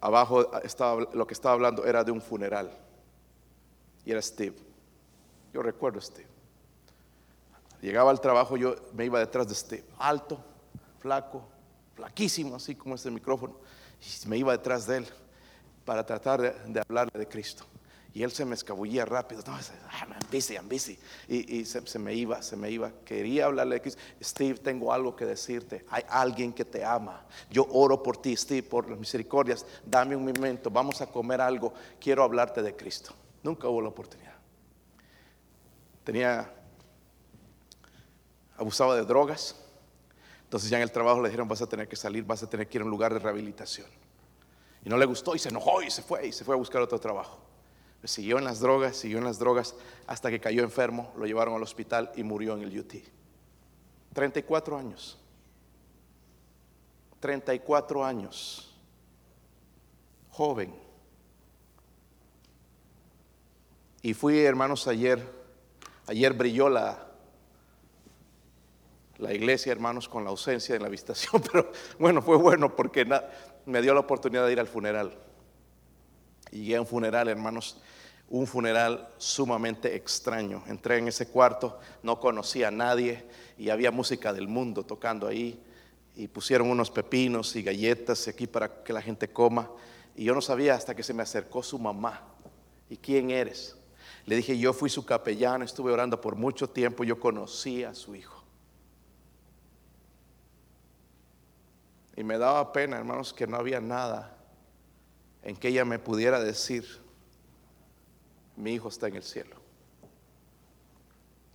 Abajo 0.01 0.53
estaba, 0.63 1.07
lo 1.13 1.27
que 1.27 1.35
estaba 1.35 1.55
hablando 1.55 1.85
era 1.85 2.05
de 2.05 2.13
un 2.13 2.21
funeral. 2.21 2.71
Y 4.05 4.13
era 4.13 4.23
Steve. 4.23 4.57
Yo 5.53 5.63
recuerdo 5.63 5.99
a 5.99 6.03
Steve. 6.03 6.29
Llegaba 7.81 8.11
al 8.11 8.21
trabajo, 8.21 8.57
yo 8.57 8.75
me 8.95 9.05
iba 9.05 9.19
detrás 9.19 9.49
de 9.49 9.55
Steve, 9.55 9.85
alto, 9.99 10.43
flaco, 10.99 11.47
flaquísimo, 11.95 12.57
así 12.57 12.75
como 12.75 12.95
este 12.95 13.11
micrófono, 13.11 13.55
y 14.01 14.29
me 14.29 14.39
iba 14.39 14.53
detrás 14.53 14.87
de 14.87 14.99
él 14.99 15.07
para 15.87 16.05
tratar 16.05 16.43
de, 16.43 16.81
hablarle 16.81 17.19
de 17.19 17.27
Cristo. 17.27 17.65
Y 18.13 18.23
él 18.23 18.33
se 18.33 18.45
me 18.45 18.55
escabullía 18.55 19.05
rápido. 19.05 19.43
No, 19.47 19.53
I'm 19.53 20.19
busy, 20.33 20.55
I'm 20.55 20.69
busy. 20.69 20.99
Y, 21.29 21.59
y 21.59 21.65
se, 21.67 21.87
se, 21.87 21.99
me 21.99 22.15
iba, 22.15 22.43
se 22.43 22.57
me 22.57 22.71
iba. 22.71 22.91
Quería 23.05 23.45
hablarle 23.45 23.77
de 23.77 23.81
Cristo. 23.83 24.01
Steve, 24.23 24.59
tengo 24.59 24.93
algo 24.93 25.15
que 25.15 25.27
decirte. 25.27 25.85
Hay 25.91 26.03
alguien 26.09 26.53
que 26.53 26.65
te 26.65 26.83
ama. 26.83 27.27
Yo 27.51 27.67
oro 27.71 28.03
por 28.03 28.17
ti, 28.17 28.35
Steve, 28.35 28.63
por 28.63 28.89
las 28.89 28.99
misericordias. 28.99 29.67
Dame 29.85 30.17
un 30.17 30.25
momento. 30.25 30.71
Vamos 30.71 31.03
a 31.03 31.07
comer 31.07 31.43
algo. 31.43 31.75
Quiero 32.01 32.25
hablarte 32.25 32.63
de 32.63 32.75
Cristo. 32.75 33.15
Nunca 33.43 33.69
hubo 33.69 33.83
la 33.83 33.89
oportunidad. 33.91 34.35
Tenía, 36.03 36.51
abusaba 38.57 38.97
de 38.97 39.05
drogas. 39.05 39.57
Entonces 40.45 40.71
ya 40.71 40.79
en 40.79 40.85
el 40.85 40.91
trabajo 40.91 41.21
le 41.21 41.29
dijeron, 41.29 41.49
vas 41.49 41.61
a 41.61 41.67
tener 41.67 41.87
que 41.87 41.97
salir, 41.97 42.25
vas 42.25 42.43
a 42.43 42.49
tener 42.49 42.67
que 42.67 42.79
ir 42.79 42.83
a 42.83 42.85
un 42.85 42.91
lugar 42.91 43.13
de 43.13 43.19
rehabilitación. 43.19 43.87
Y 44.87 44.89
no 44.89 44.97
le 44.99 45.05
gustó 45.05 45.35
y 45.35 45.41
se 45.41 45.49
enojó 45.49 45.83
y 45.83 45.91
se 45.91 46.01
fue 46.01 46.29
y 46.29 46.33
se 46.33 46.45
fue 46.45 46.55
a 46.55 46.59
buscar 46.59 46.81
otro 46.81 47.01
trabajo. 47.01 47.41
Siguió 48.05 48.39
en 48.39 48.45
las 48.45 48.61
drogas, 48.61 48.97
siguió 48.97 49.19
en 49.19 49.25
las 49.25 49.41
drogas 49.41 49.75
hasta 50.07 50.31
que 50.31 50.39
cayó 50.39 50.63
enfermo, 50.63 51.13
lo 51.17 51.27
llevaron 51.27 51.55
al 51.57 51.63
hospital 51.65 52.13
y 52.15 52.23
murió 52.23 52.55
en 52.55 52.63
el 52.63 52.79
UT. 52.79 52.95
34 54.15 54.79
años. 54.79 55.19
34 57.19 58.05
años. 58.05 58.79
Joven. 60.31 60.73
Y 64.03 64.15
fui, 64.15 64.39
hermanos, 64.39 64.87
ayer, 64.87 65.21
ayer 66.07 66.33
brilló 66.33 66.69
la, 66.69 67.07
la 69.19 69.33
iglesia, 69.33 69.73
hermanos, 69.73 70.09
con 70.09 70.25
la 70.25 70.31
ausencia 70.31 70.75
de 70.75 70.81
la 70.81 70.89
visitación, 70.89 71.43
pero 71.53 71.73
bueno, 71.99 72.23
fue 72.23 72.37
bueno 72.37 72.75
porque 72.75 73.05
me 73.67 73.83
dio 73.83 73.93
la 73.93 74.01
oportunidad 74.01 74.47
de 74.47 74.53
ir 74.53 74.61
al 74.61 74.69
funeral. 74.69 75.13
Y 76.51 76.61
llegué 76.61 76.77
a 76.77 76.81
un 76.81 76.87
funeral, 76.87 77.29
hermanos, 77.29 77.81
un 78.29 78.47
funeral 78.47 79.09
sumamente 79.19 79.95
extraño. 79.95 80.63
Entré 80.67 80.99
en 80.99 81.09
ese 81.09 81.29
cuarto, 81.29 81.79
no 82.03 82.19
conocía 82.19 82.69
a 82.69 82.71
nadie 82.71 83.27
y 83.59 83.71
había 83.71 83.91
música 83.91 84.33
del 84.33 84.49
mundo 84.49 84.85
tocando 84.85 85.27
ahí 85.27 85.63
y 86.15 86.29
pusieron 86.29 86.71
unos 86.71 86.91
pepinos 86.91 87.55
y 87.57 87.63
galletas 87.63 88.27
aquí 88.29 88.47
para 88.47 88.83
que 88.83 88.93
la 88.93 89.03
gente 89.03 89.29
coma. 89.29 89.71
Y 90.17 90.25
yo 90.25 90.35
no 90.35 90.41
sabía 90.41 90.75
hasta 90.75 90.95
que 90.95 91.03
se 91.03 91.13
me 91.13 91.23
acercó 91.23 91.63
su 91.63 91.79
mamá. 91.79 92.23
¿Y 92.89 92.97
quién 92.97 93.31
eres? 93.31 93.77
Le 94.25 94.37
dije, 94.37 94.59
yo 94.59 94.73
fui 94.73 94.89
su 94.89 95.05
capellán, 95.05 95.63
estuve 95.63 95.93
orando 95.93 96.21
por 96.21 96.37
mucho 96.37 96.69
tiempo, 96.69 97.05
yo 97.05 97.21
conocí 97.21 97.85
a 97.85 97.95
su 97.95 98.15
hijo. 98.15 98.36
Y 102.17 102.25
me 102.25 102.39
daba 102.39 102.73
pena, 102.73 102.97
hermanos, 102.97 103.35
que 103.35 103.47
no 103.47 103.57
había 103.57 103.81
nada 103.81 104.37
en 105.43 105.57
que 105.57 105.69
ella 105.69 105.85
me 105.85 105.99
pudiera 105.99 106.41
decir 106.41 106.85
mi 108.57 108.73
hijo 108.73 108.89
está 108.89 109.09
en 109.09 109.17
el 109.17 109.23
cielo. 109.23 109.57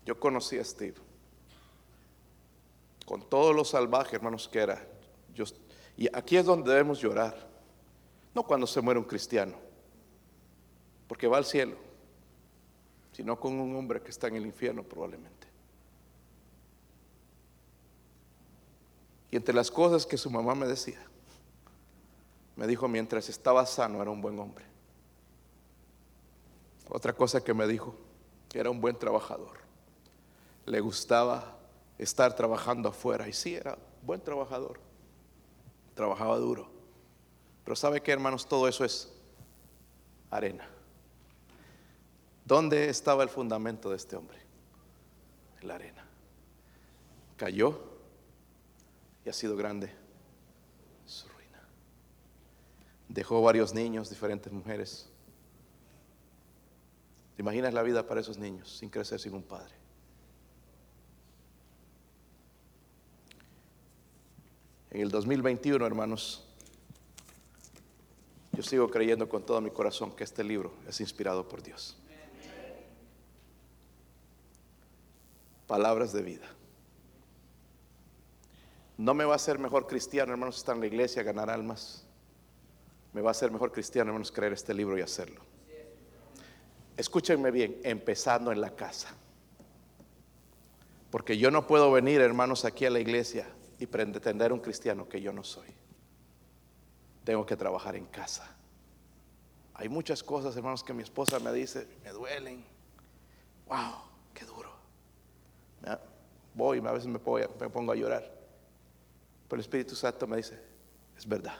Yo 0.05 0.19
conocí 0.19 0.57
a 0.59 0.63
Steve. 0.63 0.95
Con 3.05 3.27
todo 3.27 3.53
lo 3.53 3.65
salvaje, 3.65 4.15
hermanos, 4.15 4.47
que 4.47 4.59
era. 4.59 4.87
Y 5.97 6.07
aquí 6.15 6.37
es 6.37 6.45
donde 6.45 6.69
debemos 6.69 7.01
llorar. 7.01 7.49
No 8.33 8.43
cuando 8.43 8.65
se 8.65 8.79
muere 8.81 8.99
un 8.99 9.05
cristiano, 9.05 9.57
porque 11.07 11.27
va 11.27 11.37
al 11.37 11.45
cielo, 11.45 11.75
sino 13.11 13.37
con 13.37 13.59
un 13.59 13.75
hombre 13.75 14.01
que 14.01 14.09
está 14.09 14.27
en 14.27 14.37
el 14.37 14.45
infierno 14.45 14.83
probablemente. 14.83 15.40
Y 19.31 19.37
entre 19.37 19.55
las 19.55 19.71
cosas 19.71 20.05
que 20.05 20.17
su 20.17 20.29
mamá 20.29 20.53
me 20.53 20.67
decía, 20.67 21.01
me 22.57 22.67
dijo, 22.67 22.87
mientras 22.87 23.29
estaba 23.29 23.65
sano 23.65 24.01
era 24.01 24.11
un 24.11 24.21
buen 24.21 24.37
hombre. 24.37 24.65
Otra 26.89 27.13
cosa 27.13 27.41
que 27.41 27.53
me 27.53 27.65
dijo, 27.65 27.95
era 28.53 28.69
un 28.69 28.81
buen 28.81 28.99
trabajador. 28.99 29.59
Le 30.65 30.81
gustaba 30.81 31.57
estar 31.97 32.35
trabajando 32.35 32.89
afuera. 32.89 33.27
Y 33.29 33.33
sí, 33.33 33.55
era 33.55 33.77
buen 34.03 34.21
trabajador. 34.21 34.79
Trabajaba 35.95 36.37
duro. 36.37 36.69
Pero 37.63 37.75
¿sabe 37.75 38.01
qué, 38.01 38.11
hermanos? 38.11 38.45
Todo 38.45 38.67
eso 38.67 38.83
es 38.83 39.13
arena. 40.29 40.67
¿Dónde 42.43 42.89
estaba 42.89 43.23
el 43.23 43.29
fundamento 43.29 43.89
de 43.89 43.95
este 43.95 44.17
hombre? 44.17 44.39
En 45.61 45.69
la 45.69 45.75
arena. 45.75 46.05
Cayó 47.37 47.90
y 49.25 49.29
ha 49.29 49.33
sido 49.33 49.55
grande 49.55 49.91
su 51.05 51.27
ruina. 51.27 51.59
Dejó 53.09 53.41
varios 53.41 53.73
niños, 53.73 54.09
diferentes 54.09 54.51
mujeres 54.51 55.11
imaginas 57.41 57.73
la 57.73 57.83
vida 57.83 58.05
para 58.05 58.21
esos 58.21 58.37
niños 58.37 58.77
sin 58.77 58.89
crecer 58.89 59.19
sin 59.19 59.33
un 59.33 59.43
padre? 59.43 59.73
En 64.91 65.01
el 65.01 65.09
2021, 65.09 65.85
hermanos, 65.85 66.45
yo 68.51 68.61
sigo 68.61 68.89
creyendo 68.89 69.27
con 69.27 69.45
todo 69.45 69.59
mi 69.61 69.71
corazón 69.71 70.11
que 70.15 70.23
este 70.23 70.43
libro 70.43 70.73
es 70.87 70.99
inspirado 70.99 71.47
por 71.47 71.63
Dios. 71.63 71.97
Palabras 75.65 76.11
de 76.11 76.21
vida. 76.21 76.45
No 79.01 79.13
me 79.13 79.25
va 79.25 79.33
a 79.33 79.35
hacer 79.35 79.59
mejor 79.59 79.87
cristiano, 79.87 80.31
hermanos, 80.31 80.57
estar 80.57 80.75
en 80.75 80.81
la 80.81 80.87
iglesia, 80.87 81.23
ganar 81.23 81.49
almas. 81.49 82.05
Me 83.13 83.21
va 83.21 83.29
a 83.29 83.31
hacer 83.31 83.51
mejor 83.51 83.71
cristiano, 83.71 84.09
hermanos, 84.09 84.31
creer 84.31 84.53
este 84.53 84.73
libro 84.73 84.97
y 84.97 85.01
hacerlo 85.01 85.41
escúchenme 87.01 87.51
bien, 87.51 87.79
empezando 87.83 88.51
en 88.51 88.61
la 88.61 88.75
casa. 88.75 89.09
Porque 91.09 91.37
yo 91.37 91.51
no 91.51 91.67
puedo 91.67 91.91
venir, 91.91 92.21
hermanos, 92.21 92.63
aquí 92.63 92.85
a 92.85 92.89
la 92.89 92.99
iglesia 92.99 93.47
y 93.79 93.87
pretender 93.87 94.53
un 94.53 94.59
cristiano 94.59 95.09
que 95.09 95.21
yo 95.21 95.33
no 95.33 95.43
soy. 95.43 95.67
Tengo 97.23 97.45
que 97.45 97.57
trabajar 97.57 97.95
en 97.95 98.05
casa. 98.05 98.55
Hay 99.73 99.89
muchas 99.89 100.23
cosas, 100.23 100.55
hermanos, 100.55 100.83
que 100.83 100.93
mi 100.93 101.03
esposa 101.03 101.39
me 101.39 101.51
dice, 101.51 101.87
me 102.03 102.11
duelen. 102.11 102.63
Wow, 103.67 103.95
qué 104.33 104.45
duro. 104.45 104.69
Voy, 106.53 106.79
a 106.79 106.91
veces 106.91 107.07
me 107.07 107.19
pongo, 107.19 107.39
me 107.59 107.69
pongo 107.69 107.91
a 107.91 107.95
llorar. 107.95 108.40
Pero 109.51 109.59
el 109.59 109.65
Espíritu 109.65 109.97
Santo 109.97 110.25
me 110.27 110.37
dice, 110.37 110.57
es 111.17 111.27
verdad. 111.27 111.57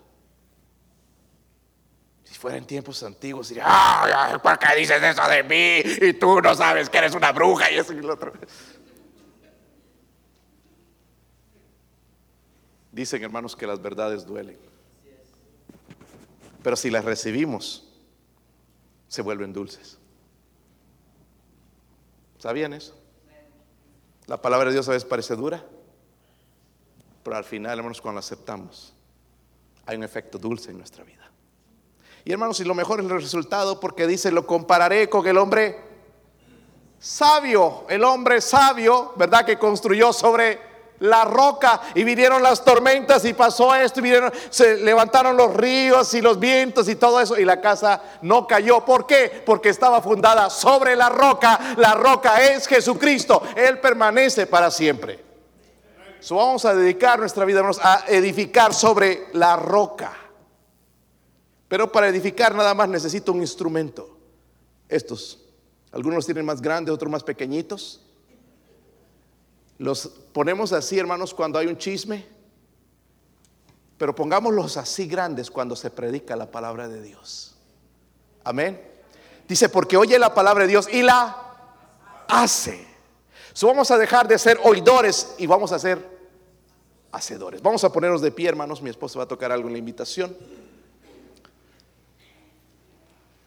Si 2.23 2.33
fuera 2.35 2.55
en 2.55 2.65
tiempos 2.65 3.03
antiguos, 3.03 3.49
diría, 3.49 3.65
¡ay, 3.67 4.39
¿por 4.41 4.57
qué 4.57 4.77
dices 4.77 5.03
eso 5.03 5.27
de 5.27 5.43
mí? 5.43 6.07
Y 6.07 6.13
tú 6.13 6.39
no 6.39 6.55
sabes 6.55 6.89
que 6.89 6.99
eres 6.99 7.13
una 7.15 7.33
bruja 7.33 7.69
y 7.69 7.79
eso 7.79 7.91
y 7.91 7.97
lo 7.97 8.13
otro. 8.13 8.31
Dicen, 12.93 13.21
hermanos, 13.23 13.57
que 13.57 13.67
las 13.67 13.81
verdades 13.81 14.25
duelen. 14.25 14.57
Pero 16.63 16.77
si 16.77 16.89
las 16.89 17.03
recibimos, 17.03 17.91
se 19.09 19.21
vuelven 19.21 19.51
dulces. 19.51 19.97
¿Sabían 22.37 22.71
eso? 22.71 22.97
La 24.27 24.41
palabra 24.41 24.69
de 24.69 24.75
Dios 24.75 24.87
a 24.87 24.91
veces 24.91 25.03
parece 25.03 25.35
dura, 25.35 25.65
pero 27.23 27.37
al 27.37 27.43
final, 27.43 27.77
hermanos, 27.77 28.01
cuando 28.01 28.19
aceptamos, 28.19 28.93
hay 29.85 29.97
un 29.97 30.03
efecto 30.03 30.37
dulce 30.37 30.71
en 30.71 30.77
nuestra 30.77 31.03
vida. 31.03 31.29
Y 32.23 32.31
hermanos, 32.31 32.59
y 32.59 32.63
lo 32.63 32.75
mejor 32.75 32.99
es 32.99 33.05
el 33.05 33.21
resultado 33.21 33.79
porque 33.79 34.05
dice, 34.07 34.31
lo 34.31 34.45
compararé 34.45 35.09
con 35.09 35.25
el 35.25 35.37
hombre 35.37 35.79
sabio, 36.99 37.85
el 37.89 38.03
hombre 38.03 38.41
sabio, 38.41 39.13
¿verdad? 39.15 39.43
Que 39.43 39.57
construyó 39.57 40.13
sobre 40.13 40.71
la 40.99 41.25
roca 41.25 41.81
y 41.95 42.03
vinieron 42.03 42.43
las 42.43 42.63
tormentas 42.63 43.25
y 43.25 43.33
pasó 43.33 43.73
esto 43.73 43.99
y 43.99 44.03
vinieron, 44.03 44.31
se 44.51 44.77
levantaron 44.77 45.35
los 45.35 45.55
ríos 45.55 46.13
y 46.13 46.21
los 46.21 46.39
vientos 46.39 46.87
y 46.87 46.95
todo 46.95 47.19
eso 47.19 47.39
y 47.39 47.45
la 47.45 47.59
casa 47.59 48.01
no 48.21 48.45
cayó. 48.45 48.85
¿Por 48.85 49.07
qué? 49.07 49.41
Porque 49.43 49.69
estaba 49.69 49.99
fundada 50.01 50.49
sobre 50.51 50.95
la 50.95 51.09
roca. 51.09 51.75
La 51.77 51.95
roca 51.95 52.41
es 52.43 52.67
Jesucristo. 52.67 53.41
Él 53.55 53.79
permanece 53.79 54.45
para 54.45 54.69
siempre. 54.69 55.30
So 56.21 56.35
vamos 56.35 56.63
a 56.65 56.75
dedicar 56.75 57.19
nuestra 57.19 57.45
vida 57.45 57.67
a 57.81 58.05
edificar 58.07 58.75
sobre 58.75 59.27
la 59.33 59.55
roca. 59.55 60.15
Pero 61.67 61.91
para 61.91 62.07
edificar 62.07 62.53
nada 62.53 62.75
más 62.75 62.87
necesito 62.87 63.31
un 63.31 63.41
instrumento. 63.41 64.17
Estos. 64.87 65.39
Algunos 65.91 66.25
tienen 66.25 66.45
más 66.45 66.61
grandes, 66.61 66.93
otros 66.93 67.11
más 67.11 67.23
pequeñitos. 67.23 68.01
Los 69.79 70.07
ponemos 70.31 70.73
así, 70.73 70.99
hermanos, 70.99 71.33
cuando 71.33 71.57
hay 71.57 71.65
un 71.65 71.77
chisme. 71.77 72.23
Pero 73.97 74.13
pongámoslos 74.13 74.77
así 74.77 75.07
grandes 75.07 75.49
cuando 75.49 75.75
se 75.75 75.89
predica 75.89 76.35
la 76.35 76.51
palabra 76.51 76.87
de 76.87 77.01
Dios. 77.01 77.55
Amén. 78.43 78.79
Dice, 79.47 79.69
porque 79.69 79.97
oye 79.97 80.19
la 80.19 80.35
palabra 80.35 80.65
de 80.65 80.69
Dios 80.69 80.87
y 80.91 81.01
la 81.01 81.35
hace. 82.27 82.90
Vamos 83.61 83.91
a 83.91 83.97
dejar 83.97 84.27
de 84.27 84.39
ser 84.39 84.59
oidores 84.63 85.35
y 85.37 85.45
vamos 85.45 85.71
a 85.71 85.79
ser 85.79 85.99
hacedores. 87.11 87.61
Vamos 87.61 87.83
a 87.83 87.91
ponernos 87.91 88.21
de 88.21 88.31
pie, 88.31 88.49
hermanos. 88.49 88.81
Mi 88.81 88.89
esposa 88.89 89.19
va 89.19 89.25
a 89.25 89.27
tocar 89.27 89.51
algo 89.51 89.67
en 89.67 89.73
la 89.73 89.79
invitación. 89.79 90.35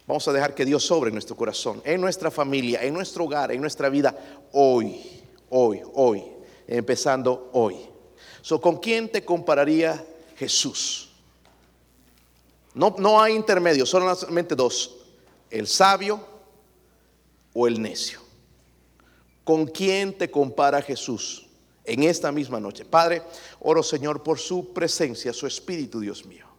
Vamos 0.07 0.29
a 0.29 0.33
dejar 0.33 0.55
que 0.55 0.67
Dios 0.67 0.85
sobre 0.85 1.11
nuestro 1.11 1.35
corazón, 1.35 1.81
en 1.85 1.99
nuestra 2.01 2.31
familia, 2.31 2.83
en 2.83 2.93
nuestro 2.93 3.25
hogar, 3.25 3.53
en 3.53 3.61
nuestra 3.61 3.89
vida, 3.89 4.15
hoy, 4.53 5.01
hoy, 5.49 5.81
hoy, 5.95 6.25
empezando 6.67 7.49
hoy. 7.55 7.77
So, 8.43 8.61
¿Con 8.61 8.77
quién 8.77 9.11
te 9.11 9.25
compararía 9.25 10.05
Jesús? 10.37 11.11
No, 12.75 12.95
no 12.99 13.23
hay 13.23 13.35
intermedio, 13.35 13.87
solamente 13.87 14.55
dos, 14.55 14.95
el 15.51 15.67
sabio 15.67 16.21
o 17.55 17.67
el 17.67 17.81
necio. 17.81 18.24
¿Con 19.45 19.67
quién 19.67 20.17
te 20.17 20.31
compara 20.31 20.81
Jesús 20.81 21.47
en 21.85 22.03
esta 22.03 22.33
misma 22.33 22.59
noche? 22.59 22.85
Padre, 22.85 23.23
oro 23.61 23.83
Señor 23.83 24.23
por 24.23 24.39
su 24.39 24.73
presencia, 24.73 25.33
su 25.33 25.47
espíritu, 25.47 26.01
Dios 26.01 26.25
mío. 26.25 26.54